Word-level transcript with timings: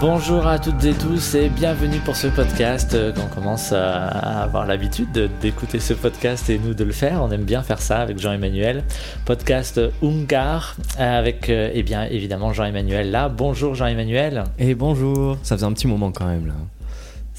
Bonjour 0.00 0.46
à 0.46 0.58
toutes 0.58 0.82
et 0.84 0.94
tous 0.94 1.34
et 1.34 1.50
bienvenue 1.50 1.98
pour 1.98 2.16
ce 2.16 2.28
podcast. 2.28 2.94
Euh, 2.94 3.12
On 3.22 3.26
commence 3.34 3.72
à 3.72 4.06
avoir 4.42 4.64
l'habitude 4.66 5.12
de- 5.12 5.28
d'écouter 5.42 5.78
ce 5.78 5.92
podcast 5.92 6.48
et 6.48 6.58
nous 6.58 6.72
de 6.72 6.84
le 6.84 6.92
faire. 6.92 7.22
On 7.22 7.30
aime 7.30 7.42
bien 7.44 7.62
faire 7.62 7.80
ça 7.82 7.98
avec 7.98 8.18
Jean-Emmanuel. 8.18 8.82
Podcast 9.26 9.78
Ungar 10.02 10.74
avec 10.98 11.50
euh, 11.50 11.70
eh 11.74 11.82
bien 11.82 12.04
évidemment 12.04 12.52
Jean-Emmanuel 12.54 13.10
là. 13.10 13.28
Bonjour 13.28 13.74
Jean-Emmanuel. 13.74 14.44
Et 14.58 14.74
bonjour, 14.74 15.36
ça 15.42 15.56
faisait 15.56 15.66
un 15.66 15.72
petit 15.72 15.86
moment 15.86 16.12
quand 16.12 16.26
même 16.26 16.46
là. 16.46 16.54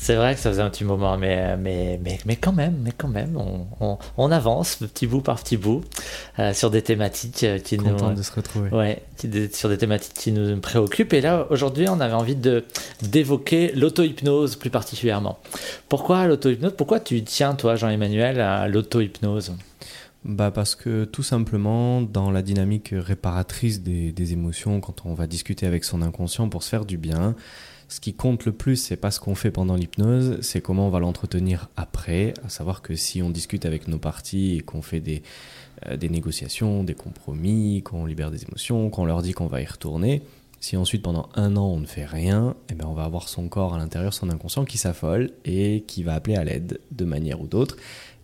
C'est 0.03 0.15
vrai 0.15 0.33
que 0.33 0.41
ça 0.41 0.49
faisait 0.49 0.63
un 0.63 0.71
petit 0.71 0.83
moment, 0.83 1.15
mais, 1.15 1.55
mais, 1.57 1.99
mais, 2.03 2.17
mais 2.25 2.35
quand 2.35 2.53
même, 2.53 2.75
mais 2.83 2.91
quand 2.97 3.07
même, 3.07 3.37
on, 3.37 3.67
on, 3.79 3.97
on 4.17 4.31
avance 4.31 4.77
petit 4.77 5.05
bout 5.05 5.21
par 5.21 5.39
petit 5.39 5.57
bout 5.57 5.83
euh, 6.39 6.55
sur 6.55 6.71
des 6.71 6.81
thématiques 6.81 7.43
euh, 7.43 7.59
qui 7.59 7.77
nous, 7.77 7.83
Content 7.91 8.11
de 8.13 8.23
se 8.23 8.31
retrouver. 8.33 8.71
Ouais, 8.71 9.03
qui- 9.17 9.29
sur 9.53 9.69
des 9.69 9.77
thématiques 9.77 10.15
qui 10.15 10.31
nous 10.31 10.59
préoccupent. 10.59 11.13
Et 11.13 11.21
là, 11.21 11.45
aujourd'hui, 11.51 11.85
on 11.87 11.99
avait 11.99 12.15
envie 12.15 12.35
de 12.35 12.63
d'évoquer 13.03 13.73
l'auto-hypnose 13.75 14.55
plus 14.55 14.71
particulièrement. 14.71 15.37
Pourquoi 15.87 16.25
l'auto-hypnose? 16.25 16.73
Pourquoi 16.75 16.99
tu 16.99 17.21
tiens, 17.23 17.53
toi, 17.53 17.75
Jean-Emmanuel, 17.75 18.41
à 18.41 18.67
l'auto-hypnose? 18.67 19.53
Bah 20.23 20.51
parce 20.51 20.75
que 20.75 21.03
tout 21.05 21.23
simplement 21.23 22.01
dans 22.01 22.29
la 22.29 22.43
dynamique 22.43 22.89
réparatrice 22.93 23.81
des, 23.81 24.33
émotions, 24.33 24.79
quand 24.79 25.05
on 25.05 25.15
va 25.15 25.25
discuter 25.25 25.65
avec 25.65 25.83
son 25.83 26.03
inconscient 26.03 26.47
pour 26.47 26.61
se 26.61 26.69
faire 26.69 26.85
du 26.85 26.97
bien, 26.97 27.35
ce 27.87 27.99
qui 27.99 28.13
compte 28.13 28.45
le 28.45 28.51
plus, 28.51 28.75
c'est 28.75 28.97
pas 28.97 29.09
ce 29.09 29.19
qu'on 29.19 29.33
fait 29.33 29.49
pendant 29.49 29.75
l'hypnose, 29.75 30.37
c'est 30.41 30.61
comment 30.61 30.87
on 30.87 30.89
va 30.91 30.99
l'entretenir 30.99 31.69
après. 31.75 32.35
À 32.45 32.49
savoir 32.49 32.83
que 32.83 32.95
si 32.95 33.23
on 33.23 33.31
discute 33.31 33.65
avec 33.65 33.87
nos 33.87 33.97
parties 33.97 34.57
et 34.57 34.61
qu'on 34.61 34.83
fait 34.83 34.99
des, 34.99 35.23
euh, 35.87 35.97
des 35.97 36.07
négociations, 36.07 36.83
des 36.83 36.93
compromis, 36.93 37.81
qu'on 37.81 38.05
libère 38.05 38.29
des 38.29 38.43
émotions, 38.43 38.91
qu'on 38.91 39.05
leur 39.05 39.23
dit 39.23 39.33
qu'on 39.33 39.47
va 39.47 39.61
y 39.61 39.65
retourner, 39.65 40.21
si 40.61 40.77
ensuite 40.77 41.01
pendant 41.01 41.27
un 41.33 41.57
an 41.57 41.65
on 41.65 41.79
ne 41.79 41.87
fait 41.87 42.05
rien, 42.05 42.55
eh 42.69 42.75
ben 42.75 42.85
on 42.87 42.93
va 42.93 43.03
avoir 43.03 43.27
son 43.27 43.49
corps 43.49 43.73
à 43.73 43.79
l'intérieur, 43.79 44.13
son 44.13 44.29
inconscient 44.29 44.63
qui 44.63 44.77
s'affole 44.77 45.31
et 45.43 45.83
qui 45.87 46.03
va 46.03 46.13
appeler 46.13 46.35
à 46.35 46.43
l'aide 46.43 46.79
de 46.91 47.03
manière 47.03 47.41
ou 47.41 47.47
d'autre. 47.47 47.75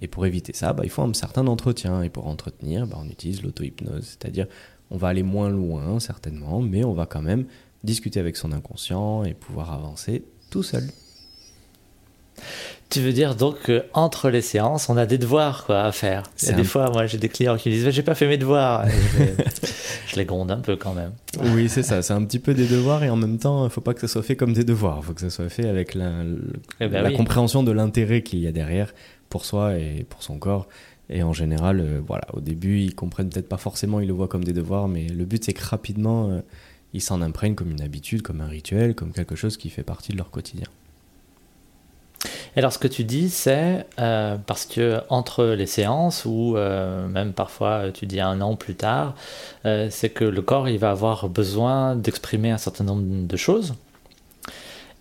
Et 0.02 0.08
pour 0.08 0.26
éviter 0.26 0.54
ça, 0.54 0.74
bah, 0.74 0.84
il 0.84 0.90
faut 0.90 1.02
un 1.02 1.14
certain 1.14 1.48
entretien. 1.48 2.02
Et 2.04 2.10
pour 2.10 2.28
entretenir, 2.28 2.86
bah, 2.88 2.98
on 3.04 3.08
utilise 3.10 3.42
l'auto-hypnose. 3.42 4.04
C'est-à-dire, 4.04 4.48
on 4.92 4.98
va 4.98 5.08
aller 5.10 5.24
moins 5.24 5.50
loin, 5.50 6.00
certainement, 6.00 6.62
mais 6.62 6.84
on 6.84 6.94
va 6.94 7.06
quand 7.06 7.22
même 7.22 7.46
discuter 7.84 8.20
avec 8.20 8.38
son 8.38 8.52
inconscient 8.52 9.24
et 9.24 9.34
pouvoir 9.34 9.74
avancer 9.74 10.24
tout 10.50 10.64
seul. 10.64 10.84
Tu 12.90 13.02
veux 13.02 13.12
dire 13.12 13.36
donc 13.36 13.56
qu'entre 13.66 14.30
les 14.30 14.42
séances, 14.42 14.88
on 14.88 14.96
a 14.96 15.06
des 15.06 15.18
devoirs 15.18 15.66
quoi, 15.66 15.84
à 15.84 15.92
faire 15.92 16.22
Et 16.22 16.46
C'est 16.46 16.54
des 16.54 16.64
fois, 16.64 16.90
moi, 16.90 17.06
j'ai 17.06 17.18
des 17.18 17.28
clients 17.28 17.58
qui 17.58 17.70
me 17.70 17.74
disent 17.74 17.90
J'ai 17.90 18.04
pas 18.04 18.16
fait 18.16 18.28
mes 18.28 18.38
devoirs. 18.38 18.88
Je, 18.88 19.24
les, 19.24 19.34
je 20.08 20.16
les 20.16 20.24
gronde 20.26 20.52
un 20.52 20.60
peu 20.60 20.78
quand 20.78 20.94
même. 20.94 21.12
Oui, 21.54 21.68
c'est 21.68 21.84
ça. 21.84 22.02
C'est 22.02 22.14
un 22.14 22.24
petit 22.24 22.40
peu 22.40 22.54
des 22.54 22.66
devoirs 22.68 23.04
et 23.04 23.10
en 23.10 23.18
même 23.18 23.40
temps, 23.40 23.62
il 23.64 23.66
ne 23.66 23.70
faut 23.70 23.82
pas 23.82 23.94
que 23.94 24.00
ça 24.00 24.08
soit 24.08 24.24
fait 24.24 24.38
comme 24.38 24.54
des 24.54 24.64
devoirs. 24.64 25.00
Il 25.02 25.06
faut 25.06 25.14
que 25.14 25.20
ça 25.22 25.30
soit 25.30 25.50
fait 25.50 25.68
avec 25.68 25.96
la, 25.96 26.12
Eh 26.80 26.88
ben 26.88 27.02
la 27.02 27.10
oui. 27.10 27.16
compréhension 27.18 27.62
de 27.64 27.72
l'intérêt 27.72 28.22
qu'il 28.22 28.40
y 28.40 28.48
a 28.48 28.52
derrière 28.54 28.94
pour 29.30 29.46
soi 29.46 29.78
et 29.78 30.06
pour 30.10 30.24
son 30.24 30.38
corps. 30.38 30.68
Et 31.10 31.24
en 31.24 31.34
général, 31.34 31.80
euh, 31.80 32.02
voilà, 32.06 32.26
au 32.34 32.42
début, 32.42 32.80
ils 32.80 32.94
comprennent 32.94 33.30
peut-être 33.30 33.48
pas 33.48 33.58
forcément, 33.58 34.00
ils 34.00 34.08
le 34.08 34.14
voient 34.14 34.28
comme 34.28 34.44
des 34.44 34.54
devoirs, 34.54 34.88
mais 34.88 35.08
le 35.08 35.26
but, 35.26 35.44
c'est 35.44 35.54
que 35.54 35.64
rapidement, 35.64 36.30
euh, 36.30 36.42
ils 36.94 37.02
s'en 37.02 37.22
imprègnent 37.22 37.56
comme 37.56 37.72
une 37.72 37.82
habitude, 37.82 38.22
comme 38.22 38.42
un 38.42 38.48
rituel, 38.48 38.94
comme 38.94 39.14
quelque 39.14 39.36
chose 39.36 39.58
qui 39.58 39.70
fait 39.70 39.84
partie 39.84 40.12
de 40.12 40.18
leur 40.18 40.32
quotidien. 40.32 40.68
Et 42.56 42.60
alors, 42.60 42.74
ce 42.74 42.80
que 42.80 42.88
tu 42.88 43.04
dis, 43.04 43.30
c'est 43.30 43.86
euh, 44.00 44.36
parce 44.38 44.66
que 44.66 45.00
entre 45.10 45.46
les 45.46 45.68
séances, 45.68 46.26
ou 46.26 46.56
même 46.56 47.32
parfois 47.34 47.92
tu 47.94 48.08
dis 48.08 48.20
un 48.20 48.42
an 48.42 48.56
plus 48.56 48.76
tard, 48.76 49.14
c'est 49.64 50.10
que 50.10 50.24
le 50.24 50.42
corps 50.42 50.68
il 50.68 50.80
va 50.80 50.90
avoir 50.90 51.30
besoin 51.30 51.96
d'exprimer 51.96 52.50
un 52.50 52.58
certain 52.58 52.84
nombre 52.84 53.28
de 53.28 53.38
choses 53.38 53.76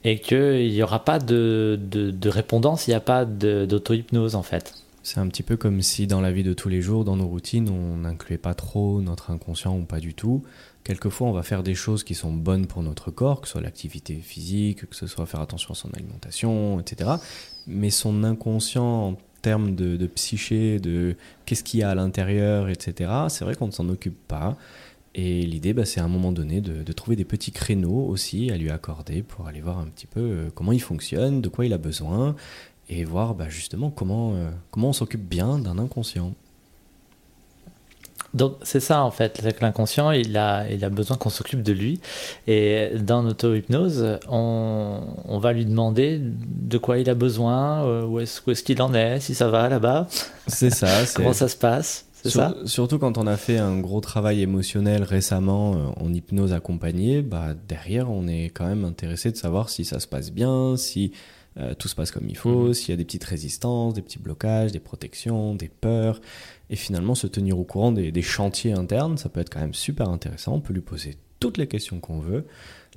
et 0.06 0.20
qu'il 0.20 0.70
n'y 0.70 0.82
aura 0.84 1.04
pas 1.04 1.18
de, 1.18 1.78
de, 1.82 2.12
de 2.12 2.28
répondance, 2.28 2.86
il 2.86 2.90
n'y 2.90 2.94
a 2.94 3.00
pas 3.00 3.24
d'auto-hypnose 3.24 4.36
en 4.36 4.44
fait. 4.44 4.72
C'est 5.02 5.18
un 5.18 5.26
petit 5.26 5.42
peu 5.42 5.56
comme 5.56 5.82
si 5.82 6.06
dans 6.06 6.20
la 6.20 6.30
vie 6.30 6.44
de 6.44 6.52
tous 6.52 6.68
les 6.68 6.80
jours, 6.80 7.04
dans 7.04 7.16
nos 7.16 7.26
routines, 7.26 7.68
on 7.68 7.96
n'incluait 7.96 8.38
pas 8.38 8.54
trop 8.54 9.00
notre 9.00 9.32
inconscient 9.32 9.76
ou 9.76 9.82
pas 9.82 9.98
du 9.98 10.14
tout. 10.14 10.44
Quelquefois, 10.84 11.26
on 11.26 11.32
va 11.32 11.42
faire 11.42 11.64
des 11.64 11.74
choses 11.74 12.04
qui 12.04 12.14
sont 12.14 12.32
bonnes 12.32 12.66
pour 12.66 12.84
notre 12.84 13.10
corps, 13.10 13.40
que 13.40 13.48
ce 13.48 13.52
soit 13.52 13.60
l'activité 13.60 14.14
physique, 14.14 14.88
que 14.88 14.94
ce 14.94 15.08
soit 15.08 15.26
faire 15.26 15.40
attention 15.40 15.72
à 15.72 15.74
son 15.74 15.90
alimentation, 15.92 16.78
etc. 16.78 17.10
Mais 17.66 17.90
son 17.90 18.22
inconscient, 18.22 19.08
en 19.08 19.16
termes 19.42 19.74
de, 19.74 19.96
de 19.96 20.06
psyché, 20.06 20.78
de 20.78 21.16
qu'est-ce 21.46 21.64
qu'il 21.64 21.80
y 21.80 21.82
a 21.82 21.90
à 21.90 21.94
l'intérieur, 21.96 22.68
etc., 22.68 23.10
c'est 23.28 23.44
vrai 23.44 23.56
qu'on 23.56 23.66
ne 23.66 23.72
s'en 23.72 23.88
occupe 23.88 24.18
pas. 24.28 24.56
Et 25.18 25.46
l'idée, 25.46 25.72
bah, 25.72 25.86
c'est 25.86 25.98
à 25.98 26.04
un 26.04 26.08
moment 26.08 26.30
donné 26.30 26.60
de, 26.60 26.82
de 26.82 26.92
trouver 26.92 27.16
des 27.16 27.24
petits 27.24 27.50
créneaux 27.50 28.06
aussi 28.06 28.50
à 28.50 28.58
lui 28.58 28.70
accorder 28.70 29.22
pour 29.22 29.48
aller 29.48 29.62
voir 29.62 29.78
un 29.78 29.86
petit 29.86 30.06
peu 30.06 30.20
euh, 30.20 30.48
comment 30.54 30.72
il 30.72 30.82
fonctionne, 30.82 31.40
de 31.40 31.48
quoi 31.48 31.64
il 31.64 31.72
a 31.72 31.78
besoin, 31.78 32.36
et 32.90 33.02
voir 33.04 33.34
bah, 33.34 33.48
justement 33.48 33.90
comment, 33.90 34.34
euh, 34.34 34.50
comment 34.70 34.90
on 34.90 34.92
s'occupe 34.92 35.26
bien 35.26 35.58
d'un 35.58 35.78
inconscient. 35.78 36.34
Donc 38.34 38.56
c'est 38.62 38.80
ça 38.80 39.02
en 39.02 39.10
fait, 39.10 39.38
c'est 39.42 39.56
que 39.56 39.62
l'inconscient 39.62 40.10
il 40.10 40.36
a, 40.36 40.68
il 40.70 40.84
a 40.84 40.90
besoin 40.90 41.16
qu'on 41.16 41.30
s'occupe 41.30 41.62
de 41.62 41.72
lui 41.72 42.00
et 42.46 42.90
dans 42.98 43.22
l'auto-hypnose 43.22 44.18
on, 44.28 45.00
on 45.24 45.38
va 45.38 45.54
lui 45.54 45.64
demander 45.64 46.20
de 46.20 46.76
quoi 46.76 46.98
il 46.98 47.08
a 47.08 47.14
besoin, 47.14 47.86
euh, 47.86 48.04
où 48.04 48.20
est-ce 48.20 48.62
qu'il 48.62 48.82
en 48.82 48.92
est, 48.92 49.20
si 49.20 49.34
ça 49.34 49.48
va 49.48 49.70
là-bas, 49.70 50.08
C'est 50.48 50.70
ça. 50.70 50.88
comment 51.14 51.32
ça 51.32 51.48
se 51.48 51.56
passe, 51.56 52.05
c'est 52.26 52.30
Sur- 52.32 52.40
ça 52.40 52.56
Surtout 52.66 52.98
quand 52.98 53.18
on 53.18 53.26
a 53.26 53.36
fait 53.36 53.58
un 53.58 53.78
gros 53.80 54.00
travail 54.00 54.42
émotionnel 54.42 55.02
récemment 55.02 55.74
euh, 55.74 56.04
en 56.04 56.12
hypnose 56.12 56.52
accompagnée, 56.52 57.22
bah, 57.22 57.54
derrière 57.68 58.10
on 58.10 58.26
est 58.28 58.46
quand 58.50 58.66
même 58.66 58.84
intéressé 58.84 59.30
de 59.30 59.36
savoir 59.36 59.68
si 59.70 59.84
ça 59.84 60.00
se 60.00 60.06
passe 60.06 60.30
bien, 60.32 60.76
si 60.76 61.12
euh, 61.58 61.72
tout 61.74 61.88
se 61.88 61.94
passe 61.94 62.10
comme 62.10 62.28
il 62.28 62.36
faut, 62.36 62.66
Mhm. 62.68 62.74
s'il 62.74 62.90
y 62.90 62.92
a 62.92 62.96
des 62.96 63.04
petites 63.06 63.24
résistances, 63.24 63.94
des 63.94 64.02
petits 64.02 64.18
blocages, 64.18 64.72
des 64.72 64.78
protections, 64.80 65.54
des 65.54 65.68
peurs. 65.68 66.20
Et 66.68 66.76
finalement 66.76 67.14
se 67.14 67.26
tenir 67.26 67.58
au 67.58 67.64
courant 67.64 67.92
des, 67.92 68.12
des 68.12 68.22
chantiers 68.22 68.72
internes, 68.72 69.16
ça 69.16 69.28
peut 69.30 69.40
être 69.40 69.48
quand 69.50 69.60
même 69.60 69.72
super 69.74 70.08
intéressant. 70.10 70.54
On 70.54 70.60
peut 70.60 70.74
lui 70.74 70.80
poser 70.82 71.16
toutes 71.40 71.56
les 71.58 71.66
questions 71.66 71.98
qu'on 72.00 72.18
veut. 72.18 72.44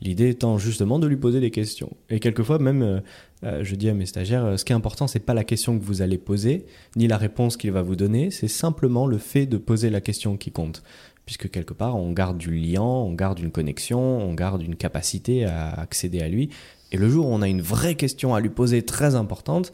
L'idée 0.02 0.30
étant 0.30 0.58
justement 0.58 1.00
de 1.00 1.08
lui 1.08 1.18
poser 1.18 1.40
des 1.40 1.52
questions. 1.52 1.96
Et 2.10 2.20
quelquefois 2.20 2.60
même, 2.60 2.82
euh, 2.82 3.00
euh, 3.44 3.64
je 3.64 3.76
dis 3.76 3.90
à 3.90 3.94
mes 3.94 4.06
stagiaires, 4.06 4.46
euh, 4.46 4.58
ce 4.58 4.64
qui 4.64 4.72
est 4.72 4.76
important, 4.76 5.08
c'est 5.08 5.20
pas 5.20 5.34
la 5.34 5.44
question 5.44 5.78
que 5.78 5.84
vous 5.84 6.02
allez 6.02 6.18
poser, 6.18 6.66
ni 6.96 7.08
la 7.08 7.18
réponse 7.18 7.58
qu'il 7.58 7.72
va 7.72 7.82
vous 7.82 7.96
donner, 7.96 8.32
c'est 8.32 8.48
simplement 8.48 9.08
le 9.08 9.18
fait 9.18 9.46
de 9.46 9.58
poser 9.58 9.90
la 9.90 10.02
question 10.02 10.38
qui 10.38 10.52
compte. 10.52 10.84
Puisque 11.26 11.50
quelque 11.52 11.74
part, 11.74 11.96
on 11.96 12.12
garde 12.12 12.38
du 12.38 12.52
lien, 12.52 12.82
on 12.82 13.14
garde 13.14 13.40
une 13.40 13.52
connexion, 13.52 14.00
on 14.00 14.34
garde 14.34 14.64
une 14.64 14.76
capacité 14.76 15.46
à 15.46 15.70
accéder 15.74 16.22
à 16.22 16.28
lui. 16.28 16.50
Et 16.92 16.98
le 16.98 17.08
jour 17.08 17.28
où 17.28 17.30
on 17.30 17.42
a 17.42 17.48
une 17.48 17.62
vraie 17.62 17.96
question 17.96 18.34
à 18.34 18.40
lui 18.40 18.50
poser 18.50 18.82
très 18.82 19.14
importante, 19.14 19.72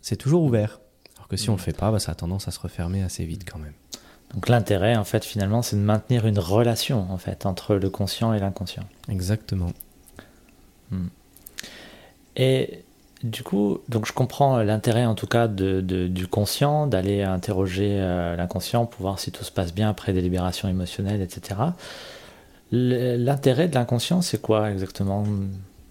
c'est 0.00 0.16
toujours 0.16 0.42
ouvert. 0.42 0.80
Alors 1.16 1.26
que 1.26 1.36
si 1.36 1.50
on 1.50 1.54
le 1.54 1.60
fait 1.60 1.76
pas, 1.76 1.90
bah, 1.90 1.98
ça 1.98 2.12
a 2.12 2.14
tendance 2.14 2.46
à 2.46 2.52
se 2.52 2.60
refermer 2.60 3.02
assez 3.02 3.24
vite 3.24 3.44
quand 3.50 3.58
même. 3.58 3.72
Donc 4.34 4.48
l'intérêt 4.48 4.96
en 4.96 5.04
fait 5.04 5.24
finalement 5.24 5.62
c'est 5.62 5.76
de 5.76 5.80
maintenir 5.80 6.26
une 6.26 6.38
relation 6.38 7.06
en 7.10 7.18
fait 7.18 7.46
entre 7.46 7.74
le 7.76 7.90
conscient 7.90 8.32
et 8.34 8.38
l'inconscient. 8.38 8.84
Exactement. 9.08 9.72
Et 12.36 12.82
du 13.22 13.42
coup, 13.42 13.78
donc 13.88 14.06
je 14.06 14.12
comprends 14.12 14.58
l'intérêt 14.62 15.06
en 15.06 15.14
tout 15.14 15.26
cas 15.26 15.48
de, 15.48 15.80
de- 15.80 16.06
du 16.06 16.26
conscient, 16.26 16.86
d'aller 16.86 17.22
interroger 17.22 17.96
euh, 17.98 18.36
l'inconscient 18.36 18.84
pour 18.86 19.02
voir 19.02 19.18
si 19.18 19.32
tout 19.32 19.44
se 19.44 19.50
passe 19.50 19.72
bien 19.74 19.88
après 19.88 20.12
des 20.12 20.20
libérations 20.20 20.68
émotionnelles, 20.68 21.22
etc. 21.22 21.60
L'intérêt 22.72 23.68
de 23.68 23.74
l'inconscient, 23.74 24.22
c'est 24.22 24.40
quoi 24.40 24.70
exactement? 24.70 25.24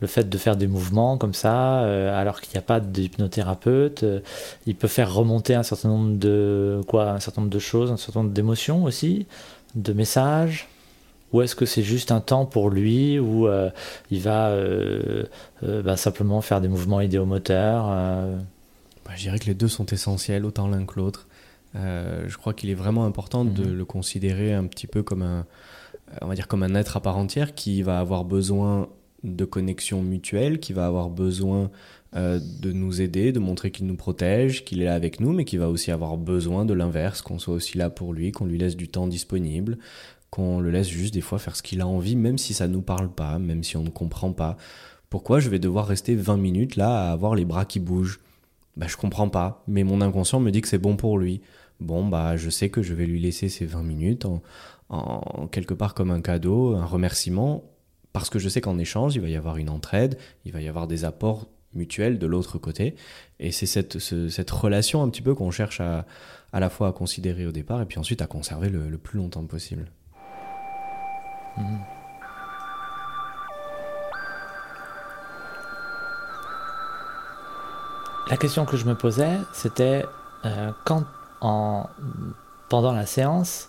Le 0.01 0.07
fait 0.07 0.27
de 0.29 0.37
faire 0.37 0.57
des 0.57 0.67
mouvements 0.67 1.17
comme 1.17 1.33
ça, 1.33 1.83
euh, 1.83 2.19
alors 2.19 2.41
qu'il 2.41 2.51
n'y 2.51 2.57
a 2.57 2.61
pas 2.61 2.79
d'hypnothérapeute, 2.81 4.03
euh, 4.03 4.19
il 4.65 4.75
peut 4.75 4.89
faire 4.89 5.13
remonter 5.13 5.55
un 5.55 5.63
certain 5.63 5.87
nombre 5.89 6.17
de 6.17 6.81
quoi, 6.87 7.11
un 7.11 7.19
certain 7.21 7.41
nombre 7.41 7.53
de 7.53 7.59
choses, 7.59 7.91
un 7.91 7.97
certain 7.97 8.21
nombre 8.23 8.33
d'émotions 8.33 8.83
aussi, 8.83 9.25
de 9.75 9.93
messages. 9.93 10.67
Ou 11.31 11.41
est-ce 11.41 11.55
que 11.55 11.65
c'est 11.65 11.81
juste 11.81 12.11
un 12.11 12.19
temps 12.21 12.45
pour 12.45 12.69
lui 12.69 13.19
où 13.19 13.47
euh, 13.47 13.69
il 14.11 14.21
va 14.21 14.53
bah, 15.61 15.97
simplement 15.97 16.41
faire 16.41 16.61
des 16.61 16.67
mouvements 16.67 17.01
idéomoteurs 17.01 17.85
Bah, 17.85 19.11
je 19.15 19.21
dirais 19.21 19.39
que 19.39 19.45
les 19.45 19.53
deux 19.53 19.67
sont 19.67 19.85
essentiels, 19.87 20.45
autant 20.45 20.67
l'un 20.67 20.85
que 20.85 20.95
l'autre. 20.97 21.27
Je 21.73 22.37
crois 22.37 22.53
qu'il 22.53 22.69
est 22.69 22.75
vraiment 22.75 23.05
important 23.05 23.43
de 23.43 23.63
Mhm. 23.63 23.77
le 23.77 23.85
considérer 23.85 24.53
un 24.53 24.65
petit 24.65 24.87
peu 24.87 25.03
comme 25.03 25.23
un, 25.23 25.45
on 26.21 26.27
va 26.27 26.35
dire 26.35 26.47
comme 26.47 26.63
un 26.63 26.75
être 26.75 26.95
à 26.95 27.01
part 27.01 27.17
entière 27.17 27.53
qui 27.55 27.81
va 27.81 27.99
avoir 27.99 28.23
besoin 28.23 28.87
de 29.25 29.45
connexion 29.45 30.01
mutuelle, 30.01 30.59
qui 30.59 30.73
va 30.73 30.85
avoir 30.85 31.09
besoin 31.09 31.71
euh, 32.15 32.39
de 32.61 32.71
nous 32.71 33.01
aider, 33.01 33.31
de 33.31 33.39
montrer 33.39 33.71
qu'il 33.71 33.87
nous 33.87 33.95
protège, 33.95 34.63
qu'il 34.63 34.81
est 34.81 34.85
là 34.85 34.93
avec 34.93 35.19
nous, 35.19 35.33
mais 35.33 35.43
qui 35.43 35.57
va 35.57 35.69
aussi 35.69 35.91
avoir 35.91 36.17
besoin 36.17 36.63
de 36.63 36.73
l'inverse, 36.73 37.21
qu'on 37.21 37.39
soit 37.39 37.53
aussi 37.53 37.77
là 37.77 37.89
pour 37.89 38.13
lui, 38.13 38.31
qu'on 38.31 38.45
lui 38.45 38.57
laisse 38.57 38.77
du 38.77 38.87
temps 38.87 39.07
disponible, 39.07 39.77
qu'on 40.29 40.59
le 40.59 40.69
laisse 40.69 40.87
juste 40.87 41.13
des 41.13 41.21
fois 41.21 41.39
faire 41.39 41.55
ce 41.55 41.63
qu'il 41.63 41.81
a 41.81 41.87
envie, 41.87 42.15
même 42.15 42.37
si 42.37 42.53
ça 42.53 42.67
nous 42.67 42.81
parle 42.81 43.09
pas, 43.09 43.37
même 43.37 43.63
si 43.63 43.75
on 43.75 43.83
ne 43.83 43.89
comprend 43.89 44.31
pas. 44.31 44.55
Pourquoi 45.09 45.39
je 45.39 45.49
vais 45.49 45.59
devoir 45.59 45.87
rester 45.87 46.15
20 46.15 46.37
minutes 46.37 46.75
là 46.77 47.09
à 47.09 47.11
avoir 47.11 47.35
les 47.35 47.45
bras 47.45 47.65
qui 47.65 47.79
bougent? 47.79 48.19
Bah, 48.77 48.87
je 48.87 48.97
comprends 48.97 49.29
pas, 49.29 49.63
mais 49.67 49.83
mon 49.83 50.01
inconscient 50.01 50.39
me 50.39 50.51
dit 50.51 50.61
que 50.61 50.67
c'est 50.67 50.77
bon 50.77 50.95
pour 50.95 51.17
lui. 51.17 51.41
Bon, 51.79 52.05
bah, 52.05 52.37
je 52.37 52.49
sais 52.49 52.69
que 52.69 52.81
je 52.81 52.93
vais 52.93 53.05
lui 53.05 53.19
laisser 53.19 53.49
ces 53.49 53.65
20 53.65 53.83
minutes 53.83 54.25
en, 54.25 54.41
en 54.89 55.47
quelque 55.47 55.73
part 55.73 55.93
comme 55.93 56.11
un 56.11 56.21
cadeau, 56.21 56.75
un 56.75 56.85
remerciement, 56.85 57.63
parce 58.15 58.29
que 58.29 58.39
je 58.39 58.47
sais 58.47 58.61
qu'en 58.61 58.77
échange, 58.77 59.15
il 59.15 59.21
va 59.21 59.27
y 59.27 59.35
avoir 59.35 59.57
une 59.57 59.69
entraide, 59.69 60.17
il 60.45 60.53
va 60.53 60.61
y 60.61 60.69
avoir 60.69 60.87
des 60.87 61.03
apports 61.03 61.49
mutuels 61.73 62.17
de 62.17 62.25
l'autre 62.25 62.57
côté. 62.57 62.95
Et 63.41 63.51
c'est 63.51 63.65
cette, 63.65 64.51
relation 64.51 65.03
un 65.03 65.09
petit 65.09 65.21
peu 65.21 65.35
qu'on 65.35 65.51
cherche 65.51 65.81
à, 65.81 66.05
la 66.53 66.69
fois 66.69 66.87
à 66.87 66.91
considérer 66.93 67.45
au 67.45 67.51
départ 67.51 67.81
et 67.81 67.85
puis 67.85 67.99
ensuite 67.99 68.21
à 68.21 68.27
conserver 68.27 68.69
le, 68.69 68.97
plus 68.97 69.17
longtemps 69.17 69.43
possible. 69.43 69.91
Mhm. 71.57 71.79
La 78.29 78.37
question 78.37 78.63
que 78.63 78.77
je 78.77 78.85
me 78.85 78.95
posais, 78.95 79.37
c'était 79.51 80.05
euh, 80.45 80.71
quand 80.85 81.03
en, 81.41 81.89
pendant 82.69 82.93
la 82.93 83.05
séance, 83.05 83.67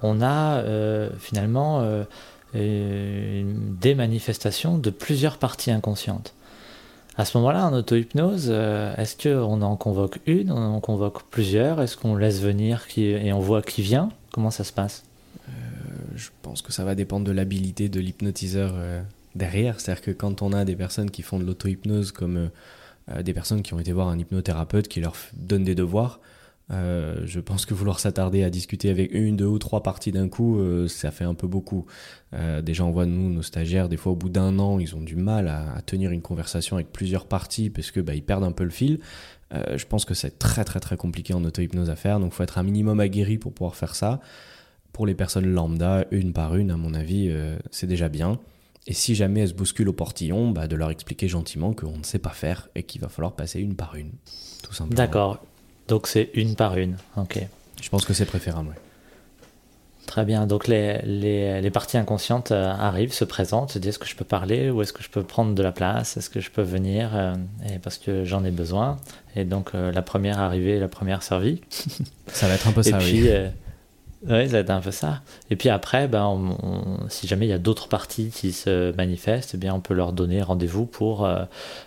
on 0.00 0.22
a 0.22 0.60
euh, 0.60 1.10
finalement 1.18 1.82
euh, 1.82 2.04
des 2.54 3.94
manifestations 3.94 4.78
de 4.78 4.90
plusieurs 4.90 5.38
parties 5.38 5.70
inconscientes. 5.70 6.34
À 7.16 7.24
ce 7.24 7.36
moment-là, 7.38 7.66
en 7.66 7.74
auto-hypnose, 7.74 8.50
est-ce 8.50 9.16
qu'on 9.16 9.62
en 9.62 9.76
convoque 9.76 10.20
une, 10.26 10.50
on 10.50 10.74
en 10.74 10.80
convoque 10.80 11.22
plusieurs? 11.24 11.80
Est-ce 11.80 11.96
qu'on 11.96 12.16
laisse 12.16 12.40
venir 12.40 12.86
et 12.96 13.32
on 13.32 13.40
voit 13.40 13.62
qui 13.62 13.82
vient? 13.82 14.10
Comment 14.32 14.50
ça 14.50 14.64
se 14.64 14.72
passe? 14.72 15.04
Je 16.14 16.28
pense 16.42 16.62
que 16.62 16.72
ça 16.72 16.84
va 16.84 16.94
dépendre 16.94 17.26
de 17.26 17.32
l'habilité 17.32 17.88
de 17.88 18.00
l'hypnotiseur 18.00 18.74
derrière. 19.34 19.80
C'est-à-dire 19.80 20.02
que 20.02 20.10
quand 20.10 20.42
on 20.42 20.52
a 20.52 20.64
des 20.64 20.76
personnes 20.76 21.10
qui 21.10 21.22
font 21.22 21.38
de 21.38 21.44
l'auto-hypnose 21.44 22.12
comme 22.12 22.50
euh, 23.10 23.22
des 23.22 23.34
personnes 23.34 23.62
qui 23.62 23.74
ont 23.74 23.80
été 23.80 23.92
voir 23.92 24.08
un 24.08 24.18
hypnothérapeute 24.18 24.88
qui 24.88 25.00
leur 25.00 25.14
donne 25.34 25.64
des 25.64 25.74
devoirs. 25.74 26.20
Euh, 26.70 27.22
je 27.26 27.40
pense 27.40 27.66
que 27.66 27.74
vouloir 27.74 28.00
s'attarder 28.00 28.44
à 28.44 28.50
discuter 28.50 28.88
avec 28.88 29.12
une, 29.12 29.36
deux 29.36 29.46
ou 29.46 29.58
trois 29.58 29.82
parties 29.82 30.12
d'un 30.12 30.28
coup, 30.28 30.58
euh, 30.58 30.88
ça 30.88 31.10
fait 31.10 31.24
un 31.24 31.34
peu 31.34 31.46
beaucoup. 31.46 31.86
déjà, 32.62 32.84
on 32.84 32.90
voit 32.90 33.04
nous, 33.04 33.30
nos 33.30 33.42
stagiaires, 33.42 33.88
des 33.88 33.96
fois 33.96 34.12
au 34.12 34.16
bout 34.16 34.30
d'un 34.30 34.58
an, 34.58 34.78
ils 34.78 34.96
ont 34.96 35.02
du 35.02 35.16
mal 35.16 35.48
à, 35.48 35.82
tenir 35.84 36.12
une 36.12 36.22
conversation 36.22 36.76
avec 36.76 36.90
plusieurs 36.90 37.26
parties 37.26 37.68
parce 37.68 37.90
que 37.90 38.00
bah, 38.00 38.14
ils 38.14 38.22
perdent 38.22 38.44
un 38.44 38.52
peu 38.52 38.64
le 38.64 38.70
fil. 38.70 39.00
je 39.52 39.84
pense 39.84 40.06
que 40.06 40.14
c'est 40.14 40.38
très 40.38 40.64
très 40.64 40.80
très 40.80 40.96
compliqué 40.96 41.34
en 41.34 41.44
auto-hypnose 41.44 41.90
à 41.90 41.96
faire, 41.96 42.20
donc 42.20 42.32
il 42.32 42.34
faut 42.34 42.42
être 42.42 42.56
un 42.56 42.62
minimum 42.62 43.00
aguerri 43.00 43.36
pour 43.36 43.52
pouvoir 43.52 43.76
faire 43.76 43.94
ça. 43.94 44.20
Pour 44.94 45.06
les 45.06 45.14
personnes 45.14 45.46
lambda, 45.46 46.06
une 46.10 46.32
par 46.32 46.56
une, 46.56 46.70
à 46.70 46.76
mon 46.78 46.94
avis, 46.94 47.30
c'est 47.70 47.86
déjà 47.86 48.08
bien. 48.08 48.38
Et 48.86 48.94
si 48.94 49.14
jamais 49.14 49.40
elles 49.40 49.48
se 49.48 49.54
bousculent 49.54 49.88
au 49.88 49.92
portillon, 49.92 50.50
bah, 50.50 50.66
de 50.66 50.74
leur 50.74 50.90
expliquer 50.90 51.28
gentiment 51.28 51.72
qu'on 51.72 51.98
ne 51.98 52.02
sait 52.02 52.18
pas 52.18 52.30
faire 52.30 52.68
et 52.74 52.82
qu'il 52.82 53.00
va 53.00 53.08
falloir 53.08 53.36
passer 53.36 53.60
une 53.60 53.76
par 53.76 53.94
une, 53.94 54.10
tout 54.62 54.72
simplement. 54.72 54.96
D'accord. 54.96 55.44
Donc 55.88 56.06
c'est 56.06 56.30
une 56.34 56.54
par 56.54 56.76
une. 56.76 56.96
Ok. 57.16 57.38
Je 57.80 57.88
pense 57.88 58.04
que 58.04 58.14
c'est 58.14 58.26
préférable. 58.26 58.68
Oui. 58.70 58.76
Très 60.06 60.24
bien. 60.24 60.46
Donc 60.46 60.68
les, 60.68 61.00
les, 61.04 61.60
les 61.60 61.70
parties 61.70 61.96
inconscientes 61.96 62.52
euh, 62.52 62.70
arrivent, 62.70 63.14
se 63.14 63.24
présentent, 63.24 63.72
se 63.72 63.78
disent 63.78 63.90
est-ce 63.90 63.98
que 63.98 64.06
je 64.06 64.16
peux 64.16 64.24
parler 64.24 64.68
ou 64.68 64.82
est-ce 64.82 64.92
que 64.92 65.02
je 65.02 65.08
peux 65.08 65.22
prendre 65.22 65.54
de 65.54 65.62
la 65.62 65.72
place? 65.72 66.16
Est-ce 66.16 66.28
que 66.28 66.40
je 66.40 66.50
peux 66.50 66.62
venir 66.62 67.10
euh, 67.14 67.34
et 67.72 67.78
Parce 67.78 67.98
que 67.98 68.24
j'en 68.24 68.44
ai 68.44 68.50
besoin. 68.50 68.98
Et 69.36 69.44
donc 69.44 69.70
euh, 69.74 69.90
la 69.92 70.02
première 70.02 70.38
arrivée, 70.40 70.78
la 70.78 70.88
première 70.88 71.22
servie. 71.22 71.62
Ça 72.26 72.48
va 72.48 72.54
être 72.54 72.68
un 72.68 72.72
peu 72.72 72.82
ça, 72.82 72.98
et 72.98 72.98
puis, 72.98 73.22
oui, 73.22 73.30
va 74.24 74.58
être 74.58 74.70
un 74.70 74.80
peu 74.80 74.90
ça. 74.90 75.22
Et 75.50 75.56
puis 75.56 75.68
après, 75.68 76.08
ben, 76.08 76.56
si 77.08 77.26
jamais 77.26 77.46
il 77.46 77.50
y 77.50 77.54
a 77.54 77.58
d'autres 77.58 77.88
parties 77.88 78.30
qui 78.30 78.52
se 78.52 78.94
manifestent, 78.96 79.54
eh 79.54 79.56
bien, 79.58 79.74
on 79.74 79.80
peut 79.80 79.94
leur 79.94 80.12
donner 80.12 80.42
rendez-vous 80.42 80.86
pour 80.86 81.24
euh, 81.24 81.44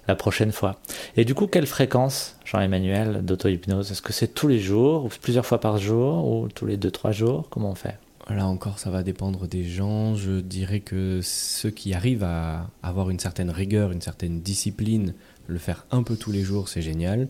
la 0.07 0.15
prochaine 0.15 0.51
fois. 0.51 0.79
Et 1.17 1.25
du 1.25 1.33
coup, 1.35 1.47
quelle 1.47 1.67
fréquence, 1.67 2.37
Jean-Emmanuel, 2.45 3.23
d'auto-hypnose? 3.23 3.91
Est-ce 3.91 4.01
que 4.01 4.13
c'est 4.13 4.33
tous 4.33 4.47
les 4.47 4.59
jours, 4.59 5.05
ou 5.05 5.09
plusieurs 5.21 5.45
fois 5.45 5.59
par 5.59 5.77
jour, 5.77 6.27
ou 6.27 6.47
tous 6.49 6.65
les 6.65 6.77
2-3 6.77 7.11
jours? 7.11 7.47
Comment 7.49 7.71
on 7.71 7.75
fait? 7.75 7.97
Là 8.29 8.47
encore, 8.47 8.79
ça 8.79 8.89
va 8.89 9.03
dépendre 9.03 9.47
des 9.47 9.63
gens. 9.63 10.15
Je 10.15 10.39
dirais 10.39 10.79
que 10.79 11.19
ceux 11.21 11.69
qui 11.69 11.93
arrivent 11.93 12.23
à 12.23 12.67
avoir 12.81 13.11
une 13.11 13.19
certaine 13.19 13.51
rigueur, 13.51 13.91
une 13.91 14.01
certaine 14.01 14.41
discipline, 14.41 15.13
le 15.47 15.59
faire 15.59 15.85
un 15.91 16.01
peu 16.01 16.15
tous 16.15 16.31
les 16.31 16.41
jours, 16.41 16.67
c'est 16.67 16.81
génial. 16.81 17.27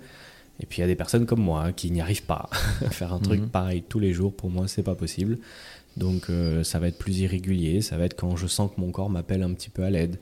Et 0.59 0.65
puis 0.65 0.79
il 0.79 0.81
y 0.81 0.83
a 0.83 0.87
des 0.87 0.95
personnes 0.95 1.25
comme 1.25 1.41
moi 1.41 1.71
qui 1.71 1.91
n'y 1.91 2.01
arrivent 2.01 2.25
pas. 2.25 2.49
Faire 2.91 3.13
un 3.13 3.19
truc 3.19 3.41
mhm. 3.41 3.49
pareil 3.49 3.83
tous 3.87 3.99
les 3.99 4.13
jours, 4.13 4.33
pour 4.33 4.49
moi, 4.49 4.67
c'est 4.67 4.83
pas 4.83 4.95
possible. 4.95 5.37
Donc 5.97 6.29
euh, 6.29 6.63
ça 6.63 6.79
va 6.79 6.87
être 6.87 6.97
plus 6.97 7.19
irrégulier, 7.19 7.81
ça 7.81 7.97
va 7.97 8.05
être 8.05 8.15
quand 8.15 8.35
je 8.35 8.47
sens 8.47 8.71
que 8.75 8.81
mon 8.81 8.91
corps 8.91 9.09
m'appelle 9.09 9.43
un 9.43 9.53
petit 9.53 9.69
peu 9.69 9.83
à 9.83 9.89
l'aide. 9.89 10.17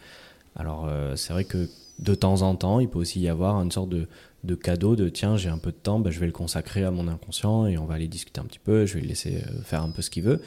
Alors 0.55 0.85
euh, 0.87 1.15
c'est 1.15 1.33
vrai 1.33 1.45
que 1.45 1.67
de 1.99 2.15
temps 2.15 2.41
en 2.41 2.55
temps, 2.55 2.79
il 2.79 2.89
peut 2.89 2.99
aussi 2.99 3.19
y 3.19 3.27
avoir 3.27 3.61
une 3.61 3.71
sorte 3.71 3.89
de, 3.89 4.07
de 4.43 4.55
cadeau 4.55 4.95
de 4.95 5.09
tiens, 5.09 5.37
j'ai 5.37 5.49
un 5.49 5.57
peu 5.57 5.71
de 5.71 5.77
temps, 5.77 5.99
ben, 5.99 6.11
je 6.11 6.19
vais 6.19 6.25
le 6.25 6.31
consacrer 6.31 6.83
à 6.83 6.91
mon 6.91 7.07
inconscient 7.07 7.65
et 7.65 7.77
on 7.77 7.85
va 7.85 7.95
aller 7.95 8.07
discuter 8.07 8.39
un 8.41 8.45
petit 8.45 8.59
peu, 8.59 8.85
je 8.85 8.95
vais 8.95 9.01
le 9.01 9.07
laisser 9.07 9.37
euh, 9.37 9.61
faire 9.63 9.81
un 9.81 9.89
peu 9.89 10.01
ce 10.01 10.09
qu'il 10.09 10.23
veut. 10.23 10.41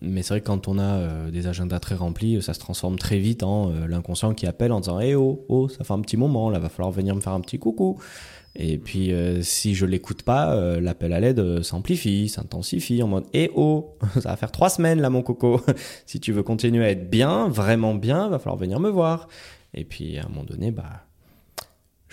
Mais 0.00 0.22
c'est 0.22 0.34
vrai 0.34 0.40
que 0.40 0.46
quand 0.46 0.66
on 0.66 0.78
a 0.78 1.30
des 1.30 1.46
agendas 1.46 1.78
très 1.78 1.94
remplis, 1.94 2.42
ça 2.42 2.54
se 2.54 2.58
transforme 2.58 2.98
très 2.98 3.18
vite 3.18 3.42
en 3.44 3.70
l'inconscient 3.86 4.34
qui 4.34 4.46
appelle 4.46 4.72
en 4.72 4.80
disant 4.80 4.98
Eh 5.00 5.14
oh, 5.14 5.44
oh, 5.48 5.68
ça 5.68 5.84
fait 5.84 5.92
un 5.92 6.00
petit 6.00 6.16
moment, 6.16 6.50
là, 6.50 6.58
va 6.58 6.68
falloir 6.68 6.90
venir 6.90 7.14
me 7.14 7.20
faire 7.20 7.34
un 7.34 7.40
petit 7.40 7.58
coucou. 7.58 7.98
Et 8.56 8.78
puis, 8.78 9.12
euh, 9.12 9.42
si 9.42 9.74
je 9.74 9.84
l'écoute 9.84 10.22
pas, 10.22 10.54
euh, 10.54 10.80
l'appel 10.80 11.12
à 11.12 11.18
l'aide 11.18 11.40
euh, 11.40 11.62
s'amplifie, 11.62 12.28
s'intensifie 12.28 13.02
en 13.02 13.08
mode 13.08 13.24
Eh 13.32 13.50
oh, 13.56 13.96
ça 14.20 14.30
va 14.30 14.36
faire 14.36 14.52
trois 14.52 14.68
semaines 14.70 15.00
là, 15.00 15.10
mon 15.10 15.22
coco. 15.22 15.60
si 16.06 16.20
tu 16.20 16.32
veux 16.32 16.44
continuer 16.44 16.84
à 16.84 16.90
être 16.90 17.10
bien, 17.10 17.48
vraiment 17.48 17.94
bien, 17.94 18.28
va 18.28 18.38
falloir 18.38 18.56
venir 18.56 18.78
me 18.78 18.90
voir. 18.90 19.28
Et 19.74 19.84
puis, 19.84 20.18
à 20.18 20.24
un 20.24 20.28
moment 20.28 20.44
donné, 20.44 20.70
bah, 20.70 21.03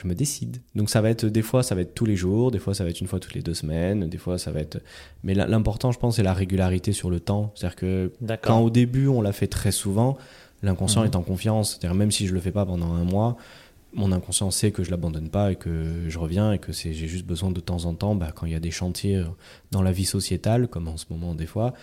je 0.02 0.08
me 0.08 0.16
décide. 0.16 0.62
Donc, 0.76 0.90
ça 0.90 1.02
va 1.02 1.10
être 1.10 1.26
des 1.26 1.42
fois, 1.42 1.64
ça 1.64 1.76
va 1.76 1.82
être 1.82 1.94
tous 1.94 2.06
les 2.06 2.16
jours, 2.16 2.52
des 2.52 2.60
fois, 2.60 2.74
ça 2.74 2.84
va 2.84 2.90
être 2.90 3.02
une 3.02 3.08
fois 3.08 3.20
toutes 3.20 3.34
les 3.34 3.42
deux 3.42 3.54
semaines, 3.54 4.10
des 4.10 4.18
fois, 4.18 4.38
ça 4.38 4.52
va 4.52 4.60
être. 4.60 4.82
Mais 5.24 5.34
l'important, 5.34 5.92
je 5.92 6.00
pense, 6.00 6.16
c'est 6.16 6.24
la 6.24 6.34
régularité 6.34 6.92
sur 6.92 7.10
le 7.10 7.20
temps. 7.20 7.52
C'est-à-dire 7.56 7.76
que 7.76 8.12
quand 8.42 8.60
au 8.60 8.70
début, 8.70 9.08
on 9.08 9.22
l'a 9.22 9.34
fait 9.34 9.48
très 9.48 9.72
souvent, 9.72 10.18
l'inconscient 10.64 11.02
mhm. 11.02 11.08
est 11.08 11.16
en 11.16 11.22
confiance. 11.22 11.72
C'est-à-dire, 11.72 11.96
même 11.96 12.12
si 12.12 12.28
je 12.28 12.34
le 12.34 12.40
fais 12.40 12.52
pas 12.52 12.66
pendant 12.66 12.94
un 12.94 13.04
mois, 13.04 13.38
mon 13.94 14.12
inconscient 14.12 14.52
sait 14.52 14.72
que 14.72 14.84
je 14.84 14.92
l'abandonne 14.92 15.30
pas 15.30 15.52
et 15.52 15.56
que 15.56 16.08
je 16.08 16.18
reviens 16.18 16.54
et 16.54 16.60
que 16.60 16.72
c'est 16.72 16.94
j'ai 16.94 17.08
juste 17.08 17.26
besoin 17.26 17.52
de 17.52 17.60
temps 17.60 17.86
en 17.86 17.94
temps 17.94 18.16
bah, 18.16 18.32
quand 18.34 18.46
il 18.46 18.54
y 18.54 18.56
a 18.56 18.60
des 18.60 18.72
chantiers 18.72 19.22
dans 19.72 19.82
la 19.82 19.92
vie 19.92 20.06
sociétale 20.06 20.70
comme 20.70 20.88
en 20.88 20.96
ce 20.96 21.08
moment 21.10 21.36
des 21.36 21.46
fois 21.46 21.74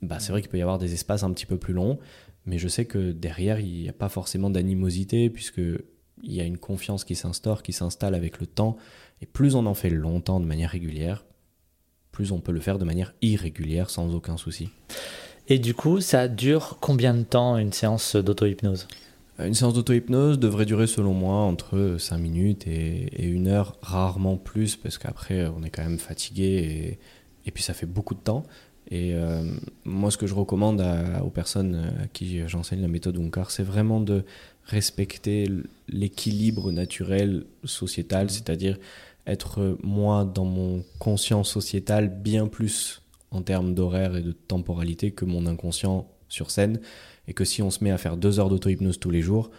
bah, 0.00 0.20
c'est 0.20 0.30
vrai 0.30 0.40
qu'il 0.40 0.50
peut 0.50 0.58
y 0.58 0.62
avoir 0.62 0.78
des 0.78 0.94
espaces 0.94 1.24
un 1.24 1.32
petit 1.32 1.46
peu 1.46 1.56
plus 1.56 1.74
longs 1.74 1.98
mais 2.46 2.58
je 2.58 2.68
sais 2.68 2.84
que 2.84 3.10
derrière 3.10 3.58
il 3.58 3.82
n'y 3.82 3.88
a 3.88 3.92
pas 3.92 4.08
forcément 4.08 4.50
d'animosité 4.50 5.30
puisque 5.30 5.60
il 6.22 6.32
y 6.32 6.40
a 6.40 6.44
une 6.44 6.58
confiance 6.58 7.04
qui 7.04 7.14
s'instaure 7.14 7.62
qui 7.62 7.72
s'installe 7.72 8.14
avec 8.14 8.40
le 8.40 8.46
temps. 8.46 8.76
Et 9.20 9.26
plus 9.26 9.54
on 9.54 9.66
en 9.66 9.74
fait 9.74 9.90
longtemps 9.90 10.40
de 10.40 10.46
manière 10.46 10.70
régulière 10.70 11.24
plus 12.18 12.32
on 12.32 12.40
peut 12.40 12.50
le 12.50 12.58
faire 12.58 12.80
de 12.80 12.84
manière 12.84 13.14
irrégulière 13.22 13.90
sans 13.90 14.12
aucun 14.12 14.36
souci. 14.36 14.70
Et 15.46 15.60
du 15.60 15.72
coup 15.72 16.00
ça 16.00 16.26
dure 16.26 16.78
combien 16.80 17.14
de 17.14 17.22
temps 17.22 17.56
une 17.56 17.72
séance 17.72 18.16
d'auto-hypnose? 18.16 18.88
Une 19.38 19.54
séance 19.54 19.74
d'auto-hypnose 19.74 20.40
devrait 20.40 20.66
durer 20.66 20.88
selon 20.88 21.14
moi 21.14 21.36
entre 21.36 21.94
5 21.96 22.18
minutes 22.18 22.66
et, 22.66 23.22
une 23.22 23.46
heure, 23.46 23.76
rarement 23.82 24.36
plus, 24.36 24.74
parce 24.74 24.98
qu'après 24.98 25.46
on 25.46 25.62
est 25.62 25.70
quand 25.70 25.84
même 25.84 26.00
fatigué 26.00 26.98
et, 27.46 27.50
puis 27.52 27.62
ça 27.62 27.72
fait 27.72 27.86
beaucoup 27.86 28.14
de 28.14 28.20
temps. 28.20 28.42
Et 28.90 29.14
euh, 29.14 29.44
moi 29.84 30.10
ce 30.10 30.16
que 30.16 30.26
je 30.26 30.34
recommande 30.34 30.84
aux 31.24 31.30
personnes 31.30 31.92
à 32.02 32.08
qui 32.08 32.46
j'enseigne 32.48 32.82
la 32.82 32.88
méthode 32.88 33.16
Unkar, 33.16 33.52
c'est 33.52 33.62
vraiment 33.62 34.00
de 34.00 34.24
respecter 34.68 35.50
l'équilibre 35.88 36.70
naturel 36.72 37.44
sociétal, 37.64 38.30
c'est-à-dire 38.30 38.78
être 39.26 39.76
moi 39.82 40.24
dans 40.24 40.44
mon 40.44 40.84
conscient 40.98 41.44
sociétal 41.44 42.08
bien 42.08 42.46
plus 42.46 43.02
en 43.30 43.42
termes 43.42 43.74
d'horaire 43.74 44.16
et 44.16 44.22
de 44.22 44.32
temporalité 44.32 45.10
que 45.10 45.24
mon 45.24 45.46
inconscient 45.46 46.06
sur 46.28 46.50
scène 46.50 46.80
et 47.26 47.34
que 47.34 47.44
si 47.44 47.62
on 47.62 47.70
se 47.70 47.82
met 47.84 47.90
à 47.90 47.98
faire 47.98 48.16
deux 48.16 48.40
heures 48.40 48.48
d'auto-hypnose 48.48 48.98
tous 48.98 49.10
les 49.10 49.22
jours, 49.22 49.50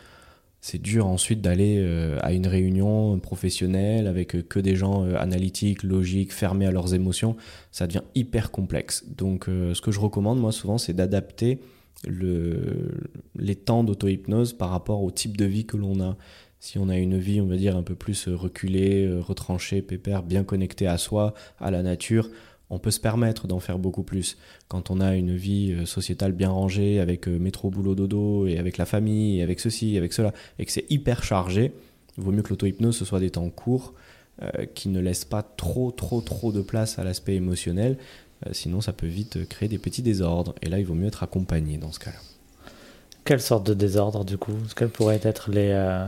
c'est 0.61 0.81
dur 0.81 1.07
ensuite 1.07 1.41
d'aller 1.41 1.77
euh, 1.79 2.17
à 2.21 2.33
une 2.33 2.47
réunion 2.47 3.17
professionnelle 3.19 4.07
avec 4.07 4.35
euh, 4.35 4.41
que 4.41 4.59
des 4.59 4.75
gens 4.75 5.05
euh, 5.05 5.15
analytiques, 5.17 5.83
logiques, 5.83 6.33
fermés 6.33 6.65
à 6.65 6.71
leurs 6.71 6.93
émotions. 6.93 7.37
Ça 7.71 7.87
devient 7.87 8.01
hyper 8.13 8.51
complexe. 8.51 9.05
Donc 9.07 9.45
ce 9.45 9.79
que 9.79 9.91
je 9.91 9.99
recommande 9.99 10.39
moi 10.39 10.51
souvent, 10.51 10.77
c'est 10.77 10.93
d'adapter 10.93 11.59
le, 12.07 12.91
les 13.35 13.55
temps 13.55 13.83
d'auto-hypnose 13.83 14.53
par 14.53 14.69
rapport 14.69 15.03
au 15.03 15.11
type 15.11 15.37
de 15.37 15.45
vie 15.45 15.65
que 15.65 15.77
l'on 15.77 16.01
a. 16.01 16.17
Si 16.59 16.77
on 16.77 16.89
a 16.89 16.97
une 16.97 17.17
vie, 17.17 17.39
on 17.39 17.47
va 17.47 17.55
dire, 17.55 17.77
un 17.77 17.83
peu 17.83 17.95
plus 17.95 18.27
reculée, 18.27 19.09
retranchée, 19.19 19.81
pépère, 19.81 20.23
bien 20.23 20.43
connectée 20.43 20.87
à 20.87 20.97
soi, 20.97 21.33
à 21.59 21.71
la 21.71 21.83
nature, 21.83 22.29
on 22.69 22.79
peut 22.79 22.91
se 22.91 22.99
permettre 22.99 23.47
d'en 23.47 23.59
faire 23.59 23.79
beaucoup 23.79 24.03
plus. 24.03 24.37
Quand 24.67 24.91
on 24.91 24.99
a 24.99 25.15
une 25.15 25.35
vie 25.35 25.73
euh, 25.73 25.85
sociétale 25.85 26.33
bien 26.33 26.49
rangée, 26.49 26.99
avec 26.99 27.27
euh, 27.27 27.37
métro, 27.39 27.69
boulot, 27.69 27.95
dodo, 27.95 28.47
et 28.47 28.57
avec 28.57 28.77
la 28.77 28.85
famille, 28.85 29.39
et 29.39 29.43
avec 29.43 29.59
ceci, 29.59 29.97
avec 29.97 30.13
cela, 30.13 30.33
et 30.59 30.65
que 30.65 30.71
c'est 30.71 30.85
hyper 30.89 31.23
chargé, 31.23 31.71
il 32.17 32.23
vaut 32.23 32.31
mieux 32.31 32.41
que 32.41 32.49
l'auto-hypnose 32.49 32.95
ce 32.95 33.05
soit 33.05 33.19
des 33.19 33.31
temps 33.31 33.49
courts, 33.49 33.93
euh, 34.41 34.65
qui 34.75 34.89
ne 34.89 34.99
laissent 34.99 35.25
pas 35.25 35.43
trop, 35.43 35.91
trop, 35.91 36.21
trop 36.21 36.51
de 36.51 36.61
place 36.61 36.99
à 36.99 37.03
l'aspect 37.03 37.35
émotionnel. 37.35 37.97
Sinon, 38.51 38.81
ça 38.81 38.93
peut 38.93 39.07
vite 39.07 39.47
créer 39.47 39.69
des 39.69 39.77
petits 39.77 40.01
désordres. 40.01 40.55
Et 40.61 40.69
là, 40.69 40.79
il 40.79 40.85
vaut 40.85 40.95
mieux 40.95 41.07
être 41.07 41.23
accompagné 41.23 41.77
dans 41.77 41.91
ce 41.91 41.99
cas-là. 41.99 42.19
Quelle 43.25 43.41
sorte 43.41 43.65
de 43.67 43.73
désordre, 43.73 44.25
du 44.25 44.37
coup? 44.37 44.55
Quels 44.75 44.89
pourraient 44.89 45.21
être 45.23 45.51
les... 45.51 46.07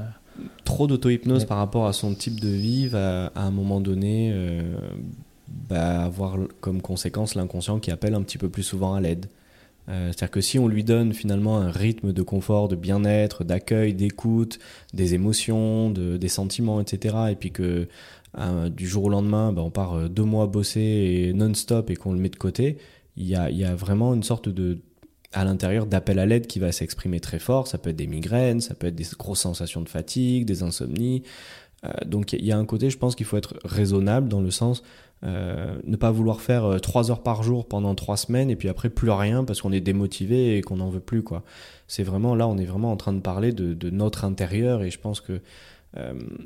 Trop 0.63 0.87
d'auto-hypnose 0.87 1.45
par 1.45 1.57
rapport 1.57 1.85
à 1.85 1.93
son 1.93 2.15
type 2.15 2.39
de 2.39 2.47
vie 2.47 2.87
va, 2.87 3.27
à 3.35 3.43
un 3.43 3.51
moment 3.51 3.81
donné 3.81 4.33
bah, 5.69 6.05
avoir 6.05 6.37
comme 6.61 6.81
conséquence 6.81 7.35
l'inconscient 7.35 7.79
qui 7.79 7.91
appelle 7.91 8.15
un 8.15 8.21
petit 8.21 8.37
peu 8.37 8.49
plus 8.49 8.63
souvent 8.63 8.93
à 8.95 9.01
l'aide. 9.01 9.27
C'est-à-dire 9.87 10.31
que 10.31 10.41
si 10.41 10.57
on 10.57 10.69
lui 10.69 10.85
donne 10.85 11.13
finalement 11.13 11.57
un 11.57 11.69
rythme 11.69 12.13
de 12.13 12.21
confort, 12.21 12.69
de 12.69 12.77
bien-être, 12.77 13.43
d'accueil, 13.43 13.93
d'écoute, 13.93 14.57
des 14.93 15.15
émotions, 15.15 15.89
des 15.89 16.29
sentiments, 16.29 16.79
etc., 16.79 17.15
et 17.31 17.35
puis 17.35 17.51
que 17.51 17.89
du 18.69 18.87
jour 18.87 19.05
au 19.05 19.09
lendemain, 19.09 19.51
ben, 19.51 19.61
on 19.61 19.71
part 19.71 20.09
deux 20.09 20.23
mois 20.23 20.47
bosser 20.47 20.79
et 20.79 21.33
non-stop 21.33 21.89
et 21.89 21.95
qu'on 21.95 22.13
le 22.13 22.19
met 22.19 22.29
de 22.29 22.37
côté, 22.37 22.77
il 23.17 23.25
y 23.25 23.35
a, 23.35 23.75
vraiment 23.75 24.13
une 24.13 24.23
sorte 24.23 24.49
de 24.49 24.79
à 25.33 25.45
l'intérieur 25.45 25.85
d'appel 25.85 26.19
à 26.19 26.25
l'aide 26.25 26.47
qui 26.47 26.59
va 26.59 26.71
s'exprimer 26.71 27.19
très 27.19 27.39
fort. 27.39 27.67
Ça 27.67 27.77
peut 27.77 27.91
être 27.91 27.95
des 27.95 28.07
migraines, 28.07 28.59
ça 28.61 28.75
peut 28.75 28.87
être 28.87 28.95
des 28.95 29.07
grosses 29.17 29.39
sensations 29.39 29.81
de 29.81 29.89
fatigue, 29.89 30.45
des 30.45 30.63
insomnies. 30.63 31.23
Euh, 31.85 31.91
donc 32.05 32.33
il 32.33 32.45
y 32.45 32.51
a 32.51 32.57
un 32.57 32.65
côté, 32.65 32.89
je 32.89 32.97
pense 32.97 33.15
qu'il 33.15 33.25
faut 33.25 33.37
être 33.37 33.55
raisonnable 33.63 34.27
dans 34.27 34.41
le 34.41 34.51
sens 34.51 34.83
euh, 35.23 35.77
ne 35.83 35.95
pas 35.95 36.11
vouloir 36.11 36.41
faire 36.41 36.65
euh, 36.65 36.79
trois 36.79 37.11
heures 37.11 37.21
par 37.21 37.43
jour 37.43 37.67
pendant 37.67 37.93
trois 37.93 38.17
semaines 38.17 38.49
et 38.49 38.55
puis 38.55 38.69
après 38.69 38.89
plus 38.89 39.11
rien 39.11 39.43
parce 39.43 39.61
qu'on 39.61 39.71
est 39.71 39.81
démotivé 39.81 40.57
et 40.57 40.61
qu'on 40.61 40.77
n'en 40.77 40.89
veut 40.89 40.99
plus. 40.99 41.23
C'est 41.87 42.03
vraiment 42.03 42.35
là, 42.35 42.47
on 42.47 42.57
est 42.57 42.65
vraiment 42.65 42.91
en 42.91 42.97
train 42.97 43.13
de 43.13 43.19
parler 43.19 43.51
de 43.51 43.89
notre 43.89 44.25
intérieur 44.25 44.83
et 44.83 44.89
je 44.89 44.99
pense 44.99 45.21
que 45.21 45.41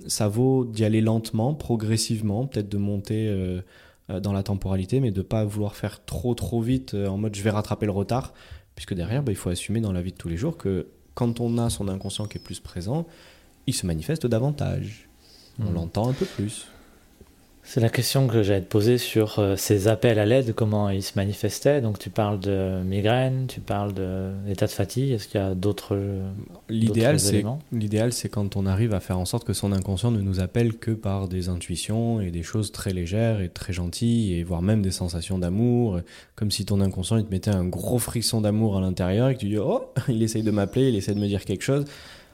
ça 0.08 0.28
vaut 0.28 0.66
d'y 0.66 0.84
aller 0.84 1.02
lentement, 1.02 1.54
progressivement, 1.54 2.48
peut-être 2.48 2.70
de 2.70 2.78
monter 2.78 3.62
dans 4.10 4.34
la 4.34 4.44
temporalité, 4.44 5.00
mais 5.00 5.12
de 5.12 5.22
pas 5.22 5.46
vouloir 5.46 5.76
faire 5.76 6.04
trop 6.04 6.34
trop 6.34 6.62
vite 6.62 6.96
en 6.96 7.18
mode 7.18 7.36
je 7.36 7.44
vais 7.44 7.52
rattraper 7.52 7.86
le 7.86 7.92
retard 7.92 8.34
Puisque 8.76 8.94
derrière, 8.94 9.24
bah, 9.24 9.32
il 9.32 9.36
faut 9.36 9.50
assumer 9.50 9.80
dans 9.80 9.94
la 9.94 10.02
vie 10.02 10.12
de 10.12 10.18
tous 10.18 10.28
les 10.28 10.38
jours 10.38 10.58
que 10.58 10.88
quand 11.14 11.40
on 11.40 11.58
a 11.58 11.70
son 11.70 11.88
inconscient 11.88 12.26
qui 12.26 12.38
est 12.38 12.42
plus 12.42 12.60
présent, 12.60 13.08
il 13.68 13.74
se 13.74 13.88
manifeste 13.88 14.28
davantage. 14.28 15.08
On 15.60 15.72
hmm. 15.72 15.74
l'entend 15.74 16.10
un 16.10 16.14
peu 16.14 16.26
plus. 16.26 16.68
C'est 17.68 17.82
la 17.82 17.90
question 17.90 18.28
que 18.28 18.44
j'allais 18.44 18.62
te 18.62 18.70
poser 18.70 19.00
sur 19.00 19.40
euh, 19.40 19.56
ces 19.56 19.88
appels 19.88 20.20
à 20.20 20.26
l'aide, 20.26 20.54
comment 20.54 20.90
ils 20.90 21.02
se 21.02 21.14
manifestaient. 21.16 21.82
Donc 21.82 21.98
tu 21.98 22.12
parles 22.12 22.40
de 22.40 22.84
migraine, 22.84 23.48
tu 23.48 23.60
parles 23.60 23.92
d'état 24.46 24.68
de, 24.68 24.72
de 24.72 24.76
fatigue. 24.76 25.12
Est-ce 25.12 25.28
qu'il 25.28 25.42
y 25.42 25.44
a 25.44 25.56
d'autres 25.56 25.98
L'idéal, 26.70 27.20
c'est 27.20 27.44
l'idéal, 27.72 28.14
c'est 28.14 28.30
quand 28.30 28.56
on 28.56 28.68
arrive 28.68 28.94
à 28.94 29.00
faire 29.00 29.18
en 29.18 29.26
sorte 29.26 29.46
que 29.46 29.54
son 29.54 29.72
inconscient 29.72 30.12
ne 30.12 30.22
nous 30.22 30.40
appelle 30.40 30.76
que 30.76 30.92
par 30.92 31.28
des 31.28 31.50
intuitions 31.50 32.22
et 32.22 32.30
des 32.30 32.44
choses 32.44 32.72
très 32.72 32.94
légères 32.94 33.42
et 33.42 33.50
très 33.50 33.74
gentilles, 33.74 34.34
et 34.36 34.44
voire 34.44 34.62
même 34.62 34.84
des 34.84 34.92
sensations 34.92 35.40
d'amour, 35.40 36.02
comme 36.36 36.52
si 36.52 36.66
ton 36.66 36.82
inconscient 36.82 37.18
il 37.18 37.26
te 37.26 37.32
mettait 37.32 37.52
un 37.52 37.66
gros 37.66 38.00
frisson 38.00 38.42
d'amour 38.42 38.78
à 38.78 38.82
l'intérieur 38.82 39.30
et 39.30 39.34
que 39.34 39.40
tu 39.40 39.48
dis 39.48 39.58
oh, 39.58 39.86
il 40.08 40.22
essaye 40.22 40.44
de 40.44 40.52
m'appeler, 40.52 40.90
il 40.90 40.96
essaie 40.96 41.16
de 41.16 41.20
me 41.20 41.28
dire 41.28 41.44
quelque 41.44 41.64
chose. 41.64 41.86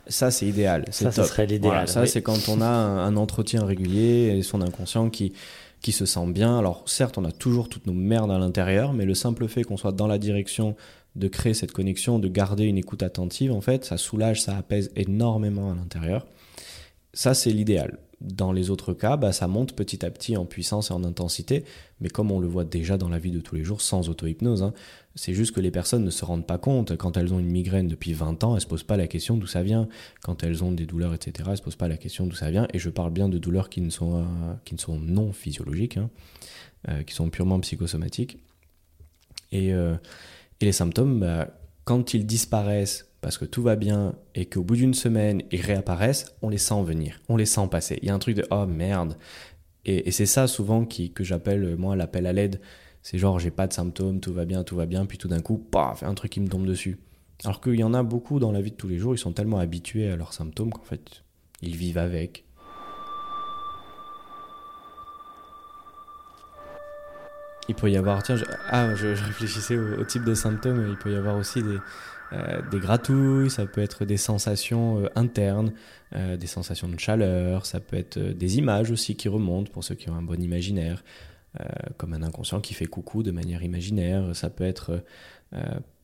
Ça, 0.08 0.32
c'est 0.32 0.48
idéal. 0.48 0.86
Ça, 0.92 1.12
ça 1.12 1.24
serait 1.24 1.46
l'idéal. 1.46 1.88
ça, 1.88 2.06
c'est 2.06 2.22
quand 2.22 2.50
on 2.50 2.62
a 2.62 2.68
un, 2.68 3.16
entretien 3.16 3.66
régulier 3.66 4.36
et 4.38 4.42
son 4.42 4.62
inconscient 4.62 5.10
qui, 5.10 5.34
qui 5.82 5.92
se 5.92 6.06
sent 6.06 6.28
bien. 6.28 6.58
Alors, 6.58 6.84
certes, 6.86 7.18
on 7.18 7.26
a 7.26 7.32
toujours 7.32 7.70
toutes 7.70 7.88
nos 7.88 7.94
merdes 7.94 8.32
à 8.32 8.40
l'intérieur, 8.40 8.94
mais 8.94 9.06
le 9.06 9.14
simple 9.14 9.48
fait 9.48 9.64
qu'on 9.64 9.78
soit 9.78 9.92
dans 9.92 10.08
la 10.08 10.18
direction 10.18 10.76
de 11.16 11.28
créer 11.28 11.54
cette 11.54 11.72
connexion, 11.72 12.20
de 12.20 12.28
garder 12.28 12.66
une 12.66 12.78
écoute 12.78 13.04
attentive, 13.04 13.52
en 13.52 13.62
fait, 13.62 13.84
ça 13.86 13.98
soulage, 13.98 14.42
ça 14.42 14.58
apaise 14.58 14.92
énormément 14.96 15.72
à 15.72 15.76
l'intérieur. 15.76 16.26
Ça, 17.14 17.34
c'est 17.34 17.52
l'idéal. 17.52 17.98
Dans 18.22 18.52
les 18.52 18.70
autres 18.70 18.94
cas, 18.94 19.18
bah, 19.18 19.32
ça 19.32 19.48
monte 19.48 19.74
petit 19.74 20.06
à 20.06 20.12
petit 20.12 20.38
en 20.38 20.46
puissance 20.46 20.92
et 20.92 20.94
en 20.94 21.04
intensité, 21.04 21.66
mais 22.00 22.10
comme 22.10 22.32
on 22.32 22.40
le 22.40 22.48
voit 22.48 22.66
déjà 22.66 22.98
dans 22.98 23.10
la 23.10 23.18
vie 23.18 23.32
de 23.32 23.40
tous 23.40 23.56
les 23.56 23.64
jours, 23.64 23.82
sans 23.82 24.10
auto-hypnose, 24.10 24.62
hein, 24.62 24.74
c'est 25.16 25.34
juste 25.34 25.56
que 25.56 25.60
les 25.60 25.72
personnes 25.72 26.06
ne 26.06 26.12
se 26.12 26.24
rendent 26.24 26.46
pas 26.46 26.60
compte. 26.60 26.96
Quand 26.98 27.18
elles 27.18 27.34
ont 27.34 27.40
une 27.40 27.50
migraine 27.50 27.88
depuis 27.88 28.14
20 28.14 28.44
ans, 28.44 28.52
elles 28.52 28.56
ne 28.56 28.60
se 28.60 28.68
posent 28.68 28.84
pas 28.84 28.96
la 28.96 29.08
question 29.08 29.38
d'où 29.38 29.48
ça 29.48 29.64
vient. 29.64 29.88
Quand 30.22 30.44
elles 30.44 30.64
ont 30.64 30.72
des 30.72 30.86
douleurs, 30.86 31.14
etc., 31.14 31.34
elles 31.40 31.52
ne 31.52 31.56
se 31.58 31.62
posent 31.64 31.76
pas 31.76 31.88
la 31.88 31.98
question 31.98 32.28
d'où 32.28 32.36
ça 32.36 32.52
vient. 32.52 32.68
Et 32.74 32.80
je 32.80 32.90
parle 32.90 33.12
bien 33.12 33.28
de 33.28 33.38
douleurs 33.38 33.70
qui 33.70 33.82
ne 33.82 33.90
sont, 33.90 34.22
euh, 34.22 34.54
qui 34.66 34.76
ne 34.76 34.80
sont 34.80 35.00
non 35.00 35.34
physiologiques, 35.34 35.98
hein, 35.98 36.10
euh, 36.90 37.04
qui 37.04 37.14
sont 37.14 37.30
purement 37.30 37.60
psychosomatiques. 37.60 38.38
Et, 39.52 39.74
euh, 39.74 39.96
et 40.62 40.66
les 40.66 40.72
symptômes, 40.72 41.20
bah, 41.20 41.48
quand 41.84 42.14
ils 42.14 42.26
disparaissent 42.26 43.11
parce 43.22 43.38
que 43.38 43.46
tout 43.46 43.62
va 43.62 43.76
bien 43.76 44.16
et 44.36 44.48
qu'au 44.48 44.64
bout 44.64 44.76
d'une 44.76 44.96
semaine 44.96 45.44
ils 45.52 45.62
réapparaissent, 45.62 46.36
on 46.42 46.50
les 46.50 46.58
sent 46.58 46.84
venir, 46.84 47.20
on 47.30 47.38
les 47.38 47.46
sent 47.46 47.68
passer. 47.70 48.00
Il 48.02 48.08
y 48.08 48.12
a 48.12 48.16
un 48.16 48.20
truc 48.20 48.36
de 48.36 48.46
oh 48.52 48.66
merde. 48.66 49.18
Et, 49.86 50.12
c'est 50.12 50.26
ça 50.26 50.48
souvent 50.48 50.86
qui, 50.86 51.12
que 51.12 51.24
j'appelle 51.24 51.76
moi 51.76 51.96
l'appel 51.96 52.28
à 52.28 52.34
l'aide. 52.34 52.60
C'est 53.04 53.18
genre 53.18 53.40
j'ai 53.40 53.52
pas 53.52 53.68
de 53.68 53.74
symptômes, 53.74 54.20
tout 54.20 54.34
va 54.34 54.46
bien, 54.46 54.64
tout 54.64 54.76
va 54.76 54.86
bien, 54.86 55.06
puis 55.06 55.18
tout 55.18 55.28
d'un 55.28 55.40
coup, 55.40 55.58
paf, 55.58 56.04
un 56.04 56.14
truc 56.14 56.32
qui 56.32 56.40
me 56.40 56.48
tombe 56.48 56.66
dessus. 56.66 57.00
Alors 57.44 57.62
qu'il 57.62 57.80
y 57.80 57.84
en 57.84 57.94
a 57.96 58.04
beaucoup 58.04 58.40
dans 58.40 58.52
la 58.52 58.62
vie 58.62 58.72
de 58.72 58.76
tous 58.76 58.88
les 58.88 59.00
jours, 59.00 59.16
ils 59.16 59.20
sont 59.20 59.34
tellement 59.34 59.58
habitués 59.58 60.12
à 60.12 60.16
leurs 60.16 60.34
symptômes 60.34 60.72
qu'en 60.72 60.84
fait, 60.84 61.24
ils 61.62 61.76
vivent 61.76 61.98
avec. 61.98 62.46
Il 67.68 67.76
peut 67.76 67.90
y 67.90 67.98
avoir, 67.98 68.22
tiens, 68.22 68.36
je, 68.36 68.44
ah, 68.70 68.94
je, 68.96 69.08
réfléchissais 69.08 69.78
au, 69.78 70.04
type 70.04 70.26
de 70.26 70.34
symptômes, 70.34 70.86
il 70.90 70.98
peut 70.98 71.12
y 71.12 71.16
avoir 71.16 71.38
aussi 71.38 71.64
des, 71.64 71.78
euh, 72.34 72.62
des 72.70 72.80
gratouilles, 72.80 73.50
ça 73.50 73.66
peut 73.66 73.82
être 73.82 74.06
des 74.06 74.18
sensations 74.18 75.00
euh, 75.00 75.08
internes, 75.16 75.74
euh, 76.16 76.38
des 76.38 76.48
sensations 76.48 76.88
de 76.88 76.98
chaleur, 77.00 77.66
ça 77.66 77.80
peut 77.80 77.98
être 77.98 78.20
des 78.20 78.58
images 78.58 78.90
aussi 78.90 79.16
qui 79.16 79.28
remontent 79.28 79.72
pour 79.72 79.84
ceux 79.84 79.96
qui 79.96 80.10
ont 80.10 80.16
un 80.16 80.22
bon 80.22 80.42
imaginaire, 80.42 81.04
comme 81.98 82.14
un 82.14 82.24
inconscient 82.24 82.62
qui 82.62 82.74
fait 82.74 82.86
coucou 82.86 83.24
de 83.24 83.32
manière 83.32 83.62
imaginaire, 83.62 84.34
ça 84.34 84.50
peut 84.50 84.64
être 84.64 85.04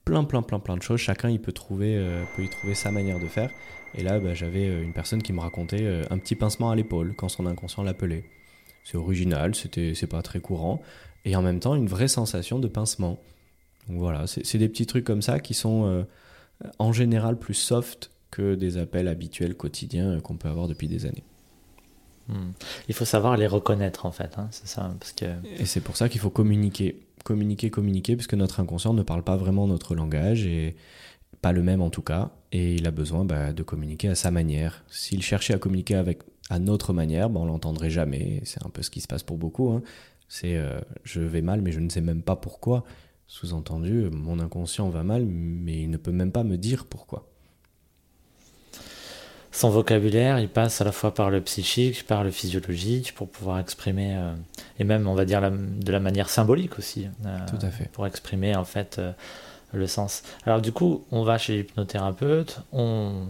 plein 0.03 0.25
plein 0.25 0.41
plein 0.41 0.59
plein 0.59 0.75
de 0.75 0.81
choses, 0.81 0.99
chacun 0.99 1.29
il 1.29 1.39
peut, 1.39 1.53
trouver, 1.53 2.05
peut 2.35 2.43
y 2.43 2.49
trouver 2.49 2.75
sa 2.75 2.91
manière 2.91 3.17
de 3.17 3.27
faire. 3.27 3.49
Et 3.95 4.03
là 4.03 4.19
bah, 4.19 4.33
j'avais 4.33 4.67
une 4.83 4.91
personne 4.91 5.23
qui 5.23 5.31
me 5.31 5.39
racontait 5.39 6.01
un 6.09 6.17
petit 6.17 6.35
pincement 6.35 6.69
à 6.69 6.75
l'épaule 6.75 7.15
quand 7.15 7.29
son 7.29 7.45
inconscient 7.45 7.83
l'appelait. 7.83 8.25
C'est 8.83 8.97
original, 8.97 9.55
c'est 9.55 10.07
pas 10.07 10.21
très 10.21 10.41
courant, 10.41 10.81
et 11.23 11.33
en 11.37 11.41
même 11.41 11.61
temps 11.61 11.75
une 11.75 11.87
vraie 11.87 12.09
sensation 12.09 12.59
de 12.59 12.67
pincement. 12.67 13.17
Donc 13.89 13.99
voilà, 13.99 14.25
c'est 14.27 14.57
des 14.57 14.69
petits 14.69 14.85
trucs 14.85 15.05
comme 15.05 15.21
ça 15.21 15.39
qui 15.39 15.53
sont 15.53 15.85
euh, 15.85 16.03
en 16.79 16.91
général 16.91 17.37
plus 17.37 17.53
soft 17.53 18.11
que 18.31 18.55
des 18.55 18.77
appels 18.77 19.07
habituels 19.07 19.55
quotidiens 19.55 20.09
euh, 20.09 20.19
qu'on 20.19 20.35
peut 20.35 20.49
avoir 20.49 20.67
depuis 20.67 20.87
des 20.87 21.05
années. 21.05 21.23
Hmm. 22.27 22.51
Il 22.89 22.93
faut 22.93 23.05
savoir 23.05 23.37
les 23.37 23.47
reconnaître 23.47 24.05
en 24.05 24.11
fait, 24.11 24.37
hein, 24.37 24.49
c'est 24.51 24.67
ça. 24.67 24.93
Parce 24.99 25.13
que... 25.13 25.25
Et 25.57 25.65
c'est 25.65 25.79
pour 25.79 25.95
ça 25.95 26.09
qu'il 26.09 26.19
faut 26.19 26.29
communiquer, 26.29 26.99
communiquer, 27.23 27.69
communiquer, 27.69 28.15
puisque 28.15 28.33
notre 28.33 28.59
inconscient 28.59 28.93
ne 28.93 29.03
parle 29.03 29.23
pas 29.23 29.37
vraiment 29.37 29.67
notre 29.67 29.95
langage 29.95 30.45
et 30.45 30.75
pas 31.41 31.53
le 31.53 31.63
même 31.63 31.81
en 31.81 31.89
tout 31.89 32.01
cas, 32.01 32.31
et 32.51 32.75
il 32.75 32.87
a 32.87 32.91
besoin 32.91 33.23
bah, 33.23 33.53
de 33.53 33.63
communiquer 33.63 34.09
à 34.09 34.15
sa 34.15 34.31
manière. 34.31 34.83
S'il 34.89 35.23
cherchait 35.23 35.53
à 35.53 35.59
communiquer 35.59 35.95
avec 35.95 36.23
à 36.49 36.59
notre 36.59 36.93
manière, 36.93 37.29
bah, 37.29 37.39
on 37.41 37.45
l'entendrait 37.45 37.89
jamais. 37.89 38.41
C'est 38.43 38.65
un 38.65 38.69
peu 38.69 38.81
ce 38.81 38.89
qui 38.89 39.01
se 39.01 39.07
passe 39.07 39.23
pour 39.23 39.37
beaucoup. 39.37 39.71
Hein. 39.71 39.81
C'est 40.27 40.57
euh, 40.57 40.79
je 41.03 41.21
vais 41.21 41.41
mal, 41.41 41.61
mais 41.61 41.71
je 41.71 41.79
ne 41.79 41.89
sais 41.89 42.01
même 42.01 42.21
pas 42.21 42.35
pourquoi. 42.35 42.83
Sous-entendu, 43.27 44.09
mon 44.11 44.39
inconscient 44.39 44.89
va 44.89 45.03
mal, 45.03 45.25
mais 45.25 45.81
il 45.81 45.89
ne 45.89 45.97
peut 45.97 46.11
même 46.11 46.31
pas 46.31 46.43
me 46.43 46.57
dire 46.57 46.85
pourquoi. 46.85 47.27
Son 49.51 49.69
vocabulaire, 49.69 50.39
il 50.39 50.49
passe 50.49 50.81
à 50.81 50.83
la 50.83 50.91
fois 50.91 51.13
par 51.13 51.29
le 51.29 51.41
psychique, 51.41 52.05
par 52.05 52.23
le 52.23 52.31
physiologique, 52.31 53.15
pour 53.15 53.27
pouvoir 53.27 53.59
exprimer, 53.59 54.15
euh, 54.15 54.33
et 54.77 54.83
même, 54.83 55.07
on 55.07 55.15
va 55.15 55.25
dire, 55.25 55.41
de 55.51 55.91
la 55.91 55.99
manière 55.99 56.29
symbolique 56.29 56.77
aussi. 56.77 57.07
Euh, 57.25 57.37
Tout 57.47 57.65
à 57.65 57.71
fait. 57.71 57.89
Pour 57.91 58.05
exprimer, 58.05 58.55
en 58.55 58.65
fait, 58.65 58.97
euh, 58.99 59.11
le 59.73 59.87
sens. 59.87 60.21
Alors, 60.45 60.61
du 60.61 60.71
coup, 60.71 61.05
on 61.11 61.23
va 61.23 61.37
chez 61.37 61.57
l'hypnothérapeute, 61.57 62.61
on, 62.71 63.25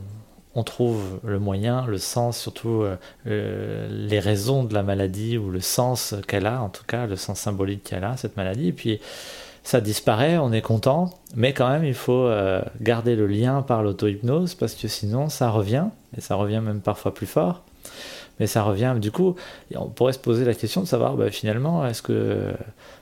on 0.53 0.63
trouve 0.63 1.21
le 1.23 1.39
moyen, 1.39 1.87
le 1.87 1.97
sens, 1.97 2.37
surtout 2.37 2.83
les 3.25 4.19
raisons 4.19 4.63
de 4.63 4.73
la 4.73 4.83
maladie 4.83 5.37
ou 5.37 5.49
le 5.49 5.61
sens 5.61 6.13
qu'elle 6.27 6.45
a, 6.45 6.61
en 6.61 6.69
tout 6.69 6.83
cas 6.83 7.07
le 7.07 7.15
sens 7.15 7.39
symbolique 7.39 7.83
qu'elle 7.83 8.03
a, 8.03 8.17
cette 8.17 8.37
maladie. 8.37 8.67
Et 8.67 8.73
puis 8.73 8.99
ça 9.67 9.81
disparaît, 9.81 10.37
on 10.37 10.53
est 10.53 10.61
content, 10.61 11.09
mais 11.35 11.51
quand 11.51 11.69
même 11.69 11.83
il 11.83 11.93
faut 11.93 12.25
euh, 12.25 12.61
garder 12.79 13.17
le 13.17 13.27
lien 13.27 13.61
par 13.61 13.83
l'auto-hypnose 13.83 14.55
parce 14.55 14.75
que 14.75 14.87
sinon 14.87 15.27
ça 15.27 15.49
revient, 15.49 15.87
et 16.17 16.21
ça 16.21 16.35
revient 16.35 16.61
même 16.63 16.79
parfois 16.79 17.13
plus 17.13 17.25
fort. 17.25 17.63
Mais 18.39 18.47
ça 18.47 18.63
revient, 18.63 18.95
du 19.01 19.11
coup, 19.11 19.35
on 19.75 19.89
pourrait 19.89 20.13
se 20.13 20.19
poser 20.19 20.45
la 20.45 20.53
question 20.53 20.79
de 20.79 20.87
savoir 20.87 21.17
bah, 21.17 21.31
finalement, 21.31 21.85
est-ce 21.85 22.01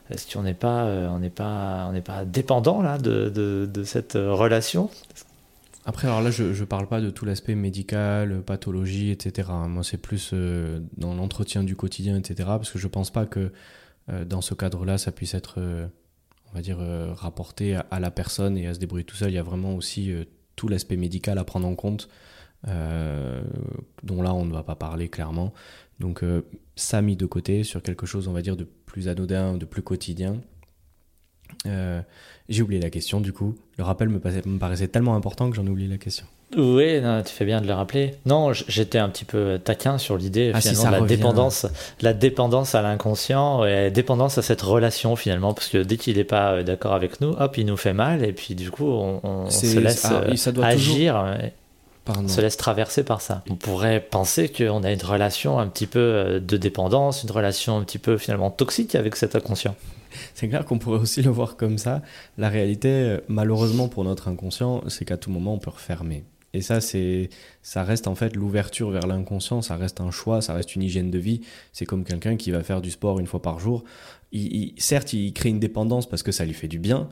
est-ce 0.10 0.34
qu'on 0.34 0.42
n'est 0.42 0.56
pas, 0.56 0.86
euh, 0.86 1.30
pas, 1.30 1.92
pas 2.04 2.26
dépendant 2.26 2.82
là 2.82 2.98
de, 2.98 3.30
de, 3.30 3.84
cette 3.84 4.14
relation? 4.14 4.90
Après, 5.86 6.08
alors 6.08 6.22
là, 6.22 6.32
je 6.32 6.46
ne 6.46 6.66
parle 6.66 6.88
pas 6.88 7.00
de 7.00 7.12
tout 7.12 7.26
l'aspect 7.26 7.54
médical, 7.54 8.42
pathologie, 8.42 9.12
etc. 9.12 9.50
Moi, 9.68 9.84
c'est 9.84 9.98
plus 9.98 10.32
euh, 10.34 10.80
dans 10.98 11.14
l'entretien 11.14 11.64
du 11.64 11.76
quotidien, 11.76 12.18
etc. 12.18 12.36
Parce 12.48 12.72
que 12.72 12.80
je 12.80 12.88
pense 12.88 13.12
pas 13.12 13.28
que 13.28 13.52
dans 14.08 14.42
ce 14.42 14.56
cadre-là, 14.56 14.98
ça 14.98 15.12
puisse 15.12 15.34
être 15.34 15.60
on 16.56 16.60
va 16.60 16.62
dire, 16.62 16.78
euh, 16.80 17.12
rapporté 17.14 17.76
à, 17.76 18.00
la 18.00 18.12
personne 18.12 18.58
et 18.58 18.66
à 18.66 18.74
se 18.74 18.80
débrouiller 18.80 19.04
tout 19.04 19.18
seul. 19.18 19.30
Il 19.30 19.34
y 19.34 19.38
a 19.38 19.44
vraiment 19.44 19.76
aussi 19.76 20.14
euh, 20.14 20.24
tout 20.56 20.70
l'aspect 20.70 20.96
médical 20.96 21.38
à 21.38 21.44
prendre 21.44 21.68
en 21.68 21.76
compte, 21.76 22.08
euh, 22.70 23.44
dont 24.04 24.22
là 24.22 24.34
on 24.34 24.46
ne 24.46 24.54
va 24.54 24.64
pas 24.64 24.76
parler 24.76 25.10
clairement. 25.10 25.54
Donc 26.00 26.24
ça 26.78 27.02
mis 27.02 27.18
de 27.18 27.26
côté 27.26 27.66
sur 27.66 27.84
quelque 27.84 28.06
chose, 28.06 28.30
on 28.30 28.32
va 28.32 28.42
dire, 28.42 28.56
de 28.56 28.64
plus 28.64 29.10
anodin, 29.10 29.58
de 29.58 29.66
plus 29.66 29.82
quotidien. 29.82 30.42
J'ai 32.50 32.62
oublié 32.62 32.82
la 32.82 32.90
question 32.90 33.22
du 33.22 33.34
coup. 33.34 33.56
Le 33.78 33.84
rappel 33.84 34.10
me, 34.10 34.20
me 34.20 34.60
paraissait 34.60 34.88
tellement 34.88 35.16
important 35.16 35.50
que 35.50 35.56
j'en 35.56 35.66
ai 35.66 35.70
oublié 35.70 35.88
la 35.88 35.98
question. 35.98 36.26
Oui, 36.56 37.02
tu 37.26 37.34
fais 37.34 37.44
bien 37.44 37.60
de 37.60 37.68
le 37.68 37.74
rappeler. 37.74 38.16
Non, 38.26 38.54
j'étais 38.54 39.00
un 39.00 39.10
petit 39.10 39.26
peu 39.26 39.60
taquin 39.62 39.98
sur 39.98 40.16
l'idée 40.16 40.52
ah, 40.54 40.62
finalement 40.62 40.98
de 40.98 41.02
la 41.02 41.08
dépendance, 41.08 41.68
la 42.02 42.14
dépendance 42.14 42.76
à 42.76 42.82
l'inconscient 42.82 43.66
et 43.66 43.74
la 43.74 43.90
dépendance 43.90 44.38
à 44.38 44.42
cette 44.42 44.62
relation 44.62 45.16
finalement, 45.16 45.54
parce 45.54 45.68
que 45.68 45.80
dès 45.80 45.98
qu'il 45.98 46.18
n'est 46.18 46.24
pas 46.24 46.54
euh, 46.54 46.64
d'accord 46.64 46.94
avec 46.94 47.20
nous, 47.20 47.30
hop, 47.30 47.58
il 47.58 47.66
nous 47.66 47.78
fait 47.78 47.94
mal 47.94 48.24
et 48.24 48.32
puis 48.32 48.56
du 48.56 48.72
coup 48.72 48.88
on, 48.88 49.50
se 49.50 49.80
laisse 49.80 50.06
ah, 50.06 50.24
euh, 50.28 50.62
agir. 50.62 51.38
On 52.08 52.28
se 52.28 52.40
laisse 52.40 52.56
traverser 52.56 53.04
par 53.04 53.22
ça. 53.22 53.44
On 53.50 53.56
pourrait 53.56 54.00
penser 54.00 54.48
qu'on 54.48 54.84
a 54.84 54.92
une 54.92 55.02
relation 55.02 55.58
un 55.58 55.68
petit 55.68 55.88
peu 55.88 56.00
euh, 56.00 56.40
de 56.40 56.56
dépendance, 56.56 57.24
une 57.24 57.32
relation 57.32 57.78
un 57.78 57.84
petit 57.84 57.98
peu 57.98 58.18
finalement 58.18 58.52
toxique 58.52 58.94
avec 58.94 59.16
cet 59.16 59.36
inconscient. 59.36 59.76
C'est 60.34 60.48
clair 60.48 60.66
qu'on 60.66 60.80
pourrait 60.80 61.00
aussi 61.00 61.22
le 61.24 61.32
voir 61.32 61.58
comme 61.58 61.78
ça. 61.78 62.02
La 62.38 62.50
réalité, 62.50 63.18
malheureusement 63.28 63.88
pour 63.88 64.04
notre 64.04 64.28
inconscient, 64.28 64.84
c'est 64.88 65.06
qu'à 65.06 65.18
tout 65.18 65.30
moment 65.30 65.54
on 65.54 65.60
peut 65.60 65.72
refermer. 65.72 66.24
Et 66.56 66.62
ça, 66.62 66.80
c'est, 66.80 67.30
ça 67.62 67.84
reste 67.84 68.08
en 68.08 68.16
fait 68.16 68.34
l'ouverture 68.34 68.90
vers 68.90 69.08
l'inconscient, 69.08 69.62
ça 69.62 69.76
reste 69.76 70.00
un 70.00 70.10
choix, 70.10 70.42
ça 70.42 70.54
reste 70.54 70.74
une 70.74 70.84
hygiène 70.84 71.12
de 71.12 71.20
vie. 71.20 71.42
C'est 71.74 71.86
comme 71.86 72.06
quelqu'un 72.06 72.38
qui 72.38 72.50
va 72.52 72.64
faire 72.64 72.80
du 72.80 72.92
sport 72.92 73.20
une 73.20 73.28
fois 73.28 73.42
par 73.42 73.60
jour. 73.60 73.84
Il, 74.32 74.74
certes, 74.78 75.12
il 75.12 75.34
crée 75.34 75.50
une 75.50 75.60
dépendance 75.60 76.08
parce 76.08 76.24
que 76.24 76.32
ça 76.32 76.46
lui 76.46 76.54
fait 76.54 76.70
du 76.70 76.80
bien, 76.80 77.10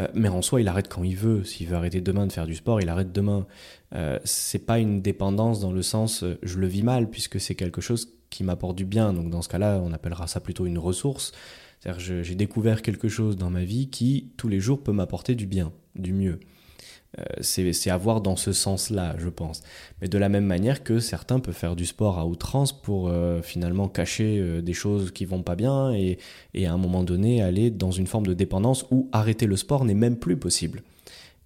euh, 0.00 0.08
mais 0.12 0.28
en 0.28 0.42
soi, 0.42 0.60
il 0.60 0.68
arrête 0.68 0.88
quand 0.88 1.02
il 1.04 1.16
veut. 1.16 1.42
S'il 1.42 1.68
veut 1.68 1.76
arrêter 1.76 2.02
demain 2.02 2.26
de 2.26 2.32
faire 2.32 2.46
du 2.46 2.54
sport, 2.54 2.82
il 2.82 2.88
arrête 2.90 3.12
demain. 3.12 3.46
Euh, 3.94 4.18
c'est 4.24 4.66
pas 4.66 4.78
une 4.78 5.00
dépendance 5.00 5.60
dans 5.60 5.72
le 5.72 5.82
sens 5.82 6.22
euh, 6.22 6.38
je 6.42 6.58
le 6.58 6.66
vis 6.66 6.82
mal, 6.82 7.08
puisque 7.08 7.40
c'est 7.40 7.54
quelque 7.54 7.80
chose 7.80 8.12
qui 8.28 8.44
m'apporte 8.44 8.76
du 8.76 8.84
bien. 8.84 9.14
Donc 9.14 9.30
dans 9.30 9.40
ce 9.40 9.48
cas-là, 9.48 9.80
on 9.82 9.92
appellera 9.92 10.26
ça 10.26 10.40
plutôt 10.40 10.66
une 10.66 10.78
ressource. 10.78 11.32
C'est-à-dire 11.82 12.22
j'ai 12.22 12.34
découvert 12.36 12.80
quelque 12.80 13.08
chose 13.08 13.36
dans 13.36 13.50
ma 13.50 13.64
vie 13.64 13.88
qui, 13.88 14.30
tous 14.36 14.46
les 14.46 14.60
jours, 14.60 14.82
peut 14.82 14.92
m'apporter 14.92 15.34
du 15.34 15.46
bien, 15.46 15.72
du 15.96 16.12
mieux. 16.12 16.38
Euh, 17.18 17.24
c'est 17.40 17.90
à 17.90 17.96
voir 17.96 18.20
dans 18.20 18.36
ce 18.36 18.52
sens-là, 18.52 19.16
je 19.18 19.28
pense. 19.28 19.62
Mais 20.00 20.08
de 20.08 20.16
la 20.16 20.28
même 20.28 20.46
manière 20.46 20.84
que 20.84 21.00
certains 21.00 21.40
peuvent 21.40 21.56
faire 21.56 21.74
du 21.74 21.84
sport 21.84 22.18
à 22.20 22.26
outrance 22.26 22.72
pour 22.72 23.08
euh, 23.08 23.42
finalement 23.42 23.88
cacher 23.88 24.38
euh, 24.38 24.62
des 24.62 24.72
choses 24.72 25.10
qui 25.10 25.24
vont 25.24 25.42
pas 25.42 25.56
bien 25.56 25.92
et, 25.92 26.18
à 26.64 26.72
un 26.72 26.78
moment 26.78 27.02
donné 27.02 27.42
aller 27.42 27.70
dans 27.70 27.90
une 27.90 28.06
forme 28.06 28.26
de 28.26 28.34
dépendance 28.34 28.86
où 28.92 29.08
arrêter 29.10 29.46
le 29.46 29.56
sport 29.56 29.84
n'est 29.84 29.94
même 29.94 30.16
plus 30.16 30.36
possible. 30.36 30.82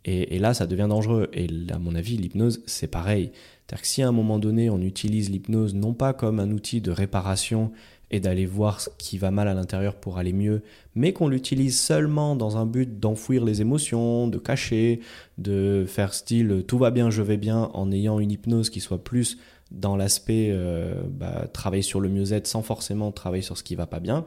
Et, 0.05 0.37
et, 0.37 0.39
là, 0.39 0.53
ça 0.53 0.67
devient 0.67 0.87
dangereux. 0.89 1.31
Et 1.33 1.49
à 1.73 1.79
mon 1.79 1.95
avis, 1.95 2.19
l'hypnose, 2.19 2.63
c'est 2.67 2.87
pareil. 2.89 3.33
C'est-à-dire 3.67 3.83
que 3.83 3.89
si 3.89 4.03
à 4.03 4.09
un 4.09 4.13
moment 4.13 4.39
donné, 4.39 4.71
on 4.71 4.81
utilise 4.81 5.31
l'hypnose 5.31 5.75
non 5.75 5.95
pas 5.95 6.13
comme 6.13 6.39
un 6.39 6.51
outil 6.53 6.81
de 6.81 6.93
réparation 6.93 7.73
et 8.11 8.21
d'aller 8.21 8.47
voir 8.47 8.81
ce 8.81 8.89
qui 8.99 9.19
va 9.19 9.31
mal 9.31 9.49
à 9.49 9.55
l'intérieur 9.55 9.97
pour 9.97 10.19
aller 10.19 10.33
mieux, 10.33 10.63
mais 10.95 11.13
qu'on 11.13 11.29
l'utilise 11.29 11.79
seulement 11.79 12.37
dans 12.37 12.57
un 12.57 12.65
but 12.65 13.01
d'enfouir 13.01 13.45
les 13.45 13.61
émotions, 13.61 14.29
de 14.29 14.39
cacher, 14.39 15.01
de 15.39 15.85
faire 15.87 16.15
style 16.15 16.65
tout 16.67 16.79
va 16.79 16.91
bien, 16.91 17.11
je 17.11 17.23
vais 17.23 17.37
bien, 17.37 17.71
en 17.75 17.91
ayant 17.91 18.21
une 18.21 18.31
hypnose 18.31 18.71
qui 18.71 18.81
soit 18.81 19.03
plus 19.03 19.39
dans 19.73 19.97
l'aspect 19.97 20.51
euh, 20.53 21.03
bah, 21.09 21.49
travailler 21.53 21.83
sur 21.83 22.01
le 22.01 22.09
mieux-être 22.09 22.47
sans 22.47 22.63
forcément 22.63 23.11
travailler 23.11 23.43
sur 23.43 23.59
ce 23.59 23.65
qui 23.65 23.75
va 23.75 23.87
pas 23.87 23.99
bien, 23.99 24.25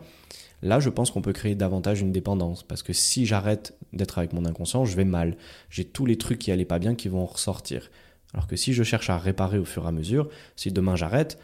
là 0.62 0.82
je 0.82 0.90
pense 0.90 1.12
qu'on 1.12 1.22
peut 1.22 1.32
créer 1.32 1.56
davantage 1.56 2.02
une 2.02 2.12
dépendance. 2.12 2.64
Parce 2.64 2.84
que 2.84 2.92
si 2.92 3.26
j'arrête 3.26 3.78
d'être 3.94 4.18
avec 4.18 4.34
mon 4.34 4.44
inconscient, 4.46 4.84
je 4.84 4.96
vais 4.98 5.06
mal. 5.06 5.38
J'ai 5.70 5.86
tous 5.86 6.06
les 6.06 6.18
trucs 6.18 6.40
qui 6.40 6.52
allaient 6.52 6.66
pas 6.66 6.80
bien 6.80 6.96
qui 6.96 7.08
vont 7.08 7.26
ressortir. 7.26 7.90
Alors 8.34 8.48
que 8.48 8.56
si 8.56 8.74
je 8.74 8.84
cherche 8.84 9.10
à 9.10 9.18
réparer 9.18 9.58
au 9.58 9.66
fur 9.66 9.86
et 9.86 9.88
à 9.88 9.92
mesure, 9.92 10.30
si 10.56 10.72
demain 10.72 10.96
j'arrête, 10.96 11.40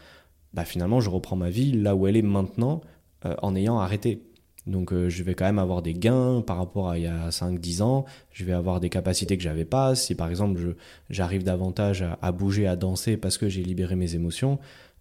bah, 0.54 0.64
finalement, 0.64 1.00
je 1.00 1.10
reprends 1.10 1.36
ma 1.36 1.50
vie 1.50 1.72
là 1.72 1.94
où 1.94 2.06
elle 2.06 2.16
est 2.16 2.22
maintenant 2.22 2.80
euh, 3.24 3.34
en 3.42 3.54
ayant 3.54 3.78
arrêté. 3.78 4.22
Donc 4.66 4.92
euh, 4.92 5.08
je 5.08 5.22
vais 5.22 5.34
quand 5.34 5.44
même 5.44 5.60
avoir 5.60 5.80
des 5.80 5.94
gains 5.94 6.42
par 6.44 6.56
rapport 6.56 6.90
à 6.90 6.98
il 6.98 7.04
y 7.04 7.06
a 7.06 7.28
5-10 7.28 7.82
ans, 7.82 8.04
je 8.32 8.44
vais 8.44 8.52
avoir 8.52 8.80
des 8.80 8.88
capacités 8.88 9.36
que 9.36 9.42
j'avais 9.42 9.64
pas. 9.64 9.94
Si 9.94 10.14
par 10.14 10.28
exemple 10.28 10.74
j'arrive 11.08 11.44
davantage 11.44 12.04
à, 12.20 12.32
bouger, 12.32 12.66
à 12.66 12.74
danser 12.74 13.16
parce 13.16 13.38
que 13.38 13.48
j'ai 13.48 13.62
libéré 13.62 13.94
mes 13.94 14.16
émotions, 14.16 14.58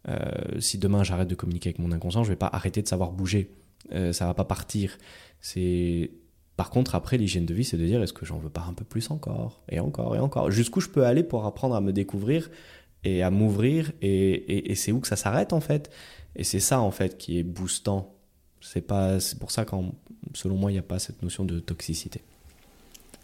euh, 0.08 0.20
si 0.60 0.78
demain 0.78 1.04
j'arrête 1.04 1.28
de 1.28 1.36
communiquer 1.36 1.70
avec 1.70 1.80
mon 1.80 1.92
inconscient, 1.92 2.24
je 2.24 2.30
vais 2.30 2.36
pas 2.36 2.50
arrêter 2.52 2.82
de 2.84 2.88
savoir 2.88 3.12
bouger. 3.12 3.50
Ça 4.12 4.26
va 4.26 4.34
pas 4.34 4.46
partir. 4.46 4.98
C'est 5.42 6.10
par 6.58 6.72
contre 6.72 6.96
après 6.96 7.18
l'hygiène 7.18 7.46
de 7.46 7.54
vie, 7.54 7.64
c'est 7.64 7.78
de 7.78 7.86
dire 7.86 8.02
est-ce 8.02 8.14
que 8.14 8.26
j'en 8.26 8.40
veux 8.40 8.50
pas 8.50 8.66
un 8.68 8.74
peu 8.74 8.84
plus 8.84 9.12
encore? 9.12 9.62
Et 9.70 9.80
encore 9.80 10.16
et 10.16 10.20
encore. 10.20 10.50
Jusqu'où 10.52 10.80
je 10.80 10.90
peux 10.90 11.06
aller 11.06 11.24
pour 11.24 11.46
apprendre 11.46 11.76
à 11.76 11.82
me 11.82 11.92
découvrir 11.94 12.50
et 13.06 13.24
à 13.24 13.30
m'ouvrir 13.30 13.92
et, 14.02 14.72
et, 14.72 14.76
c'est 14.76 14.92
où 14.92 15.00
que 15.00 15.08
ça 15.08 15.16
s'arrête 15.16 15.54
en 15.54 15.62
fait. 15.62 15.92
Et 16.36 16.44
c'est 16.44 16.60
ça 16.60 16.82
en 16.82 16.92
fait 16.92 17.18
qui 17.18 17.40
est 17.40 17.44
boostant. 17.44 18.12
C'est 18.60 18.82
pas 18.82 19.20
c'est 19.20 19.40
pour 19.40 19.52
ça 19.52 19.64
qu'en 19.64 19.94
selon 20.34 20.56
moi 20.56 20.72
il 20.72 20.74
n'y 20.74 20.80
a 20.80 20.84
pas 20.84 21.00
cette 21.00 21.22
notion 21.22 21.46
de 21.46 21.60
toxicité. 21.60 22.22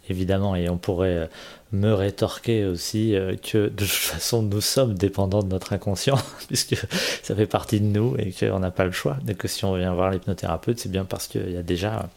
Évidemment 0.08 0.56
et 0.56 0.68
on 0.68 0.78
pourrait 0.78 1.16
euh, 1.16 1.26
me 1.72 1.92
rétorquer 1.92 2.64
aussi 2.64 3.14
euh, 3.14 3.36
que 3.36 3.68
de 3.68 3.84
toute 3.84 3.88
façon 3.88 4.42
nous 4.42 4.60
sommes 4.60 4.94
dépendants 4.94 5.42
de 5.42 5.48
notre 5.48 5.72
inconscient 5.72 6.18
puisque 6.46 6.76
ça 7.22 7.34
fait 7.34 7.46
partie 7.46 7.80
de 7.80 7.86
nous 7.86 8.16
et 8.18 8.32
qu'on 8.32 8.60
n'a 8.60 8.70
pas 8.70 8.84
le 8.84 8.92
choix. 8.92 9.16
Et 9.28 9.34
que 9.34 9.48
si 9.48 9.64
on 9.64 9.76
vient 9.76 9.92
voir 9.94 10.10
l'hypnothérapeute 10.10 10.78
c'est 10.78 10.90
bien 10.90 11.04
parce 11.04 11.26
qu'il 11.26 11.50
y 11.50 11.56
a 11.56 11.62
déjà 11.62 12.08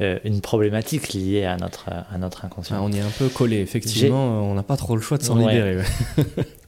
euh, 0.00 0.18
une 0.24 0.40
problématique 0.40 1.12
liée 1.12 1.44
à 1.44 1.56
notre, 1.56 1.88
à 1.88 2.16
notre 2.18 2.44
inconscient. 2.44 2.76
Ah, 2.78 2.82
on 2.82 2.90
est 2.92 3.00
un 3.00 3.10
peu 3.18 3.28
collé, 3.28 3.58
effectivement, 3.58 4.48
on 4.48 4.54
n'a 4.54 4.62
pas 4.62 4.78
trop 4.78 4.96
le 4.96 5.02
choix 5.02 5.18
de 5.18 5.22
s'en 5.22 5.36
libérer. 5.36 5.82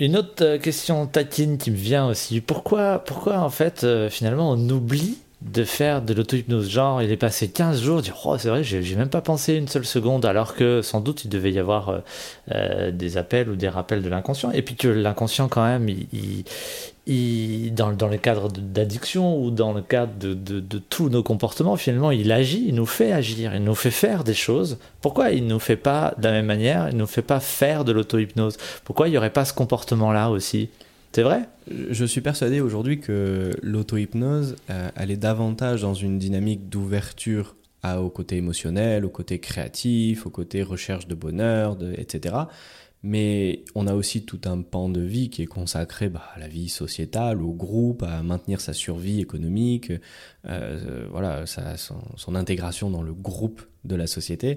Une 0.00 0.16
autre 0.16 0.44
euh, 0.44 0.58
question 0.58 1.06
taquine 1.06 1.56
qui 1.56 1.70
me 1.70 1.76
vient 1.76 2.08
aussi. 2.08 2.40
Pourquoi, 2.40 2.98
pourquoi 2.98 3.38
en 3.38 3.50
fait, 3.50 3.84
euh, 3.84 4.10
finalement, 4.10 4.50
on 4.50 4.68
oublie 4.68 5.18
de 5.42 5.62
faire 5.62 6.02
de 6.02 6.12
l'auto-hypnose? 6.14 6.68
Genre, 6.68 7.00
il 7.00 7.12
est 7.12 7.16
passé 7.16 7.48
15 7.48 7.80
jours, 7.80 8.02
dire 8.02 8.16
Oh, 8.24 8.36
c'est 8.36 8.48
vrai, 8.48 8.64
j'ai 8.64 8.96
même 8.96 9.08
pas 9.08 9.20
pensé 9.20 9.54
une 9.54 9.68
seule 9.68 9.84
seconde, 9.84 10.24
alors 10.24 10.54
que 10.54 10.82
sans 10.82 11.00
doute 11.00 11.24
il 11.24 11.28
devait 11.28 11.52
y 11.52 11.60
avoir 11.60 12.02
euh, 12.52 12.90
des 12.90 13.16
appels 13.16 13.48
ou 13.48 13.54
des 13.54 13.68
rappels 13.68 14.02
de 14.02 14.08
l'inconscient. 14.08 14.50
Et 14.50 14.62
puis 14.62 14.74
que 14.74 14.88
l'inconscient, 14.88 15.46
quand 15.48 15.64
même, 15.64 15.88
il, 15.88 16.44
dans, 17.06 18.08
le 18.08 18.16
cadre 18.16 18.48
d'addiction 18.48 19.42
ou 19.42 19.50
dans 19.50 19.72
le 19.72 19.82
cadre 19.82 20.12
de, 20.18 20.78
tous 20.78 21.10
nos 21.10 21.22
comportements, 21.22 21.76
finalement, 21.76 22.10
il 22.10 22.32
agit, 22.32 22.64
il 22.68 22.74
nous 22.74 22.86
fait 22.86 23.12
agir, 23.12 23.54
il 23.54 23.62
nous 23.62 23.74
fait 23.74 23.90
faire 23.90 24.24
des 24.24 24.34
choses. 24.34 24.78
Pourquoi 25.00 25.30
il 25.30 25.44
ne 25.44 25.50
nous 25.50 25.58
fait 25.58 25.76
pas 25.76 26.14
de 26.16 26.24
la 26.24 26.32
même 26.32 26.46
manière, 26.46 26.88
il 26.88 26.94
ne 26.94 27.00
nous 27.00 27.06
fait 27.06 27.22
pas 27.22 27.40
faire 27.40 27.84
de 27.84 27.92
l'auto-hypnose? 27.92 28.56
Pourquoi 28.84 29.08
il 29.08 29.10
n'y 29.10 29.18
aurait 29.18 29.30
pas 29.30 29.44
ce 29.44 29.52
comportement-là 29.52 30.30
aussi? 30.30 30.70
C'est 31.12 31.22
vrai? 31.22 31.42
Je 31.90 32.04
suis 32.04 32.20
persuadé 32.20 32.60
aujourd'hui 32.60 33.00
que 33.00 33.50
l'auto-hypnose, 33.62 34.56
euh, 34.70 34.88
elle 34.96 35.10
est 35.10 35.16
davantage 35.16 35.82
dans 35.82 35.94
une 35.94 36.18
dynamique 36.18 36.68
d'ouverture 36.68 37.54
au 37.98 38.08
côté 38.08 38.36
émotionnel, 38.36 39.04
au 39.04 39.10
côté 39.10 39.38
créatif, 39.38 40.26
au 40.26 40.30
côté 40.30 40.62
recherche 40.62 41.06
de 41.06 41.14
bonheur, 41.14 41.76
etc. 41.98 42.34
Mais 43.06 43.66
on 43.74 43.86
a 43.86 43.92
aussi 43.92 44.24
tout 44.24 44.40
un 44.46 44.62
pan 44.62 44.88
de 44.88 45.02
vie 45.02 45.28
qui 45.28 45.42
est 45.42 45.46
consacré 45.46 46.08
bah, 46.08 46.22
à 46.34 46.38
la 46.38 46.48
vie 46.48 46.70
sociétale, 46.70 47.42
au 47.42 47.52
groupe, 47.52 48.02
à 48.02 48.22
maintenir 48.22 48.62
sa 48.62 48.72
survie 48.72 49.20
économique, 49.20 49.92
euh, 50.46 51.06
voilà, 51.10 51.44
son, 51.46 52.34
intégration 52.34 52.88
dans 52.88 53.02
le 53.02 53.12
groupe 53.12 53.60
de 53.84 53.94
la 53.94 54.06
société. 54.06 54.56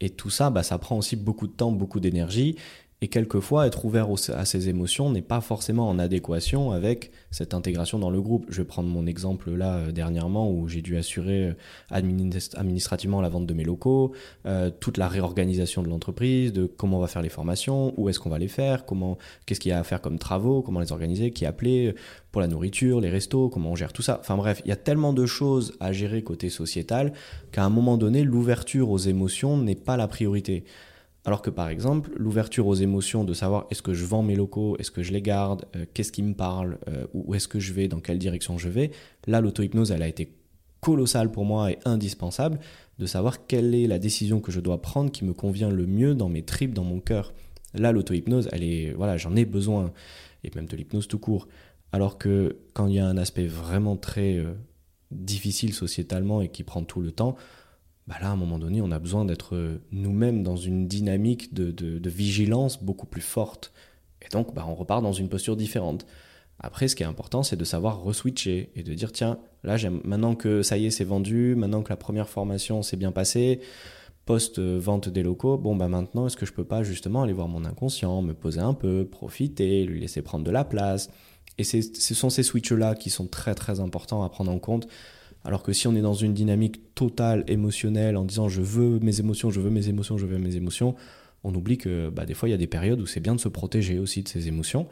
Et 0.00 0.10
tout 0.10 0.28
ça, 0.28 0.50
bah, 0.50 0.62
ça 0.62 0.76
prend 0.76 0.98
aussi 0.98 1.16
beaucoup 1.16 1.46
de 1.46 1.54
temps, 1.54 1.72
beaucoup 1.72 1.98
d'énergie. 1.98 2.56
Et 3.02 3.08
quelquefois, 3.08 3.66
être 3.66 3.84
ouvert 3.84 4.08
à 4.34 4.44
ses 4.46 4.70
émotions 4.70 5.10
n'est 5.10 5.20
pas 5.20 5.42
forcément 5.42 5.86
en 5.86 5.98
adéquation 5.98 6.72
avec 6.72 7.10
cette 7.30 7.52
intégration 7.52 7.98
dans 7.98 8.08
le 8.08 8.22
groupe. 8.22 8.46
Je 8.48 8.62
vais 8.62 8.64
prendre 8.64 8.88
mon 8.88 9.06
exemple 9.06 9.50
là 9.50 9.76
euh, 9.76 9.92
dernièrement 9.92 10.50
où 10.50 10.66
j'ai 10.66 10.80
dû 10.80 10.96
assurer 10.96 11.48
euh, 11.48 11.54
administrativement 11.90 13.20
la 13.20 13.28
vente 13.28 13.46
de 13.46 13.52
mes 13.52 13.64
locaux, 13.64 14.12
euh, 14.46 14.70
toute 14.70 14.96
la 14.96 15.08
réorganisation 15.08 15.82
de 15.82 15.88
l'entreprise, 15.90 16.54
de 16.54 16.64
comment 16.64 16.96
on 16.96 17.00
va 17.00 17.06
faire 17.06 17.20
les 17.20 17.28
formations, 17.28 17.92
où 17.98 18.08
est-ce 18.08 18.18
qu'on 18.18 18.30
va 18.30 18.38
les 18.38 18.48
faire, 18.48 18.86
comment, 18.86 19.18
qu'est-ce 19.44 19.60
qu'il 19.60 19.72
y 19.72 19.74
a 19.74 19.78
à 19.78 19.84
faire 19.84 20.00
comme 20.00 20.18
travaux, 20.18 20.62
comment 20.62 20.80
les 20.80 20.92
organiser, 20.92 21.32
qui 21.32 21.44
appeler 21.44 21.94
pour 22.32 22.40
la 22.40 22.48
nourriture, 22.48 23.02
les 23.02 23.10
restos, 23.10 23.50
comment 23.50 23.72
on 23.72 23.76
gère 23.76 23.92
tout 23.92 24.02
ça. 24.02 24.18
Enfin 24.20 24.38
bref, 24.38 24.62
il 24.64 24.68
y 24.68 24.72
a 24.72 24.76
tellement 24.76 25.12
de 25.12 25.26
choses 25.26 25.74
à 25.80 25.92
gérer 25.92 26.22
côté 26.22 26.48
sociétal 26.48 27.12
qu'à 27.52 27.62
un 27.62 27.70
moment 27.70 27.98
donné, 27.98 28.24
l'ouverture 28.24 28.90
aux 28.90 28.98
émotions 28.98 29.58
n'est 29.58 29.74
pas 29.74 29.98
la 29.98 30.08
priorité. 30.08 30.64
Alors 31.26 31.42
que 31.42 31.50
par 31.50 31.68
exemple, 31.68 32.12
l'ouverture 32.16 32.68
aux 32.68 32.76
émotions, 32.76 33.24
de 33.24 33.34
savoir 33.34 33.66
est-ce 33.70 33.82
que 33.82 33.94
je 33.94 34.04
vends 34.04 34.22
mes 34.22 34.36
locaux, 34.36 34.76
est-ce 34.78 34.92
que 34.92 35.02
je 35.02 35.12
les 35.12 35.20
garde, 35.20 35.64
euh, 35.74 35.84
qu'est-ce 35.92 36.12
qui 36.12 36.22
me 36.22 36.34
parle, 36.34 36.78
euh, 36.86 37.04
où 37.14 37.34
est-ce 37.34 37.48
que 37.48 37.58
je 37.58 37.72
vais, 37.72 37.88
dans 37.88 37.98
quelle 37.98 38.20
direction 38.20 38.58
je 38.58 38.68
vais, 38.68 38.92
là 39.26 39.40
l'auto-hypnose, 39.40 39.90
elle 39.90 40.02
a 40.02 40.08
été 40.08 40.32
colossale 40.80 41.32
pour 41.32 41.44
moi 41.44 41.72
et 41.72 41.78
indispensable 41.84 42.60
de 43.00 43.06
savoir 43.06 43.44
quelle 43.48 43.74
est 43.74 43.88
la 43.88 43.98
décision 43.98 44.40
que 44.40 44.52
je 44.52 44.60
dois 44.60 44.80
prendre 44.80 45.10
qui 45.10 45.24
me 45.24 45.34
convient 45.34 45.68
le 45.68 45.84
mieux 45.84 46.14
dans 46.14 46.28
mes 46.28 46.42
tripes, 46.42 46.72
dans 46.72 46.84
mon 46.84 47.00
cœur. 47.00 47.34
Là, 47.74 47.90
l'auto-hypnose, 47.90 48.48
elle 48.52 48.62
est, 48.62 48.92
voilà, 48.92 49.16
j'en 49.16 49.34
ai 49.34 49.44
besoin, 49.44 49.92
et 50.44 50.50
même 50.54 50.66
de 50.66 50.76
l'hypnose 50.76 51.08
tout 51.08 51.18
court. 51.18 51.48
Alors 51.90 52.18
que 52.18 52.56
quand 52.72 52.86
il 52.86 52.94
y 52.94 52.98
a 53.00 53.06
un 53.06 53.16
aspect 53.16 53.48
vraiment 53.48 53.96
très 53.96 54.36
euh, 54.36 54.52
difficile 55.10 55.74
sociétalement 55.74 56.40
et 56.40 56.50
qui 56.50 56.62
prend 56.62 56.84
tout 56.84 57.00
le 57.00 57.10
temps, 57.10 57.34
bah 58.06 58.16
là, 58.20 58.28
à 58.28 58.30
un 58.30 58.36
moment 58.36 58.58
donné, 58.58 58.80
on 58.80 58.92
a 58.92 58.98
besoin 58.98 59.24
d'être 59.24 59.56
euh, 59.56 59.82
nous-mêmes 59.90 60.42
dans 60.42 60.56
une 60.56 60.86
dynamique 60.86 61.52
de, 61.52 62.08
vigilance 62.08 62.82
beaucoup 62.82 63.06
plus 63.06 63.20
forte. 63.20 63.72
Et 64.22 64.28
donc, 64.28 64.54
bah, 64.54 64.64
on 64.68 64.74
repart 64.74 65.02
dans 65.02 65.12
une 65.12 65.28
posture 65.28 65.56
différente. 65.56 66.06
Après, 66.58 66.88
ce 66.88 66.96
qui 66.96 67.02
est 67.02 67.06
important, 67.06 67.42
c'est 67.42 67.56
de 67.56 67.64
savoir 67.64 68.00
reswitcher 68.02 68.70
et 68.76 68.82
de 68.82 68.94
dire 68.94 69.12
tiens, 69.12 69.38
là, 69.64 69.76
maintenant 70.04 70.34
que 70.34 70.62
ça 70.62 70.78
y 70.78 70.86
est, 70.86 70.90
c'est 70.90 71.04
vendu, 71.04 71.54
maintenant 71.56 71.82
que 71.82 71.90
la 71.90 71.96
première 71.96 72.28
formation 72.28 72.82
s'est 72.82 72.96
bien 72.96 73.12
passée, 73.12 73.60
post-vente 74.24 75.08
des 75.08 75.22
locaux, 75.22 75.58
bon, 75.58 75.76
bah 75.76 75.88
maintenant, 75.88 76.26
est-ce 76.26 76.36
que 76.36 76.46
je 76.46 76.52
peux 76.52 76.64
pas 76.64 76.82
justement 76.82 77.22
aller 77.22 77.32
voir 77.32 77.48
mon 77.48 77.64
inconscient, 77.64 78.22
me 78.22 78.32
poser 78.32 78.60
un 78.60 78.74
peu, 78.74 79.06
profiter, 79.10 79.84
lui 79.84 80.00
laisser 80.00 80.22
prendre 80.22 80.44
de 80.44 80.50
la 80.50 80.64
place? 80.64 81.10
Et 81.58 81.64
ce 81.64 82.14
sont 82.14 82.30
ces 82.30 82.42
switches-là 82.42 82.94
qui 82.94 83.10
sont 83.10 83.26
très 83.26 83.54
très 83.54 83.80
importants 83.80 84.22
à 84.22 84.28
prendre 84.28 84.50
en 84.50 84.58
compte. 84.58 84.88
Alors 85.46 85.62
que 85.62 85.72
si 85.72 85.86
on 85.88 85.94
est 85.94 86.02
dans 86.02 86.14
une 86.14 86.34
dynamique 86.34 86.94
totale 86.94 87.44
émotionnelle 87.46 88.16
en 88.16 88.24
disant 88.24 88.48
je 88.48 88.60
veux 88.60 88.98
mes 88.98 89.20
émotions, 89.20 89.50
je 89.50 89.60
veux 89.60 89.70
mes 89.70 89.88
émotions, 89.88 90.18
je 90.18 90.26
veux 90.26 90.38
mes 90.38 90.56
émotions, 90.56 90.94
on 91.44 91.54
oublie 91.54 91.78
que 91.78 92.10
bah, 92.10 92.26
des 92.26 92.34
fois 92.34 92.48
il 92.48 92.52
y 92.52 92.54
a 92.54 92.58
des 92.58 92.66
périodes 92.66 93.00
où 93.00 93.06
c'est 93.06 93.20
bien 93.20 93.34
de 93.34 93.40
se 93.40 93.48
protéger 93.48 93.98
aussi 93.98 94.22
de 94.22 94.28
ces 94.28 94.48
émotions 94.48 94.88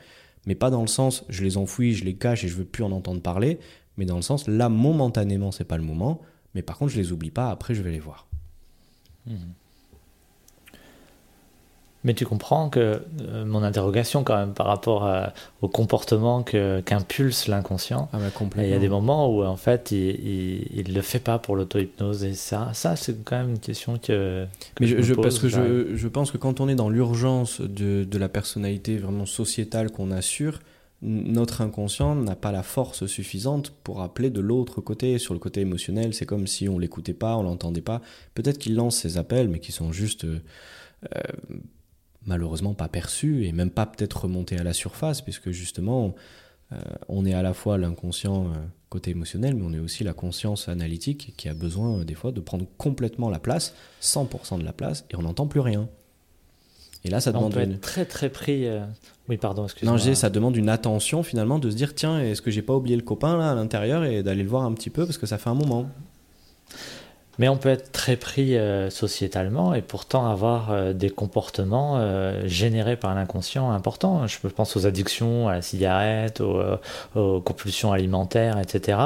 mais 0.46 0.54
pas 0.54 0.70
dans 0.70 0.80
le 0.80 0.86
sens 0.86 1.24
je 1.28 1.42
les 1.42 1.56
enfouis, 1.56 1.94
je 1.94 2.04
les 2.04 2.14
cache 2.14 2.44
et 2.44 2.48
je 2.48 2.54
veux 2.54 2.64
plus 2.64 2.84
en 2.84 2.92
entendre 2.92 3.20
parler, 3.20 3.58
mais 3.96 4.04
dans 4.04 4.16
le 4.16 4.22
sens 4.22 4.46
là 4.48 4.68
momentanément 4.68 5.52
c'est 5.52 5.64
pas 5.64 5.76
le 5.76 5.84
moment, 5.84 6.20
mais 6.54 6.62
par 6.62 6.78
contre 6.78 6.92
je 6.92 6.98
les 6.98 7.12
oublie 7.12 7.30
pas, 7.30 7.50
après 7.50 7.74
je 7.74 7.82
vais 7.82 7.92
les 7.92 8.00
voir. 8.00 8.26
Hmm. 9.26 9.36
Mais 12.04 12.12
tu 12.12 12.26
comprends 12.26 12.68
que 12.68 13.02
euh, 13.22 13.44
mon 13.44 13.62
interrogation 13.62 14.24
quand 14.24 14.36
même 14.36 14.52
par 14.52 14.66
rapport 14.66 15.10
au 15.62 15.68
comportement 15.68 16.42
qu'impulse 16.42 17.48
l'inconscient, 17.48 18.08
ah 18.12 18.18
bah, 18.18 18.46
il 18.58 18.68
y 18.68 18.74
a 18.74 18.78
des 18.78 18.88
moments 18.88 19.28
où 19.28 19.42
en 19.42 19.56
fait 19.56 19.90
il 19.90 20.84
ne 20.86 20.92
le 20.92 21.00
fait 21.00 21.18
pas 21.18 21.38
pour 21.38 21.56
l'auto-hypnose 21.56 22.24
et 22.24 22.34
ça, 22.34 22.70
ça 22.74 22.96
c'est 22.96 23.24
quand 23.24 23.38
même 23.38 23.50
une 23.50 23.58
question 23.58 23.98
que... 23.98 24.46
Mais 24.80 24.86
je, 24.86 25.14
parce 25.14 25.38
que 25.38 25.48
je, 25.48 25.96
je, 25.96 26.08
pense 26.08 26.30
que 26.30 26.36
quand 26.36 26.60
on 26.60 26.68
est 26.68 26.74
dans 26.74 26.90
l'urgence 26.90 27.60
de, 27.60 28.04
de, 28.04 28.18
la 28.18 28.28
personnalité 28.28 28.98
vraiment 28.98 29.26
sociétale 29.26 29.90
qu'on 29.90 30.10
assure, 30.10 30.60
notre 31.04 31.60
inconscient 31.60 32.14
n'a 32.14 32.34
pas 32.34 32.50
la 32.50 32.62
force 32.62 33.06
suffisante 33.06 33.72
pour 33.84 34.00
appeler 34.00 34.30
de 34.30 34.40
l'autre 34.40 34.80
côté. 34.80 35.18
Sur 35.18 35.34
le 35.34 35.40
côté 35.40 35.60
émotionnel, 35.60 36.14
c'est 36.14 36.24
comme 36.24 36.46
si 36.46 36.68
on 36.68 36.78
l'écoutait 36.78 37.12
pas, 37.12 37.36
on 37.36 37.42
l'entendait 37.42 37.82
pas. 37.82 38.00
Peut-être 38.34 38.58
qu'il 38.58 38.74
lance 38.74 38.96
ses 38.96 39.18
appels, 39.18 39.48
mais 39.48 39.58
qui 39.58 39.72
sont 39.72 39.92
juste... 39.92 40.24
Euh, 40.24 40.38
malheureusement 42.26 42.74
pas 42.74 42.88
perçu 42.88 43.46
et 43.46 43.52
même 43.52 43.70
pas 43.70 43.86
peut-être 43.86 44.22
remonté 44.24 44.58
à 44.58 44.62
la 44.62 44.72
surface, 44.72 45.20
puisque 45.20 45.50
justement, 45.50 46.14
euh, 46.72 46.76
on 47.08 47.24
est 47.26 47.34
à 47.34 47.42
la 47.42 47.54
fois 47.54 47.78
l'inconscient 47.78 48.46
euh, 48.46 48.54
côté 48.88 49.10
émotionnel, 49.10 49.54
mais 49.54 49.64
on 49.64 49.72
est 49.72 49.78
aussi 49.78 50.04
la 50.04 50.12
conscience 50.12 50.68
analytique 50.68 51.34
qui 51.36 51.48
a 51.48 51.54
besoin 51.54 51.98
euh, 51.98 52.04
des 52.04 52.14
fois 52.14 52.32
de 52.32 52.40
prendre 52.40 52.66
complètement 52.78 53.30
la 53.30 53.38
place, 53.38 53.74
100% 54.02 54.58
de 54.58 54.64
la 54.64 54.72
place, 54.72 55.04
et 55.10 55.16
on 55.16 55.22
n'entend 55.22 55.46
plus 55.46 55.60
rien. 55.60 55.88
Et 57.06 57.10
là, 57.10 57.20
ça 57.20 57.32
demande. 57.32 57.52
Peut 57.52 57.60
être 57.60 57.82
très 57.82 58.06
très 58.06 58.30
pris. 58.30 58.66
Oui, 59.28 59.36
pardon, 59.36 59.64
excusez-moi. 59.64 59.98
Non, 59.98 60.14
ça 60.14 60.30
demande 60.30 60.56
une 60.56 60.70
attention 60.70 61.22
finalement 61.22 61.58
de 61.58 61.68
se 61.68 61.76
dire 61.76 61.94
tiens, 61.94 62.18
est-ce 62.18 62.40
que 62.40 62.50
j'ai 62.50 62.62
pas 62.62 62.74
oublié 62.74 62.96
le 62.96 63.02
copain 63.02 63.36
là 63.36 63.50
à 63.50 63.54
l'intérieur 63.54 64.04
et 64.04 64.22
d'aller 64.22 64.42
le 64.42 64.48
voir 64.48 64.62
un 64.62 64.72
petit 64.72 64.88
peu 64.88 65.04
parce 65.04 65.18
que 65.18 65.26
ça 65.26 65.36
fait 65.36 65.50
un 65.50 65.54
moment. 65.54 65.90
Mais 67.38 67.48
on 67.48 67.56
peut 67.56 67.68
être 67.68 67.92
très 67.92 68.16
pris 68.16 68.56
euh, 68.56 68.90
sociétalement 68.90 69.74
et 69.74 69.82
pourtant 69.82 70.30
avoir 70.30 70.70
euh, 70.70 70.92
des 70.92 71.10
comportements 71.10 71.94
euh, 71.96 72.42
générés 72.46 72.96
par 72.96 73.14
l'inconscient 73.14 73.70
importants. 73.70 74.26
Je 74.26 74.38
pense 74.48 74.76
aux 74.76 74.86
addictions 74.86 75.48
à 75.48 75.54
la 75.54 75.62
cigarette, 75.62 76.40
aux, 76.40 77.40
compulsions 77.40 77.92
alimentaires, 77.92 78.58
etc. 78.58 78.98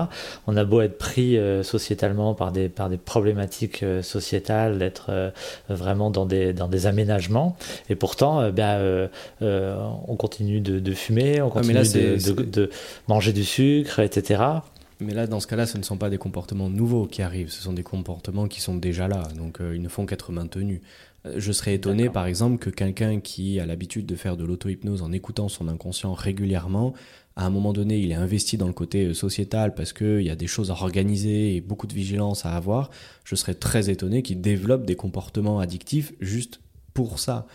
On 0.46 0.56
a 0.56 0.64
beau 0.64 0.80
être 0.80 0.98
pris 0.98 1.38
sociétalement 1.62 2.34
par 2.34 2.52
des, 2.52 2.68
par 2.68 2.88
des 2.88 2.96
problématiques 2.96 3.84
sociétales, 4.02 4.78
d'être 4.78 5.32
vraiment 5.68 6.10
dans 6.10 6.26
des, 6.26 6.52
dans 6.52 6.68
des 6.68 6.86
aménagements, 6.86 7.56
et 7.88 7.94
pourtant, 7.94 8.50
ben, 8.50 9.08
on 9.40 10.16
continue 10.16 10.60
de, 10.60 10.92
fumer, 10.92 11.40
on 11.40 11.48
ah, 11.48 11.50
continue 11.50 12.18
de, 12.18 12.42
de 12.42 12.70
manger 13.08 13.32
du 13.32 13.44
sucre, 13.44 14.00
etc. 14.00 14.60
Mais 15.00 15.14
là, 15.14 15.26
dans 15.26 15.38
ce 15.38 15.46
cas-là, 15.46 15.66
ce 15.66 15.78
ne 15.78 15.82
sont 15.84 15.96
pas 15.96 16.10
des 16.10 16.18
comportements 16.18 16.68
nouveaux 16.68 17.06
qui 17.06 17.22
arrivent, 17.22 17.50
ce 17.50 17.62
sont 17.62 17.72
des 17.72 17.84
comportements 17.84 18.48
qui 18.48 18.60
sont 18.60 18.74
déjà 18.74 19.06
là, 19.06 19.28
donc 19.36 19.60
euh, 19.60 19.76
ils 19.76 19.82
ne 19.82 19.88
font 19.88 20.06
qu'être 20.06 20.32
maintenus. 20.32 20.80
Euh, 21.26 21.34
je 21.38 21.52
serais 21.52 21.74
étonné, 21.74 22.08
par 22.10 22.26
exemple, 22.26 22.58
que 22.58 22.70
quelqu'un 22.70 23.20
qui 23.20 23.60
a 23.60 23.66
l'habitude 23.66 24.06
de 24.06 24.16
faire 24.16 24.36
de 24.36 24.44
l'auto-hypnose 24.44 25.02
en 25.02 25.12
écoutant 25.12 25.48
son 25.48 25.68
inconscient 25.68 26.14
régulièrement, 26.14 26.94
à 27.36 27.46
un 27.46 27.50
moment 27.50 27.72
donné, 27.72 27.98
il 27.98 28.10
est 28.10 28.16
investi 28.16 28.56
dans 28.56 28.66
le 28.66 28.72
côté 28.72 29.04
euh, 29.04 29.14
sociétal 29.14 29.72
parce 29.74 29.92
qu'il 29.92 30.22
y 30.22 30.30
a 30.30 30.36
des 30.36 30.48
choses 30.48 30.72
à 30.72 30.74
organiser 30.74 31.54
et 31.54 31.60
beaucoup 31.60 31.86
de 31.86 31.94
vigilance 31.94 32.44
à 32.44 32.56
avoir, 32.56 32.90
je 33.22 33.36
serais 33.36 33.54
très 33.54 33.90
étonné 33.90 34.22
qu'il 34.22 34.40
développe 34.40 34.84
des 34.84 34.96
comportements 34.96 35.60
addictifs 35.60 36.12
juste 36.20 36.60
pour 36.92 37.20
ça. 37.20 37.46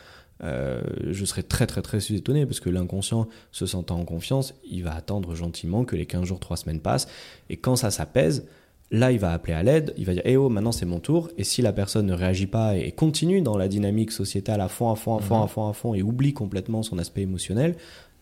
Euh, 0.43 0.82
je 1.10 1.25
serais 1.25 1.43
très 1.43 1.67
très 1.67 1.82
très 1.82 1.99
étonné 2.12 2.45
parce 2.45 2.60
que 2.60 2.69
l'inconscient, 2.69 3.27
se 3.51 3.65
sentant 3.65 3.99
en 3.99 4.06
confiance, 4.06 4.53
il 4.69 4.84
va 4.84 4.93
attendre 4.95 5.36
gentiment 5.36 5.86
que 5.86 5.95
les 5.95 6.06
15 6.06 6.25
jours, 6.25 6.39
3 6.39 6.58
semaines 6.58 6.82
passent. 6.82 7.08
Et 7.49 7.58
quand 7.58 7.75
ça 7.75 7.91
s'apaise, 7.91 8.45
là 8.91 9.12
il 9.12 9.19
va 9.19 9.32
appeler 9.32 9.53
à 9.53 9.63
l'aide, 9.63 9.93
il 9.97 10.06
va 10.06 10.13
dire 10.13 10.23
Eh 10.25 10.36
oh, 10.36 10.49
maintenant 10.49 10.71
c'est 10.71 10.86
mon 10.86 10.99
tour. 10.99 11.29
Et 11.38 11.43
si 11.43 11.62
la 11.62 11.71
personne 11.71 12.06
ne 12.06 12.13
réagit 12.13 12.47
pas 12.47 12.75
et 12.75 12.91
continue 12.91 13.41
dans 13.41 13.58
la 13.58 13.67
dynamique 13.67 14.12
sociétale 14.12 14.62
à 14.62 14.67
fond, 14.67 14.91
à 14.91 14.95
fond, 14.95 15.17
à 15.17 15.21
fond, 15.21 15.39
à 15.39 15.43
mhm. 15.43 15.47
fond, 15.47 15.69
à 15.69 15.73
fond, 15.73 15.93
et 15.93 16.03
oublie 16.03 16.34
complètement 16.34 16.84
son 16.84 16.97
aspect 16.99 17.21
émotionnel, 17.21 17.75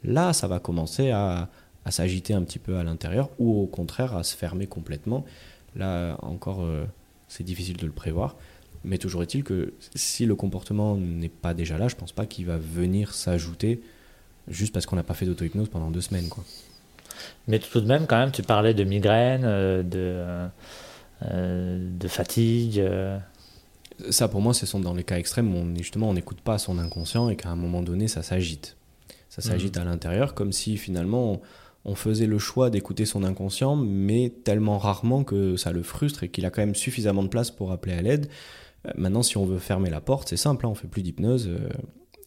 là 0.04 0.34
ça 0.34 0.48
va 0.48 0.60
commencer 0.60 1.10
à, 1.10 1.50
à 1.86 1.92
s'agiter 1.92 2.34
un 2.34 2.44
petit 2.44 2.60
peu 2.60 2.78
à 2.78 2.84
l'intérieur 2.84 3.30
ou 3.40 3.62
au 3.62 3.68
contraire 3.68 4.16
à 4.16 4.24
se 4.24 4.36
fermer 4.36 4.68
complètement. 4.68 5.26
Là 5.76 6.18
encore, 6.22 6.62
euh, 6.62 6.86
c'est 7.28 7.44
difficile 7.44 7.78
de 7.78 7.86
le 7.86 7.92
prévoir. 7.92 8.36
Mais 8.84 8.98
toujours 8.98 9.22
est-il 9.22 9.44
que 9.44 9.74
si 9.96 10.26
le 10.26 10.36
comportement 10.36 10.98
n'est 10.98 11.30
pas 11.30 11.54
déjà 11.54 11.78
là, 11.78 11.88
je 11.88 11.96
pense 11.96 12.12
pas 12.12 12.26
qu'il 12.26 12.46
va 12.46 12.58
venir 12.58 13.14
s'ajouter 13.14 13.82
juste 14.48 14.74
parce 14.74 14.86
qu'on 14.86 14.96
n'a 14.96 15.04
pas 15.04 15.14
fait 15.14 15.26
d'auto-hypnose 15.26 15.70
pendant 15.70 15.92
deux 15.92 16.02
semaines. 16.02 16.30
Quoi. 16.30 16.44
Mais 17.48 17.60
tout 17.60 17.82
de 17.82 17.88
même, 17.88 18.08
quand 18.08 18.18
même, 18.18 18.32
tu 18.32 18.44
parlais 18.44 18.74
de 18.74 18.84
migraine, 18.84 19.44
euh, 19.46 19.84
de, 19.84 20.50
euh, 21.24 21.90
de 22.00 22.08
fatigue. 22.08 22.80
Euh. 22.80 23.18
Ça, 24.10 24.28
pour 24.28 24.42
moi, 24.42 24.54
ce 24.54 24.66
sont 24.66 24.80
dans 24.80 24.94
les 24.94 25.04
cas 25.04 25.18
extrêmes 25.18 25.54
où 25.54 25.60
on, 25.60 25.76
justement 25.76 26.10
on 26.10 26.14
n'écoute 26.14 26.42
pas 26.42 26.58
son 26.58 26.80
inconscient 26.80 27.30
et 27.30 27.36
qu'à 27.36 27.50
un 27.50 27.56
moment 27.56 27.84
donné, 27.84 28.08
ça 28.08 28.24
s'agite. 28.24 28.78
Ça 29.30 29.42
s'agite 29.42 29.78
mmh. 29.78 29.82
à 29.82 29.86
l'intérieur, 29.86 30.34
comme 30.34 30.52
si 30.52 30.76
finalement 30.76 31.42
on 31.86 31.96
faisait 31.96 32.26
le 32.26 32.38
choix 32.38 32.70
d'écouter 32.70 33.06
son 33.06 33.24
inconscient, 33.24 33.76
mais 33.76 34.32
tellement 34.44 34.78
rarement 34.78 35.24
que 35.24 35.56
ça 35.56 35.72
le 35.72 35.84
frustre 35.84 36.24
et 36.24 36.30
qu'il 36.30 36.46
a 36.46 36.50
quand 36.50 36.62
même 36.62 36.76
suffisamment 36.76 37.24
de 37.24 37.28
place 37.28 37.50
pour 37.50 37.72
appeler 37.72 37.94
à 37.94 38.02
l'aide. 38.02 38.28
Euh, 38.86 38.92
maintenant, 38.96 39.24
si 39.24 39.38
on 39.38 39.46
veut 39.46 39.60
fermer 39.60 39.90
la 39.90 40.02
porte, 40.02 40.30
c'est 40.30 40.38
simple, 40.38 40.66
hein, 40.66 40.70
on 40.70 40.76
fait 40.76 40.88
plus 40.88 41.04
d'hypnose. 41.04 41.48
Euh, 41.48 41.70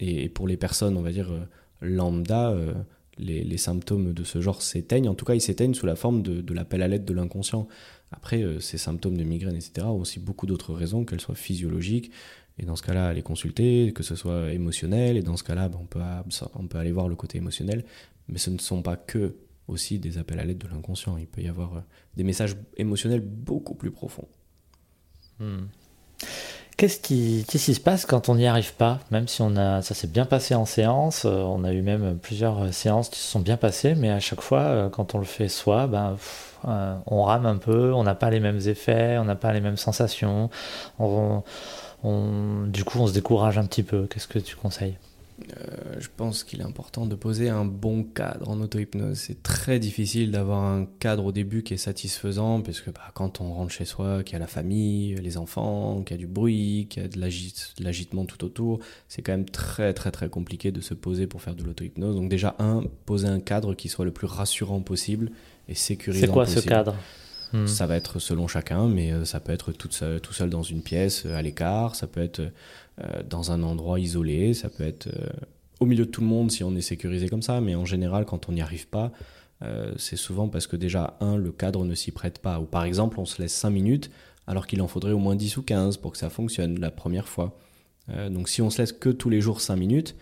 et, 0.00 0.28
pour 0.28 0.46
les 0.48 0.56
personnes, 0.56 0.96
on 0.96 1.02
va 1.02 1.12
dire, 1.12 1.32
euh, 1.32 1.44
lambda, 1.80 2.56
les, 3.18 3.56
symptômes 3.58 4.12
de 4.12 4.24
ce 4.24 4.40
genre 4.40 4.62
s'éteignent. 4.62 5.08
En 5.08 5.14
tout 5.14 5.24
cas, 5.24 5.34
ils 5.34 5.40
s'éteignent 5.40 5.74
sous 5.74 5.86
la 5.86 5.96
forme 5.96 6.22
de, 6.22 6.54
l'appel 6.54 6.82
à 6.82 6.88
l'aide 6.88 7.04
de 7.04 7.14
l'inconscient. 7.14 7.68
Après, 8.10 8.42
ces 8.60 8.78
symptômes 8.78 9.16
de 9.16 9.24
migraine, 9.24 9.56
etc., 9.56 9.86
ont 9.86 10.00
aussi 10.00 10.18
beaucoup 10.18 10.46
d'autres 10.46 10.72
raisons, 10.72 11.04
qu'elles 11.04 11.20
soient 11.20 11.34
physiologiques. 11.34 12.10
Et 12.58 12.64
dans 12.64 12.76
ce 12.76 12.82
cas-là, 12.82 13.12
les 13.12 13.22
consulter, 13.22 13.92
que 13.92 14.02
ce 14.02 14.14
soit 14.14 14.52
émotionnel. 14.52 15.16
Et 15.16 15.22
dans 15.22 15.36
ce 15.36 15.44
cas-là, 15.44 15.70
on, 15.78 15.84
peut, 15.84 16.00
on 16.54 16.66
peut 16.66 16.78
aller 16.78 16.92
voir 16.92 17.08
le 17.08 17.16
côté 17.16 17.38
émotionnel. 17.38 17.84
Mais 18.28 18.38
ce 18.38 18.50
ne 18.50 18.58
sont 18.58 18.82
pas 18.82 18.96
que 18.96 19.36
aussi 19.68 19.98
des 19.98 20.18
appels 20.18 20.38
à 20.38 20.44
l'aide 20.44 20.58
de 20.58 20.68
l'inconscient. 20.68 21.16
Il 21.16 21.26
peut 21.26 21.42
y 21.42 21.48
avoir 21.48 21.84
des 22.16 22.24
messages 22.24 22.56
émotionnels 22.76 23.20
beaucoup 23.20 23.74
plus 23.74 23.90
profonds. 23.90 24.28
Hmm. 25.38 25.66
Qu'est-ce 26.76 26.98
qui, 26.98 27.44
se 27.46 27.80
passe 27.80 28.04
quand 28.04 28.28
on 28.28 28.34
n'y 28.34 28.48
arrive 28.48 28.74
pas 28.74 28.98
Même 29.12 29.28
si 29.28 29.42
on 29.42 29.56
a, 29.56 29.80
ça 29.80 29.94
s'est 29.94 30.08
bien 30.08 30.24
passé 30.24 30.56
en 30.56 30.66
séance, 30.66 31.24
euh, 31.24 31.30
on 31.30 31.62
a 31.62 31.72
eu 31.72 31.82
même 31.82 32.18
plusieurs 32.18 32.64
euh, 32.64 32.72
séances 32.72 33.08
qui 33.10 33.20
se 33.20 33.30
sont 33.30 33.38
bien 33.38 33.56
passées, 33.56 33.94
mais 33.94 34.10
à 34.10 34.18
chaque 34.18 34.40
fois, 34.40 34.60
euh, 34.60 34.88
quand 34.88 35.14
on 35.14 35.18
le 35.18 35.24
fait 35.24 35.48
soi, 35.48 35.86
ben, 35.86 36.16
on 37.06 37.22
rame 37.22 37.46
un 37.46 37.58
peu, 37.58 37.92
on 37.92 38.02
n'a 38.02 38.16
pas 38.16 38.30
les 38.30 38.40
mêmes 38.40 38.60
effets, 38.66 39.18
on 39.18 39.24
n'a 39.24 39.36
pas 39.36 39.52
les 39.52 39.60
mêmes 39.60 39.76
sensations. 39.76 40.50
du 40.98 42.84
coup, 42.84 42.98
on 42.98 43.06
se 43.06 43.12
décourage 43.12 43.58
un 43.58 43.66
petit 43.66 43.82
peu. 43.82 44.06
Qu'est-ce 44.06 44.28
que 44.28 44.38
tu 44.38 44.56
conseilles? 44.56 44.96
Euh, 45.40 45.96
je 45.98 46.08
pense 46.16 46.44
qu'il 46.44 46.60
est 46.60 46.64
important 46.64 47.06
de 47.06 47.14
poser 47.16 47.48
un 47.48 47.64
bon 47.64 48.04
cadre 48.04 48.48
en 48.48 48.60
auto-hypnose. 48.60 49.18
C'est 49.18 49.42
très 49.42 49.80
difficile 49.80 50.30
d'avoir 50.30 50.62
un 50.62 50.86
cadre 51.00 51.26
au 51.26 51.32
début 51.32 51.64
qui 51.64 51.74
est 51.74 51.78
satisfaisant, 51.78 52.60
parce 52.60 52.80
que 52.80 52.90
bah, 52.90 53.10
quand 53.14 53.40
on 53.40 53.52
rentre 53.52 53.72
chez 53.72 53.84
soi, 53.84 54.22
qu'il 54.22 54.34
y 54.34 54.36
a 54.36 54.38
la 54.38 54.46
famille, 54.46 55.16
les 55.16 55.36
enfants, 55.36 56.02
qu'il 56.02 56.16
y 56.16 56.18
a 56.18 56.20
du 56.20 56.28
bruit, 56.28 56.86
qu'il 56.88 57.02
y 57.02 57.06
a 57.06 57.08
de 57.08 57.18
l'agitement 57.80 58.26
tout 58.26 58.44
autour, 58.44 58.78
c'est 59.08 59.22
quand 59.22 59.32
même 59.32 59.48
très 59.48 59.92
très 59.92 60.12
très 60.12 60.28
compliqué 60.28 60.70
de 60.70 60.80
se 60.80 60.94
poser 60.94 61.26
pour 61.26 61.42
faire 61.42 61.56
de 61.56 61.64
l'auto-hypnose. 61.64 62.14
Donc 62.14 62.28
déjà, 62.28 62.54
un, 62.60 62.84
poser 63.04 63.26
un 63.26 63.40
cadre 63.40 63.74
qui 63.74 63.88
soit 63.88 64.04
le 64.04 64.12
plus 64.12 64.28
rassurant 64.28 64.80
possible 64.80 65.32
et 65.68 65.74
sécurisant 65.74 66.26
C'est 66.26 66.32
quoi 66.32 66.46
ce 66.46 66.60
cadre? 66.60 66.94
Hmm. 67.52 67.68
Ça 67.68 67.86
va 67.86 67.96
être 67.96 68.18
selon 68.18 68.48
chacun, 68.48 68.88
mais 68.88 69.12
euh, 69.12 69.24
ça 69.24 69.38
peut 69.38 69.52
être 69.52 69.70
tout 69.70 69.88
seul, 69.90 70.20
tout 70.20 70.32
seul 70.32 70.50
dans 70.50 70.62
une 70.62 70.82
pièce, 70.82 71.24
à 71.26 71.40
l'écart, 71.40 71.94
ça 71.94 72.08
peut 72.08 72.20
être 72.22 72.42
dans 73.28 73.50
un 73.50 73.62
endroit 73.62 73.98
isolé, 73.98 74.54
ça 74.54 74.68
peut 74.68 74.84
être 74.84 75.08
euh, 75.08 75.26
au 75.80 75.86
milieu 75.86 76.06
de 76.06 76.10
tout 76.10 76.20
le 76.20 76.26
monde 76.26 76.50
si 76.50 76.62
on 76.62 76.74
est 76.76 76.80
sécurisé 76.80 77.28
comme 77.28 77.42
ça, 77.42 77.60
mais 77.60 77.74
en 77.74 77.84
général, 77.84 78.24
quand 78.24 78.48
on 78.48 78.52
n'y 78.52 78.62
arrive 78.62 78.86
pas, 78.88 79.12
euh, 79.62 79.92
c'est 79.96 80.16
souvent 80.16 80.48
parce 80.48 80.66
que 80.66 80.76
déjà, 80.76 81.16
un, 81.20 81.36
le 81.36 81.52
cadre 81.52 81.84
ne 81.84 81.94
s'y 81.94 82.12
prête 82.12 82.38
pas. 82.38 82.60
Ou 82.60 82.64
par 82.64 82.84
exemple, 82.84 83.18
on 83.18 83.24
se 83.24 83.40
laisse 83.42 83.54
5 83.54 83.70
minutes 83.70 84.10
alors 84.46 84.66
qu'il 84.66 84.82
en 84.82 84.88
faudrait 84.88 85.12
au 85.12 85.18
moins 85.18 85.36
10 85.36 85.56
ou 85.56 85.62
15 85.62 85.96
pour 85.96 86.12
que 86.12 86.18
ça 86.18 86.30
fonctionne 86.30 86.78
la 86.78 86.90
première 86.90 87.28
fois. 87.28 87.56
donc 88.30 88.50
si 88.50 88.60
on 88.60 88.68
se 88.68 88.82
laisse 88.82 88.92
que 88.92 89.08
tous 89.08 89.30
les 89.30 89.40
jours 89.40 89.62
5 89.62 89.76
minutes, 89.76 90.14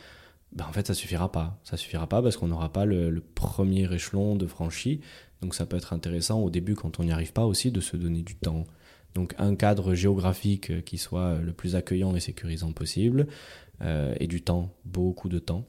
ben 0.52 0.66
en 0.68 0.72
fait 0.72 0.86
ça 0.86 0.94
suffira 0.94 1.32
pas. 1.32 1.58
Ça 1.64 1.76
suffira 1.76 2.06
pas 2.06 2.22
parce 2.22 2.36
qu'on 2.36 2.48
n'aura 2.48 2.72
pas 2.72 2.84
le, 2.84 3.20
premier 3.34 3.92
échelon 3.92 4.36
de 4.36 4.46
franchi. 4.46 5.00
Donc 5.40 5.54
ça 5.54 5.66
peut 5.66 5.76
être 5.76 5.92
intéressant 5.92 6.40
au 6.40 6.50
début 6.50 6.74
quand 6.74 7.00
on 7.00 7.04
n'y 7.04 7.12
arrive 7.12 7.32
pas 7.32 7.44
aussi 7.44 7.72
de 7.72 7.80
se 7.80 7.96
donner 7.96 8.22
du 8.22 8.36
temps. 8.36 8.64
Donc 9.14 9.34
un 9.38 9.54
cadre 9.54 9.94
géographique 9.94 10.84
qui 10.84 10.98
soit 10.98 11.38
le 11.38 11.52
plus 11.52 11.76
accueillant 11.76 12.16
et 12.16 12.20
sécurisant 12.20 12.72
possible, 12.72 13.26
euh, 13.82 14.14
et 14.20 14.26
du 14.26 14.42
temps, 14.42 14.72
beaucoup 14.84 15.28
de 15.28 15.38
temps. 15.38 15.66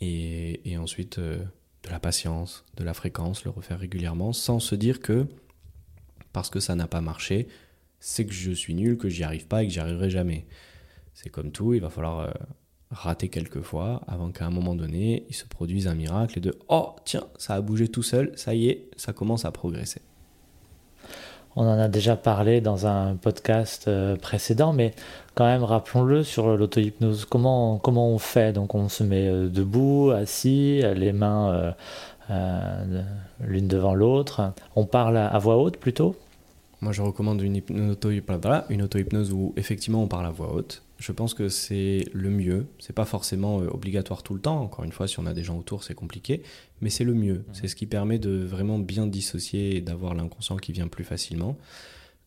Et, 0.00 0.76
ensuite 0.78 1.18
euh, 1.18 1.38
de 1.84 1.90
la 1.90 1.98
patience, 1.98 2.64
de 2.76 2.84
la 2.84 2.94
fréquence, 2.94 3.44
le 3.44 3.50
refaire 3.50 3.78
régulièrement, 3.78 4.32
sans 4.32 4.60
se 4.60 4.74
dire 4.74 5.00
que 5.00 5.26
parce 6.32 6.50
que 6.50 6.60
ça 6.60 6.74
n'a 6.74 6.86
pas 6.86 7.00
marché, 7.00 7.48
c'est 8.00 8.26
que 8.26 8.32
je 8.32 8.52
suis 8.52 8.74
nul, 8.74 8.96
que 8.96 9.08
j'y 9.08 9.24
arrive 9.24 9.46
pas 9.46 9.62
et 9.62 9.66
que 9.66 9.72
j'y 9.72 9.80
arriverai 9.80 10.10
jamais. 10.10 10.46
C'est 11.14 11.30
comme 11.30 11.50
tout, 11.50 11.74
il 11.74 11.80
va 11.80 11.90
falloir 11.90 12.20
euh, 12.20 12.30
rater 12.90 13.28
quelques 13.28 13.62
fois 13.62 14.02
avant 14.06 14.30
qu'à 14.30 14.46
un 14.46 14.50
moment 14.50 14.74
donné, 14.74 15.24
il 15.28 15.34
se 15.34 15.46
produise 15.46 15.88
un 15.88 15.94
miracle 15.94 16.38
et 16.38 16.40
de 16.40 16.56
oh 16.68 16.94
tiens, 17.04 17.26
ça 17.38 17.54
a 17.54 17.60
bougé 17.60 17.88
tout 17.88 18.02
seul, 18.04 18.32
ça 18.36 18.54
y 18.54 18.68
est, 18.68 18.88
ça 18.96 19.12
commence 19.12 19.44
à 19.44 19.50
progresser. 19.50 20.02
On 21.60 21.66
en 21.66 21.76
a 21.76 21.88
déjà 21.88 22.14
parlé 22.14 22.60
dans 22.60 22.86
un 22.86 23.16
podcast 23.16 23.88
euh, 23.88 24.14
précédent, 24.14 24.72
mais 24.72 24.94
quand 25.34 25.44
même, 25.44 25.64
rappelons-le 25.64 26.22
sur 26.22 26.56
l'auto-hypnose. 26.56 27.24
Comment, 27.24 27.78
comment 27.78 28.08
on 28.10 28.18
fait? 28.18 28.52
Donc, 28.52 28.76
on 28.76 28.88
se 28.88 29.02
met 29.02 29.26
euh, 29.26 29.48
debout, 29.48 30.12
assis, 30.12 30.82
les 30.94 31.12
mains 31.12 31.74
l'une 33.40 33.66
devant 33.66 33.94
l'autre. 33.94 34.52
On 34.76 34.84
parle 34.84 35.16
à 35.16 35.38
voix 35.38 35.56
haute 35.56 35.78
plutôt? 35.78 36.14
Moi, 36.80 36.92
je 36.92 37.02
recommande 37.02 37.42
une, 37.42 37.60
une 37.70 37.90
auto-hypnose 37.90 39.32
où 39.32 39.52
effectivement 39.56 40.02
on 40.04 40.06
parle 40.06 40.26
à 40.26 40.30
voix 40.30 40.52
haute 40.54 40.82
je 40.98 41.12
pense 41.12 41.32
que 41.32 41.48
c'est 41.48 42.04
le 42.12 42.28
mieux. 42.28 42.66
C'est 42.78 42.92
pas 42.92 43.04
forcément 43.04 43.60
euh, 43.60 43.68
obligatoire 43.68 44.22
tout 44.22 44.34
le 44.34 44.40
temps. 44.40 44.60
Encore 44.60 44.84
une 44.84 44.92
fois, 44.92 45.06
si 45.06 45.20
on 45.20 45.26
a 45.26 45.32
des 45.32 45.44
gens 45.44 45.56
autour, 45.56 45.84
c'est 45.84 45.94
compliqué. 45.94 46.42
Mais 46.80 46.90
c'est 46.90 47.04
le 47.04 47.14
mieux. 47.14 47.38
Mhm. 47.38 47.44
C'est 47.52 47.68
ce 47.68 47.76
qui 47.76 47.86
permet 47.86 48.18
de 48.18 48.44
vraiment 48.44 48.78
bien 48.78 49.06
dissocier 49.06 49.76
et 49.76 49.80
d'avoir 49.80 50.14
l'inconscient 50.14 50.56
qui 50.56 50.72
vient 50.72 50.88
plus 50.88 51.04
facilement. 51.04 51.56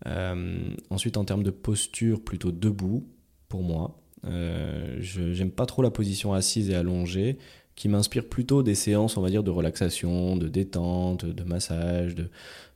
Euh, 0.08 0.58
ensuite, 0.90 1.18
en 1.18 1.26
termes 1.26 1.44
de 1.44 1.52
posture, 1.52 2.24
plutôt 2.24 2.52
debout, 2.52 3.06
pour 3.50 3.62
moi. 3.62 3.98
Euh, 4.26 4.98
je 5.00 5.34
j'aime 5.34 5.52
pas 5.52 5.66
trop 5.66 5.82
la 5.82 5.90
position 5.90 6.34
assise 6.34 6.70
et 6.70 6.76
allongée 6.76 7.40
qui 7.82 7.89
m'inspire 7.89 8.26
plutôt 8.26 8.62
des 8.62 8.76
séances, 8.76 9.17
on 9.17 9.24
va 9.24 9.32
dire, 9.32 9.41
de 9.41 9.50
relaxation, 9.50 10.38
de 10.38 10.48
détente, 10.48 11.26
de 11.26 11.44
massage, 11.44 12.13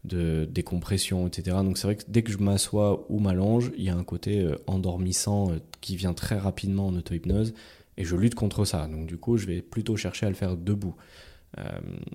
de, 0.04 0.46
décompression, 0.46 1.28
etc. 1.28 1.58
Donc 1.58 1.78
c'est 1.78 1.86
vrai 1.86 1.96
que 1.96 2.02
dès 2.08 2.24
que 2.24 2.32
je 2.32 2.40
m'assois 2.40 3.06
ou 3.10 3.20
m'allonge, 3.20 3.72
il 3.78 3.84
y 3.84 3.90
a 3.90 3.96
un 3.96 4.04
côté 4.04 4.40
euh, 4.40 4.56
endormissant 4.66 5.52
euh, 5.52 5.58
qui 5.80 5.96
vient 5.96 6.14
très 6.14 6.40
rapidement 6.40 6.88
en 6.88 6.96
auto-hypnose 6.96 7.54
et 7.98 8.04
je 8.04 8.16
lutte 8.16 8.34
contre 8.34 8.66
ça. 8.66 8.88
Donc 8.88 9.06
du 9.06 9.18
coup, 9.18 9.38
je 9.38 9.46
vais 9.46 9.62
plutôt 9.62 9.96
chercher 9.96 10.26
à 10.26 10.30
le 10.30 10.36
faire 10.36 10.58
debout. 10.58 10.96
Euh, 11.60 11.62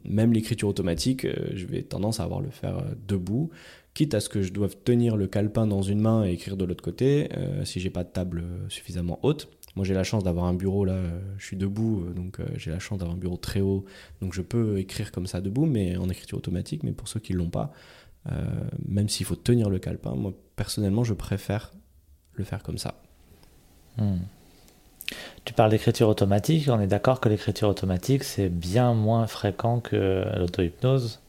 même 0.04 0.32
l'écriture 0.32 0.66
automatique, 0.66 1.28
je 1.54 1.66
vais 1.66 1.82
tendance 1.82 2.18
à 2.18 2.24
avoir 2.24 2.40
le 2.40 2.50
faire 2.50 2.82
debout, 3.06 3.50
quitte 3.94 4.14
à 4.14 4.20
ce 4.20 4.28
que 4.28 4.42
je 4.42 4.52
doive 4.52 4.74
tenir 4.82 5.16
le 5.16 5.28
calepin 5.28 5.68
dans 5.68 5.82
une 5.82 6.00
main 6.00 6.24
et 6.24 6.32
écrire 6.32 6.56
de 6.56 6.64
l'autre 6.64 6.82
côté, 6.82 7.28
si 7.62 7.78
j'ai 7.78 7.90
pas 7.90 8.02
de 8.02 8.10
table 8.10 8.42
suffisamment 8.68 9.20
haute. 9.22 9.48
Moi, 9.76 9.84
j'ai 9.84 9.94
la 9.94 10.04
chance 10.04 10.24
d'avoir 10.24 10.46
un 10.46 10.54
bureau 10.54 10.84
là, 10.84 10.96
je 11.38 11.44
suis 11.44 11.56
debout, 11.56 12.04
donc 12.14 12.38
j'ai 12.56 12.70
la 12.70 12.80
chance 12.80 12.98
d'avoir 12.98 13.16
un 13.16 13.20
bureau 13.20 13.36
très 13.36 13.60
haut, 13.60 13.84
donc 14.20 14.34
je 14.34 14.42
peux 14.42 14.78
écrire 14.78 15.12
comme 15.12 15.26
ça 15.26 15.40
debout, 15.40 15.66
mais 15.66 15.96
en 15.96 16.08
écriture 16.08 16.38
automatique. 16.38 16.82
Mais 16.82 16.92
pour 16.92 17.08
ceux 17.08 17.20
qui 17.20 17.32
l'ont 17.32 17.50
pas, 17.50 17.72
euh, 18.30 18.44
même 18.86 19.08
s'il 19.08 19.26
faut 19.26 19.36
tenir 19.36 19.70
le 19.70 19.78
calepin, 19.78 20.14
moi 20.14 20.32
personnellement, 20.56 21.04
je 21.04 21.14
préfère 21.14 21.72
le 22.34 22.44
faire 22.44 22.62
comme 22.62 22.78
ça. 22.78 23.00
Hmm. 23.96 24.18
Tu 25.44 25.54
parles 25.54 25.70
d'écriture 25.70 26.08
automatique, 26.08 26.68
on 26.68 26.80
est 26.80 26.86
d'accord 26.86 27.20
que 27.20 27.28
l'écriture 27.28 27.68
automatique, 27.68 28.22
c'est 28.24 28.48
bien 28.48 28.94
moins 28.94 29.26
fréquent 29.26 29.80
que 29.80 30.24
l'auto-hypnose 30.38 31.20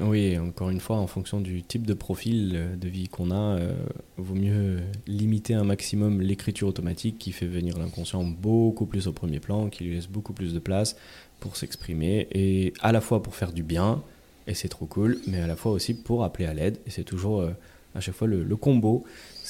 Oui, 0.00 0.38
encore 0.38 0.70
une 0.70 0.80
fois, 0.80 0.96
en 0.96 1.06
fonction 1.06 1.40
du 1.40 1.62
type 1.62 1.86
de 1.86 1.94
profil 1.94 2.52
euh, 2.54 2.76
de 2.76 2.88
vie 2.88 3.08
qu'on 3.08 3.30
a, 3.30 3.58
euh, 3.58 3.72
vaut 4.16 4.34
mieux 4.34 4.80
limiter 5.06 5.54
un 5.54 5.64
maximum 5.64 6.20
l'écriture 6.20 6.68
automatique 6.68 7.18
qui 7.18 7.32
fait 7.32 7.46
venir 7.46 7.78
l'inconscient 7.78 8.22
beaucoup 8.22 8.86
plus 8.86 9.08
au 9.08 9.12
premier 9.12 9.40
plan, 9.40 9.68
qui 9.68 9.84
lui 9.84 9.94
laisse 9.94 10.06
beaucoup 10.06 10.32
plus 10.32 10.54
de 10.54 10.58
place 10.58 10.96
pour 11.40 11.56
s'exprimer, 11.56 12.28
et 12.32 12.72
à 12.80 12.92
la 12.92 13.00
fois 13.00 13.22
pour 13.22 13.34
faire 13.34 13.52
du 13.52 13.62
bien, 13.62 14.02
et 14.46 14.54
c'est 14.54 14.68
trop 14.68 14.86
cool, 14.86 15.18
mais 15.26 15.40
à 15.40 15.46
la 15.46 15.56
fois 15.56 15.72
aussi 15.72 15.94
pour 15.94 16.24
appeler 16.24 16.46
à 16.46 16.54
l'aide, 16.54 16.78
et 16.86 16.90
c'est 16.90 17.04
toujours 17.04 17.40
euh, 17.40 17.50
à 17.94 18.00
chaque 18.00 18.14
fois 18.14 18.28
le, 18.28 18.56
combo. 18.56 19.04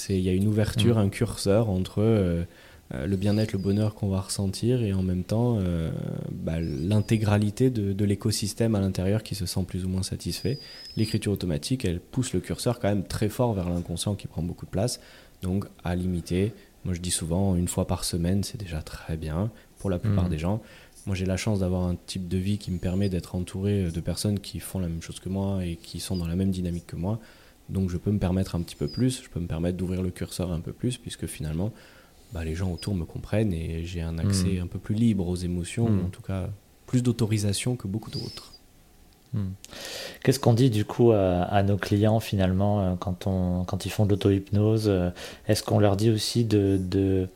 Il 0.08 0.20
y 0.20 0.28
a 0.28 0.32
une 0.32 0.46
ouverture, 0.46 0.96
mm. 0.96 1.00
un 1.00 1.08
curseur 1.08 1.70
entre 1.70 2.02
euh, 2.02 2.44
le 2.92 3.16
bien-être, 3.16 3.52
le 3.52 3.58
bonheur 3.58 3.94
qu'on 3.94 4.08
va 4.08 4.20
ressentir, 4.20 4.82
et 4.82 4.92
en 4.92 5.02
même 5.02 5.24
temps 5.24 5.58
bah, 6.32 6.60
l'intégralité 6.60 7.70
de, 7.70 7.92
de 7.92 8.04
l'écosystème 8.04 8.74
à 8.74 8.80
l'intérieur 8.80 9.22
qui 9.22 9.34
se 9.34 9.46
sent 9.46 9.64
plus 9.66 9.84
ou 9.84 9.88
moins 9.88 10.02
satisfait. 10.02 10.58
L'écriture 10.96 11.32
automatique, 11.32 11.84
elle 11.84 12.00
pousse 12.00 12.32
le 12.32 12.40
curseur 12.40 12.80
quand 12.80 12.88
même 12.88 13.04
très 13.04 13.28
fort 13.28 13.54
vers 13.54 13.68
l'inconscient 13.68 14.14
qui 14.14 14.26
prend 14.26 14.42
beaucoup 14.42 14.66
de 14.66 14.70
place, 14.70 15.00
donc 15.42 15.66
à 15.84 15.94
limiter. 15.94 16.52
Moi 16.84 16.94
je 16.94 17.00
dis 17.00 17.10
souvent 17.10 17.54
une 17.56 17.68
fois 17.68 17.86
par 17.86 18.04
semaine, 18.04 18.42
c'est 18.42 18.58
déjà 18.58 18.82
très 18.82 19.16
bien 19.16 19.50
pour 19.78 19.90
la 19.90 19.98
plupart 19.98 20.26
mm. 20.26 20.30
des 20.30 20.38
gens. 20.38 20.62
Moi, 21.06 21.16
j'ai 21.16 21.26
la 21.26 21.36
chance 21.36 21.60
d'avoir 21.60 21.84
un 21.84 21.96
type 22.06 22.28
de 22.28 22.36
vie 22.36 22.58
qui 22.58 22.70
me 22.70 22.78
permet 22.78 23.08
d'être 23.08 23.34
entouré 23.34 23.90
de 23.90 24.00
personnes 24.00 24.38
qui 24.38 24.60
font 24.60 24.78
la 24.78 24.88
même 24.88 25.00
chose 25.00 25.18
que 25.18 25.28
moi 25.28 25.64
et 25.64 25.76
qui 25.76 25.98
sont 25.98 26.16
dans 26.16 26.26
la 26.26 26.36
même 26.36 26.50
dynamique 26.50 26.86
que 26.86 26.96
moi. 26.96 27.18
Donc, 27.70 27.88
je 27.88 27.96
peux 27.96 28.10
me 28.10 28.18
permettre 28.18 28.54
un 28.54 28.60
petit 28.60 28.76
peu 28.76 28.86
plus, 28.86 29.22
je 29.24 29.30
peux 29.30 29.40
me 29.40 29.46
permettre 29.46 29.78
d'ouvrir 29.78 30.02
le 30.02 30.10
curseur 30.10 30.52
un 30.52 30.60
peu 30.60 30.72
plus, 30.72 30.98
puisque 30.98 31.26
finalement, 31.26 31.72
bah, 32.32 32.44
les 32.44 32.54
gens 32.54 32.70
autour 32.70 32.94
me 32.94 33.04
comprennent 33.04 33.52
et 33.52 33.84
j'ai 33.84 34.02
un 34.02 34.18
accès 34.18 34.58
hmm. 34.58 34.62
un 34.64 34.66
peu 34.66 34.78
plus 34.78 34.94
libre 34.94 35.28
aux 35.28 35.36
émotions, 35.36 35.88
hmm. 35.88 36.06
en 36.06 36.08
tout 36.08 36.22
cas 36.22 36.48
plus 36.86 37.02
d'autorisation 37.02 37.76
que 37.76 37.86
beaucoup 37.86 38.10
d'autres. 38.10 38.52
Hmm. 39.32 39.50
Qu'est-ce 40.24 40.40
qu'on 40.40 40.54
dit 40.54 40.70
du 40.70 40.84
coup 40.84 41.12
à, 41.12 41.62
nos 41.62 41.76
clients 41.76 42.18
finalement 42.18 42.80
euh, 42.80 42.94
quand, 42.98 43.28
on, 43.28 43.64
quand 43.64 43.86
ils 43.86 43.90
font 43.90 44.04
de 44.04 44.10
l'auto-hypnose 44.10 44.88
euh, 44.88 45.10
Est-ce 45.46 45.62
qu'on 45.62 45.78
leur 45.78 45.96
dit 45.96 46.10
aussi 46.10 46.44
de, 46.44 46.80
de 46.80 47.28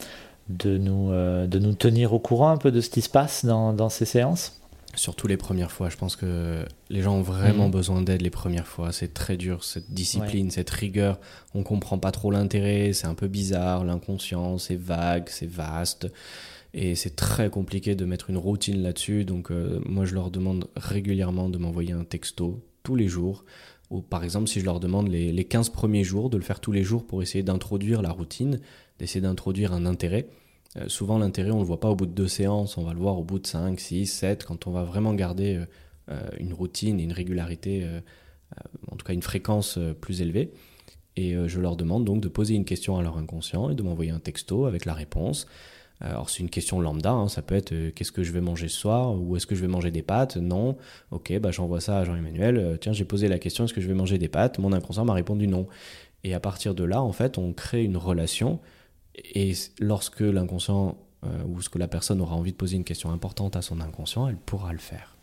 de 0.49 0.77
nous, 0.77 1.11
euh, 1.11 1.47
de 1.47 1.59
nous 1.59 1.73
tenir 1.73 2.13
au 2.13 2.19
courant 2.19 2.51
un 2.51 2.57
peu 2.57 2.71
de 2.71 2.81
ce 2.81 2.91
qui 2.91 3.01
se 3.01 3.09
passe 3.09 3.45
dans, 3.45 3.73
dans 3.73 3.89
ces 3.89 4.05
séances? 4.05 4.61
Surtout 4.97 5.27
les 5.27 5.37
premières 5.37 5.71
fois. 5.71 5.89
Je 5.89 5.97
pense 5.97 6.17
que 6.17 6.65
les 6.91 7.03
gens 7.03 7.17
ont 7.17 7.23
vraiment 7.23 7.67
mhm. 7.67 7.73
besoin 7.73 8.03
d'aide 8.03 8.23
les 8.23 8.31
premières 8.31 8.67
fois. 8.67 8.93
C'est 8.93 9.15
très 9.15 9.37
dur, 9.37 9.65
cette 9.65 9.91
discipline, 9.91 10.51
cette 10.51 10.71
rigueur. 10.71 11.19
On 11.55 11.63
comprend 11.63 11.99
pas 11.99 12.11
trop 12.11 12.31
l'intérêt, 12.31 12.93
c'est 12.93 13.07
un 13.07 13.15
peu 13.15 13.29
bizarre, 13.29 13.85
l'inconscient, 13.85 14.59
c'est 14.59 14.77
vague, 14.77 15.29
c'est 15.29 15.49
vaste. 15.49 16.09
Et 16.73 16.97
c'est 16.97 17.15
très 17.15 17.51
compliqué 17.51 17.95
de 17.95 18.05
mettre 18.05 18.31
une 18.31 18.39
routine 18.39 18.83
là-dessus. 18.83 19.25
Donc, 19.25 19.51
euh, 19.51 19.81
moi, 19.87 20.05
je 20.05 20.15
leur 20.15 20.31
demande 20.31 20.67
régulièrement 20.77 21.49
de 21.49 21.59
m'envoyer 21.59 21.93
un 21.93 22.05
texto 22.05 22.65
tous 22.83 22.97
les 22.97 23.07
jours. 23.07 23.45
Ou 23.91 24.01
par 24.01 24.25
exemple, 24.25 24.49
si 24.49 24.61
je 24.61 24.65
leur 24.65 24.81
demande 24.81 25.09
les, 25.09 25.31
les 25.31 25.45
15 25.45 25.69
premiers 25.69 26.03
jours, 26.03 26.31
de 26.31 26.37
le 26.37 26.43
faire 26.43 26.59
tous 26.59 26.73
les 26.73 26.83
jours 26.83 27.07
pour 27.07 27.23
essayer 27.23 27.45
d'introduire 27.45 28.03
la 28.03 28.11
routine 28.11 28.59
d'essayer 28.99 29.21
d'introduire 29.21 29.73
un 29.73 29.87
intérêt. 29.87 30.29
Euh, 30.77 30.89
souvent, 30.89 31.19
l'intérêt, 31.19 31.51
on 31.51 31.57
ne 31.57 31.61
le 31.61 31.67
voit 31.67 31.81
pas 31.81 31.91
au 31.91 31.95
bout 31.95 32.07
de 32.07 32.13
deux 32.13 32.29
séances, 32.29 32.77
on 32.77 32.85
va 32.85 32.93
le 32.93 32.99
voir 32.99 33.19
au 33.19 33.25
bout 33.25 33.39
de 33.39 33.47
5, 33.47 33.79
6, 33.79 34.07
7, 34.07 34.45
quand 34.45 34.67
on 34.67 34.73
va 34.73 34.83
vraiment 34.83 35.15
garder 35.15 35.57
euh, 35.57 35.67
euh, 36.11 36.29
une 36.39 36.53
routine 36.53 37.01
et 37.01 37.05
une 37.05 37.13
régularité, 37.13 37.87
en 38.91 38.97
tout 38.97 39.05
cas 39.05 39.15
une 39.15 39.23
fréquence 39.23 39.79
plus 40.01 40.21
élevée. 40.21 40.53
Et 41.17 41.35
je 41.47 41.61
leur 41.61 41.77
demande 41.77 42.05
donc 42.05 42.21
de 42.21 42.29
poser 42.29 42.55
une 42.55 42.65
question 42.65 42.99
à 42.99 43.03
leur 43.03 43.17
inconscient 43.17 43.71
et 43.71 43.75
de 43.75 43.83
m'envoyer 43.83 44.11
un 44.11 44.19
texto 44.19 44.67
avec 44.67 44.85
la 44.85 44.95
réponse. 44.95 45.47
Alors 46.01 46.29
c'est 46.29 46.41
une 46.41 46.51
question 46.51 46.81
lambda, 46.81 47.13
hein, 47.13 47.29
ça 47.29 47.41
peut 47.41 47.55
être 47.55 47.73
qu'est-ce 47.91 48.13
que 48.13 48.23
je 48.23 48.33
vais 48.33 48.41
manger 48.41 48.69
ce 48.69 48.77
soir? 48.77 49.15
Ou 49.21 49.37
est-ce 49.37 49.47
que 49.47 49.55
je 49.55 49.61
vais 49.61 49.69
manger 49.69 49.91
des 49.91 50.03
pâtes? 50.03 50.37
Non. 50.37 50.77
Ok, 51.11 51.37
bah 51.39 51.51
j'envoie 51.51 51.81
ça 51.81 51.99
à 51.99 52.05
Jean-Emmanuel. 52.05 52.79
tiens, 52.81 52.93
j'ai 52.93 53.05
posé 53.05 53.29
la 53.29 53.39
question 53.39 53.65
est-ce 53.65 53.75
que 53.75 53.81
je 53.81 53.89
vais 53.89 53.95
manger 53.95 54.19
des 54.19 54.29
pâtes? 54.29 54.59
Mon 54.59 54.73
inconscient 54.73 55.05
m'a 55.05 55.15
répondu 55.15 55.49
non. 55.49 55.67
Et 56.23 56.35
à 56.35 56.41
partir 56.41 56.75
de 56.75 56.85
là, 56.85 57.03
en 57.03 57.13
fait, 57.13 57.39
on 57.39 57.53
crée 57.53 57.83
une 57.83 57.97
relation 57.97 58.61
et 59.17 59.53
lorsque 59.79 60.21
l'inconscient 60.21 60.97
euh, 61.25 61.29
ou 61.49 61.63
ce 61.63 61.69
que 61.69 61.79
la 61.79 61.89
personne 61.89 62.21
aura 62.21 62.35
envie 62.35 62.53
de 62.53 62.57
poser 62.57 62.77
une 62.77 62.85
question 62.85 63.11
importante 63.11 63.57
à 63.57 63.63
son 63.63 63.81
inconscient, 63.81 64.29
elle 64.29 64.37
pourra 64.37 64.73
le 64.73 64.79
faire. 64.79 65.15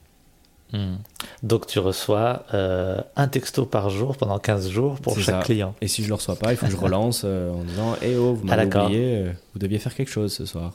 Hmm. 0.73 0.95
Donc 1.43 1.67
tu 1.67 1.80
reçois 1.80 2.45
euh, 2.54 3.01
un 3.17 3.27
texto 3.27 3.65
par 3.65 3.89
jour 3.89 4.15
pendant 4.15 4.39
15 4.39 4.69
jours 4.69 4.99
pour 5.01 5.19
chaque 5.19 5.43
client. 5.43 5.75
Et 5.82 5.88
si 5.88 6.01
je 6.01 6.08
ne 6.08 6.10
le 6.10 6.15
reçois 6.15 6.38
pas, 6.38 6.54
il 6.54 6.58
faut 6.58 6.65
que 6.65 6.71
je 6.71 6.77
relance 6.82 7.23
euh, 7.25 7.51
en 7.51 7.63
disant 7.63 7.95
Eh 8.01 8.15
oh, 8.15 8.34
vous 8.34 8.45
m'avez 8.45 8.69
ah, 8.73 8.86
oublié, 8.86 9.25
vous 9.54 9.60
deviez 9.60 9.80
faire 9.80 9.93
quelque 9.93 10.12
chose 10.12 10.34
ce 10.34 10.45
soir. 10.45 10.73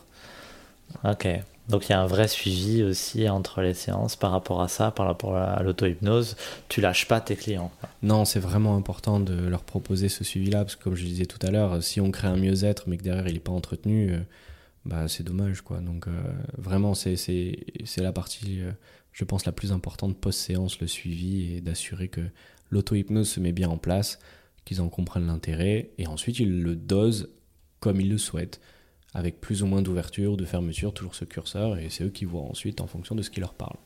Ok. 1.02 1.26
Donc 1.68 1.88
il 1.88 1.90
y 1.90 1.94
a 1.94 2.00
un 2.00 2.06
vrai 2.06 2.28
suivi 2.28 2.82
aussi 2.82 3.28
entre 3.28 3.60
les 3.60 3.74
séances 3.74 4.14
par 4.14 4.30
rapport 4.30 4.62
à 4.62 4.68
ça, 4.68 4.90
par 4.90 5.06
rapport 5.06 5.36
à 5.36 5.62
l'auto-hypnose. 5.62 6.36
Tu 6.68 6.80
lâches 6.80 7.08
pas 7.08 7.20
tes 7.20 7.34
clients. 7.34 7.72
Non, 8.02 8.24
c'est 8.24 8.38
vraiment 8.38 8.76
important 8.76 9.18
de 9.18 9.34
leur 9.34 9.64
proposer 9.64 10.08
ce 10.08 10.22
suivi-là, 10.22 10.64
parce 10.64 10.76
que 10.76 10.84
comme 10.84 10.94
je 10.94 11.04
disais 11.04 11.26
tout 11.26 11.44
à 11.44 11.50
l'heure, 11.50 11.82
si 11.82 12.00
on 12.00 12.10
crée 12.10 12.28
un 12.28 12.36
mieux-être 12.36 12.84
mais 12.88 12.96
que 12.96 13.02
derrière 13.02 13.26
il 13.26 13.34
n'est 13.34 13.40
pas 13.40 13.52
entretenu, 13.52 14.12
euh, 14.12 14.20
bah, 14.84 15.08
c'est 15.08 15.24
dommage. 15.24 15.62
quoi. 15.62 15.78
Donc 15.78 16.06
euh, 16.06 16.12
vraiment, 16.56 16.94
c'est 16.94 17.16
la 17.96 18.12
partie, 18.12 18.60
euh, 18.60 18.70
je 19.12 19.24
pense, 19.24 19.44
la 19.44 19.52
plus 19.52 19.72
importante 19.72 20.16
post-séance, 20.16 20.80
le 20.80 20.86
suivi, 20.86 21.56
et 21.56 21.60
d'assurer 21.60 22.08
que 22.08 22.20
l'auto-hypnose 22.70 23.28
se 23.28 23.40
met 23.40 23.52
bien 23.52 23.68
en 23.68 23.78
place, 23.78 24.20
qu'ils 24.64 24.80
en 24.80 24.88
comprennent 24.88 25.26
l'intérêt, 25.26 25.90
et 25.98 26.06
ensuite 26.06 26.38
ils 26.38 26.62
le 26.62 26.76
dosent 26.76 27.28
comme 27.80 28.00
ils 28.00 28.10
le 28.10 28.18
souhaitent 28.18 28.60
avec 29.16 29.40
plus 29.40 29.62
ou 29.62 29.66
moins 29.66 29.80
d'ouverture, 29.80 30.36
de 30.36 30.44
fermeture, 30.44 30.92
toujours 30.92 31.14
ce 31.14 31.24
curseur, 31.24 31.78
et 31.78 31.88
c'est 31.88 32.04
eux 32.04 32.10
qui 32.10 32.26
voient 32.26 32.42
ensuite 32.42 32.82
en 32.82 32.86
fonction 32.86 33.14
de 33.14 33.22
ce 33.22 33.30
qui 33.30 33.40
leur 33.40 33.54
parle. 33.54 33.76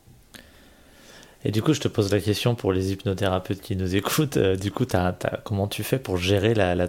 Et 1.43 1.51
du 1.51 1.61
coup, 1.61 1.73
je 1.73 1.79
te 1.79 1.87
pose 1.87 2.11
la 2.11 2.19
question 2.19 2.53
pour 2.53 2.71
les 2.73 2.91
hypnothérapeutes 2.91 3.61
qui 3.61 3.75
nous 3.75 3.95
écoutent. 3.95 4.37
Euh, 4.37 4.55
du 4.55 4.71
coup, 4.71 4.85
comment 5.43 5.67
tu 5.67 5.83
fais 5.83 5.97
pour 5.97 6.17
gérer 6.17 6.53
la, 6.53 6.87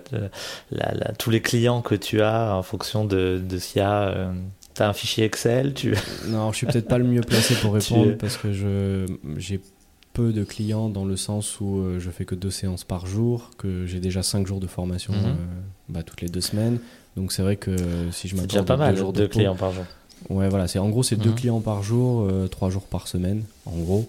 tous 1.18 1.30
les 1.30 1.40
clients 1.40 1.80
que 1.80 1.94
tu 1.94 2.20
as 2.20 2.54
en 2.54 2.62
fonction 2.62 3.04
de, 3.04 3.40
de 3.42 3.58
s'il 3.58 3.78
y 3.78 3.84
a. 3.84 4.08
Euh, 4.08 4.32
tu 4.74 4.82
as 4.82 4.88
un 4.88 4.94
fichier 4.94 5.24
Excel 5.24 5.74
tu... 5.74 5.94
Non, 6.28 6.50
je 6.50 6.56
suis 6.56 6.66
peut-être 6.66 6.88
pas 6.88 6.96
le 6.96 7.04
mieux 7.04 7.20
placé 7.20 7.54
pour 7.56 7.74
répondre 7.74 8.16
parce 8.18 8.38
que 8.38 8.52
j'ai 9.36 9.60
peu 10.12 10.32
de 10.32 10.44
clients 10.44 10.88
dans 10.88 11.04
le 11.04 11.16
sens 11.16 11.60
où 11.60 11.78
euh, 11.78 11.98
je 11.98 12.10
fais 12.10 12.24
que 12.24 12.34
deux 12.34 12.50
séances 12.50 12.84
par 12.84 13.06
jour, 13.06 13.50
que 13.58 13.86
j'ai 13.86 14.00
déjà 14.00 14.22
cinq 14.22 14.46
jours 14.46 14.60
de 14.60 14.66
formation 14.66 15.12
mhm. 15.12 15.36
bah, 15.88 16.02
toutes 16.02 16.20
les 16.20 16.28
deux 16.28 16.40
semaines. 16.40 16.78
Donc 17.16 17.32
c'est 17.32 17.42
vrai 17.42 17.56
que 17.56 17.76
si 18.10 18.28
je 18.28 18.36
m'attends 18.36 18.48
déjà 18.48 18.62
pas 18.62 18.76
mal, 18.76 18.94
deux 18.94 19.00
jours 19.00 19.12
de 19.12 19.26
clients 19.26 19.56
par 19.56 19.72
jour. 19.72 19.84
Ouais, 20.30 20.48
voilà, 20.48 20.68
c'est 20.68 20.78
en 20.78 20.88
gros 20.88 21.02
c'est 21.02 21.16
deux 21.16 21.30
mhm. 21.30 21.36
clients 21.36 21.60
par 21.60 21.82
jour, 21.82 22.28
trois 22.50 22.70
jours 22.70 22.84
par 22.84 23.08
semaine, 23.08 23.44
en 23.66 23.76
gros. 23.78 24.08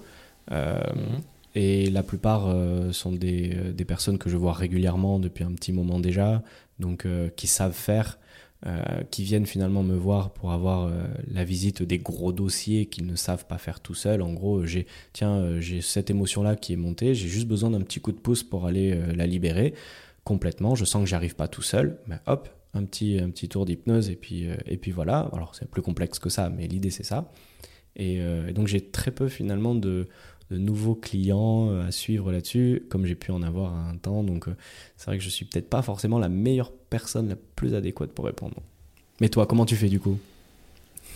Euh, 0.51 0.79
mhm. 0.95 1.21
Et 1.55 1.89
la 1.89 2.01
plupart 2.01 2.45
euh, 2.47 2.91
sont 2.91 3.11
des, 3.11 3.53
euh, 3.55 3.71
des, 3.71 3.85
personnes 3.85 4.17
que 4.17 4.29
je 4.29 4.37
vois 4.37 4.53
régulièrement 4.53 5.19
depuis 5.19 5.43
un 5.43 5.51
petit 5.51 5.71
moment 5.71 5.99
déjà, 5.99 6.41
donc 6.79 7.05
qui 7.35 7.47
savent 7.47 7.73
faire, 7.73 8.17
qui 9.11 9.23
viennent 9.23 9.45
finalement 9.45 9.83
me 9.83 9.95
voir 9.95 10.31
pour 10.31 10.51
avoir 10.51 10.91
la 11.29 11.43
visite 11.43 11.83
des 11.83 11.99
gros 11.99 12.31
dossiers 12.31 12.85
qu'ils 12.85 13.05
ne 13.05 13.15
savent 13.15 13.45
pas 13.45 13.57
faire 13.57 13.79
tout 13.79 13.93
seuls. 13.93 14.21
En 14.21 14.33
gros, 14.33 14.65
j'ai 14.65 14.87
tiens, 15.11 15.59
j'ai 15.59 15.81
cette 15.81 16.09
émotion-là 16.09 16.55
qui 16.55 16.73
est 16.73 16.77
montée, 16.77 17.13
j'ai 17.13 17.27
juste 17.27 17.47
besoin 17.47 17.71
d'un 17.71 17.81
petit 17.81 17.99
coup 17.99 18.11
de 18.11 18.17
pouce 18.17 18.43
pour 18.43 18.65
aller 18.65 18.97
la 19.15 19.27
libérer 19.27 19.73
complètement. 20.23 20.75
Je 20.75 20.85
sens 20.85 21.03
que 21.03 21.09
j'arrive 21.09 21.35
pas 21.35 21.47
tout 21.49 21.61
seul, 21.61 21.99
mais 22.07 22.15
hop, 22.25 22.47
un 22.73 22.85
petit, 22.85 23.19
un 23.19 23.29
petit 23.29 23.49
tour 23.49 23.65
d'hypnose 23.65 24.09
et 24.09 24.15
puis, 24.15 24.47
et 24.65 24.77
puis 24.77 24.91
voilà. 24.91 25.29
Alors 25.33 25.55
c'est 25.55 25.69
plus 25.69 25.81
complexe 25.81 26.19
que 26.19 26.29
ça, 26.29 26.49
mais 26.49 26.67
l'idée 26.67 26.89
c'est 26.89 27.03
ça. 27.03 27.31
Et 27.95 28.21
donc 28.55 28.67
j'ai 28.67 28.81
très 28.81 29.11
peu 29.11 29.27
finalement 29.27 29.75
de 29.75 30.07
de 30.51 30.57
nouveaux 30.57 30.95
clients 30.95 31.69
euh, 31.69 31.87
à 31.87 31.91
suivre 31.91 32.31
là-dessus, 32.31 32.83
comme 32.89 33.05
j'ai 33.05 33.15
pu 33.15 33.31
en 33.31 33.41
avoir 33.41 33.73
un 33.73 33.95
temps. 33.97 34.23
Donc 34.23 34.47
euh, 34.47 34.55
c'est 34.97 35.07
vrai 35.07 35.17
que 35.17 35.23
je 35.23 35.29
suis 35.29 35.45
peut-être 35.45 35.69
pas 35.69 35.81
forcément 35.81 36.19
la 36.19 36.29
meilleure 36.29 36.71
personne 36.71 37.29
la 37.29 37.35
plus 37.35 37.75
adéquate 37.75 38.11
pour 38.11 38.25
répondre. 38.25 38.57
Mais 39.21 39.29
toi, 39.29 39.45
comment 39.45 39.65
tu 39.65 39.75
fais 39.75 39.89
du 39.89 39.99
coup? 39.99 40.17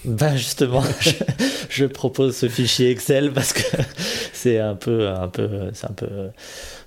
Bah 0.07 0.37
justement, 0.37 0.83
je, 1.69 1.85
propose 1.85 2.35
ce 2.37 2.47
fichier 2.47 2.91
Excel 2.91 3.33
parce 3.33 3.51
que 3.51 3.61
c'est 4.33 4.57
un 4.57 4.75
peu, 4.75 5.09
un 5.09 5.27
peu, 5.27 5.69
c'est 5.73 5.85
un 5.89 5.93
peu, 5.93 6.07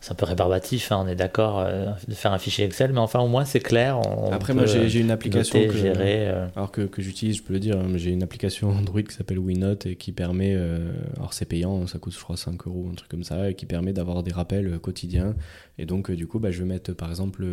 c'est 0.01 0.13
un 0.13 0.15
peu 0.15 0.25
rébarbatif. 0.25 0.91
Hein, 0.91 1.03
on 1.05 1.07
est 1.07 1.17
d'accord 1.17 1.61
euh, 1.61 1.91
de 2.09 2.15
faire 2.15 2.33
un 2.33 2.39
fichier 2.39 2.65
Excel, 2.65 2.93
mais 2.93 2.99
enfin 2.99 3.21
au 3.21 3.29
moins 3.29 3.45
c'est 3.45 3.61
clair. 3.61 4.01
Après 4.33 4.55
moi 4.55 4.65
j'ai 4.65 5.01
une 5.01 5.11
application 5.11 5.61
que, 5.67 5.77
gérer, 5.77 6.29
euh. 6.29 6.47
alors 6.57 6.71
que, 6.71 6.83
que 6.83 7.03
j'utilise, 7.03 7.37
je 7.37 7.43
peux 7.43 7.53
le 7.53 7.61
dire. 7.61 7.79
Hein, 7.79 7.89
j'ai 7.97 8.11
une 8.11 8.23
application 8.23 8.71
Android 8.71 9.03
qui 9.03 9.15
s'appelle 9.15 9.39
WeNote 9.39 9.85
et 9.85 9.97
qui 9.97 10.13
permet, 10.13 10.55
euh, 10.55 10.91
alors 11.17 11.35
c'est 11.35 11.45
payant, 11.45 11.87
ça 11.87 11.99
coûte 11.99 12.15
je 12.15 12.23
crois 12.23 12.39
5 12.39 12.67
euros 12.67 12.89
un 12.91 12.95
truc 12.95 13.11
comme 13.11 13.25
ça, 13.25 13.51
et 13.51 13.55
qui 13.55 13.67
permet 13.67 13.93
d'avoir 13.93 14.23
des 14.23 14.33
rappels 14.33 14.79
quotidiens. 14.79 15.35
Et 15.79 15.85
donc 15.85 16.11
du 16.11 16.27
coup, 16.27 16.39
bah, 16.39 16.51
je 16.51 16.61
vais 16.61 16.69
mettre 16.69 16.95
par 16.95 17.11
exemple 17.11 17.45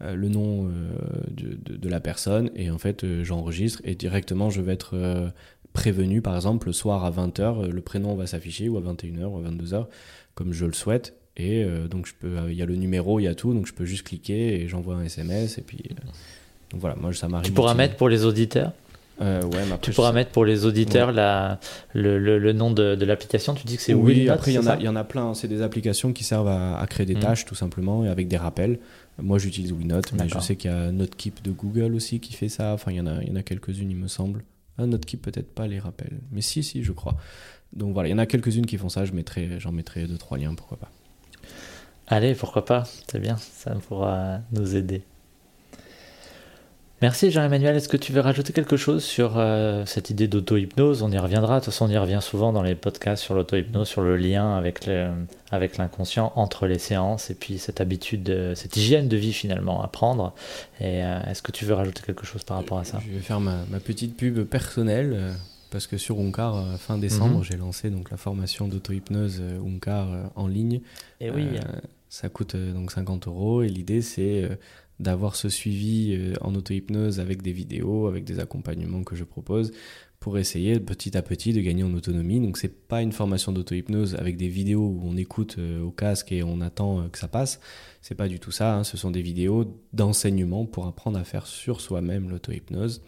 le 0.00 0.28
nom 0.28 0.64
de, 1.30 1.58
de, 1.62 1.76
de, 1.76 1.88
la 1.88 2.00
personne 2.00 2.50
et 2.54 2.70
en 2.70 2.78
fait 2.78 3.04
j'enregistre 3.22 3.82
et 3.84 3.94
directement 3.94 4.48
je 4.48 4.62
vais 4.62 4.72
être 4.72 5.32
prévenu, 5.72 6.20
par 6.20 6.34
exemple, 6.34 6.66
le 6.68 6.72
soir 6.72 7.04
à 7.04 7.10
20h, 7.10 7.40
euh, 7.40 7.70
le 7.70 7.80
prénom 7.80 8.14
va 8.14 8.26
s'afficher, 8.26 8.68
ou 8.68 8.76
à 8.76 8.80
21h, 8.80 9.24
ou 9.24 9.38
à 9.38 9.48
22h, 9.48 9.86
comme 10.34 10.52
je 10.52 10.66
le 10.66 10.72
souhaite. 10.72 11.14
Et 11.36 11.64
euh, 11.64 11.86
donc, 11.86 12.06
je 12.06 12.14
peux, 12.18 12.50
il 12.50 12.54
y 12.56 12.62
a 12.62 12.66
le 12.66 12.76
numéro, 12.76 13.20
il 13.20 13.24
y 13.24 13.28
a 13.28 13.34
tout, 13.34 13.54
donc 13.54 13.66
je 13.66 13.72
peux 13.72 13.84
juste 13.84 14.06
cliquer 14.06 14.60
et 14.60 14.68
j'envoie 14.68 14.96
un 14.96 15.04
SMS. 15.04 15.58
Et 15.58 15.62
puis, 15.62 15.82
euh, 15.90 15.94
donc 16.70 16.80
voilà, 16.80 16.96
moi, 16.96 17.12
ça 17.12 17.28
m'arrive. 17.28 17.46
Tu 17.46 17.52
pourras 17.52 17.74
mettre 17.74 17.96
pour 17.96 18.08
les 18.08 18.24
auditeurs? 18.24 18.72
Ouais, 19.20 19.38
tu 19.82 19.90
pourras 19.90 20.12
mettre 20.12 20.30
pour 20.30 20.46
les 20.46 20.64
auditeurs 20.64 21.12
la, 21.12 21.60
le, 21.92 22.18
le, 22.18 22.52
nom 22.54 22.70
de, 22.70 22.94
de 22.94 23.04
l'application. 23.04 23.52
Tu 23.52 23.66
dis 23.66 23.76
que 23.76 23.82
c'est 23.82 23.92
Oui, 23.92 24.30
après, 24.30 24.50
il 24.50 24.54
y, 24.54 24.58
en 24.58 24.66
a, 24.66 24.76
il 24.76 24.84
y 24.84 24.88
en 24.88 24.96
a 24.96 25.04
plein. 25.04 25.34
C'est 25.34 25.46
des 25.46 25.60
applications 25.60 26.14
qui 26.14 26.24
servent 26.24 26.48
à, 26.48 26.82
créer 26.88 27.04
des 27.04 27.16
mm. 27.16 27.20
tâches, 27.20 27.44
tout 27.44 27.54
simplement, 27.54 28.02
et 28.02 28.08
avec 28.08 28.28
des 28.28 28.38
rappels. 28.38 28.78
Moi, 29.20 29.38
j'utilise 29.38 29.72
WeNote, 29.72 30.12
mais 30.12 30.28
je 30.28 30.38
sais 30.38 30.56
qu'il 30.56 30.70
y 30.70 30.74
a 30.74 30.90
Notekeep 30.92 31.42
de 31.42 31.50
Google 31.50 31.94
aussi 31.94 32.20
qui 32.20 32.32
fait 32.32 32.48
ça. 32.48 32.72
Enfin, 32.72 32.92
il 32.92 32.96
y 32.96 33.00
en 33.00 33.06
a, 33.06 33.22
il 33.22 33.28
y 33.28 33.32
en 33.32 33.36
a 33.36 33.42
quelques-unes, 33.42 33.90
il 33.90 33.96
me 33.96 34.08
semble. 34.08 34.44
Un 34.78 34.92
autre 34.92 35.06
qui 35.06 35.16
peut-être 35.16 35.52
pas 35.54 35.66
les 35.66 35.78
rappelle. 35.78 36.20
Mais 36.32 36.40
si, 36.40 36.62
si, 36.62 36.82
je 36.82 36.92
crois. 36.92 37.16
Donc 37.72 37.92
voilà, 37.92 38.08
il 38.08 38.12
y 38.12 38.14
en 38.14 38.18
a 38.18 38.26
quelques-unes 38.26 38.66
qui 38.66 38.78
font 38.78 38.88
ça. 38.88 39.04
Je 39.04 39.12
mettrai, 39.12 39.60
j'en 39.60 39.72
mettrai 39.72 40.06
deux, 40.06 40.18
trois 40.18 40.38
liens, 40.38 40.54
pourquoi 40.54 40.78
pas. 40.78 40.90
Allez, 42.06 42.34
pourquoi 42.34 42.64
pas. 42.64 42.84
C'est 43.10 43.20
bien, 43.20 43.36
ça 43.36 43.74
pourra 43.86 44.40
nous 44.52 44.74
aider. 44.74 45.02
Merci 47.02 47.30
Jean-Emmanuel. 47.30 47.76
Est-ce 47.76 47.88
que 47.88 47.96
tu 47.96 48.12
veux 48.12 48.20
rajouter 48.20 48.52
quelque 48.52 48.76
chose 48.76 49.02
sur 49.02 49.38
euh, 49.38 49.86
cette 49.86 50.10
idée 50.10 50.28
d'auto-hypnose? 50.28 51.02
On 51.02 51.10
y 51.10 51.16
reviendra. 51.16 51.54
De 51.54 51.64
toute 51.64 51.72
façon, 51.72 51.86
on 51.86 51.88
y 51.88 51.96
revient 51.96 52.18
souvent 52.20 52.52
dans 52.52 52.62
les 52.62 52.74
podcasts 52.74 53.22
sur 53.22 53.34
l'auto-hypnose, 53.34 53.88
sur 53.88 54.02
le 54.02 54.18
lien 54.18 54.54
avec, 54.54 54.86
avec 55.50 55.78
l'inconscient 55.78 56.30
entre 56.36 56.66
les 56.66 56.78
séances 56.78 57.30
et 57.30 57.34
puis 57.34 57.58
cette 57.58 57.80
habitude, 57.80 58.52
cette 58.54 58.76
hygiène 58.76 59.08
de 59.08 59.16
vie 59.16 59.32
finalement 59.32 59.82
à 59.82 59.88
prendre. 59.88 60.34
Et 60.78 61.02
euh, 61.02 61.22
est-ce 61.22 61.40
que 61.40 61.52
tu 61.52 61.64
veux 61.64 61.72
rajouter 61.72 62.02
quelque 62.04 62.26
chose 62.26 62.44
par 62.44 62.58
rapport 62.58 62.78
à 62.78 62.84
ça? 62.84 63.00
Je 63.02 63.12
vais 63.12 63.20
faire 63.20 63.40
ma, 63.40 63.64
petite 63.82 64.14
pub 64.14 64.44
personnelle. 64.44 65.12
Euh, 65.14 65.32
parce 65.70 65.86
que 65.86 65.96
sur 65.96 66.18
Unkar, 66.18 66.78
fin 66.80 66.98
décembre, 66.98 67.38
mhm. 67.38 67.44
j'ai 67.44 67.56
lancé 67.56 67.90
donc 67.90 68.10
la 68.10 68.16
formation 68.16 68.66
d'auto-hypnose 68.66 69.40
Unkar 69.64 70.08
en 70.34 70.48
ligne. 70.48 70.80
Et 71.20 71.30
oui. 71.30 71.46
ça 72.08 72.28
coûte 72.28 72.56
donc 72.56 72.90
50 72.90 73.28
euros 73.28 73.62
et 73.62 73.68
l'idée 73.68 74.02
c'est 74.02 74.48
d'avoir 75.00 75.34
ce 75.34 75.48
suivi 75.48 76.14
euh, 76.14 76.34
en 76.42 76.54
auto-hypnose 76.54 77.18
avec 77.20 77.42
des 77.42 77.52
vidéos, 77.52 78.06
avec 78.06 78.24
des 78.24 78.38
accompagnements 78.38 79.02
que 79.02 79.16
je 79.16 79.24
propose 79.24 79.72
pour 80.20 80.36
essayer 80.36 80.78
petit 80.78 81.16
à 81.16 81.22
petit 81.22 81.54
de 81.54 81.60
gagner 81.62 81.82
en 81.82 81.94
autonomie. 81.94 82.38
Donc 82.38 82.58
c'est 82.58 82.86
pas 82.86 83.00
une 83.00 83.12
formation 83.12 83.50
d'auto-hypnose 83.50 84.14
avec 84.16 84.36
des 84.36 84.48
vidéos 84.48 84.86
où 84.86 85.00
on 85.04 85.16
écoute 85.16 85.56
euh, 85.58 85.82
au 85.82 85.90
casque 85.90 86.30
et 86.32 86.42
on 86.42 86.60
attend 86.60 87.00
euh, 87.00 87.08
que 87.08 87.18
ça 87.18 87.28
passe. 87.28 87.60
C'est 88.02 88.14
pas 88.14 88.28
du 88.28 88.38
tout 88.38 88.50
ça. 88.50 88.76
Hein. 88.76 88.84
Ce 88.84 88.98
sont 88.98 89.10
des 89.10 89.22
vidéos 89.22 89.74
d'enseignement 89.94 90.66
pour 90.66 90.86
apprendre 90.86 91.18
à 91.18 91.24
faire 91.24 91.46
sur 91.46 91.80
soi-même 91.80 92.28
l'auto-hypnose. 92.28 93.02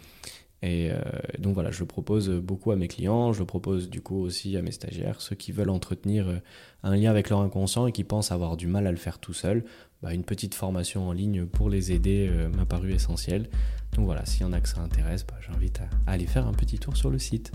Et 0.64 0.92
donc 1.40 1.54
voilà, 1.54 1.72
je 1.72 1.80
le 1.80 1.86
propose 1.86 2.30
beaucoup 2.30 2.70
à 2.70 2.76
mes 2.76 2.86
clients, 2.86 3.32
je 3.32 3.40
le 3.40 3.46
propose 3.46 3.90
du 3.90 4.00
coup 4.00 4.20
aussi 4.20 4.56
à 4.56 4.62
mes 4.62 4.70
stagiaires, 4.70 5.20
ceux 5.20 5.34
qui 5.34 5.50
veulent 5.50 5.70
entretenir 5.70 6.40
un 6.84 6.94
lien 6.94 7.10
avec 7.10 7.30
leur 7.30 7.40
inconscient 7.40 7.88
et 7.88 7.90
qui 7.90 8.04
pensent 8.04 8.30
avoir 8.30 8.56
du 8.56 8.68
mal 8.68 8.86
à 8.86 8.92
le 8.92 8.96
faire 8.96 9.18
tout 9.18 9.32
seul. 9.32 9.64
Bah, 10.02 10.12
une 10.12 10.24
petite 10.24 10.56
formation 10.56 11.08
en 11.08 11.12
ligne 11.12 11.46
pour 11.46 11.70
les 11.70 11.92
aider 11.92 12.28
euh, 12.28 12.48
m'a 12.48 12.64
paru 12.64 12.92
essentiel. 12.92 13.48
Donc 13.94 14.06
voilà, 14.06 14.26
s'il 14.26 14.42
y 14.42 14.44
en 14.44 14.52
a 14.52 14.60
que 14.60 14.68
ça 14.68 14.80
intéresse, 14.80 15.24
bah, 15.24 15.34
j'invite 15.46 15.80
à, 15.80 16.10
aller 16.10 16.26
faire 16.26 16.46
un 16.46 16.52
petit 16.52 16.78
tour 16.78 16.96
sur 16.96 17.08
le 17.08 17.20
site. 17.20 17.52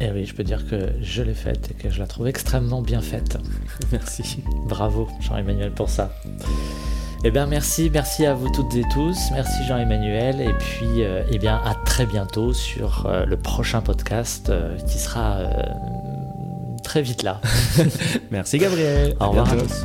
Et 0.00 0.06
eh 0.06 0.12
oui, 0.12 0.24
je 0.24 0.34
peux 0.34 0.44
dire 0.44 0.66
que 0.68 0.92
je 1.00 1.22
l'ai 1.22 1.34
faite 1.34 1.70
et 1.72 1.74
que 1.74 1.90
je 1.90 1.98
la 1.98 2.06
trouve 2.06 2.28
extrêmement 2.28 2.80
bien 2.80 3.00
faite. 3.00 3.38
merci. 3.92 4.42
Bravo 4.68 5.08
Jean-Emmanuel 5.20 5.72
pour 5.72 5.88
ça. 5.88 6.14
Eh 7.24 7.30
bien 7.30 7.46
merci, 7.46 7.90
merci 7.90 8.24
à 8.24 8.34
vous 8.34 8.50
toutes 8.50 8.74
et 8.74 8.84
tous, 8.92 9.18
merci 9.32 9.64
Jean-Emmanuel 9.66 10.40
et 10.42 10.52
puis 10.52 11.02
euh, 11.02 11.24
eh 11.30 11.38
bien 11.38 11.56
à 11.64 11.74
très 11.74 12.04
bientôt 12.06 12.52
sur 12.52 13.06
euh, 13.06 13.24
le 13.24 13.36
prochain 13.38 13.80
podcast 13.80 14.52
qui 14.86 14.98
sera 14.98 15.40
très 16.82 17.02
vite 17.02 17.22
là. 17.22 17.40
merci 18.30 18.58
Gabriel. 18.58 19.16
Au 19.20 19.30
revoir 19.30 19.50
à 19.52 19.56
tous. 19.56 19.84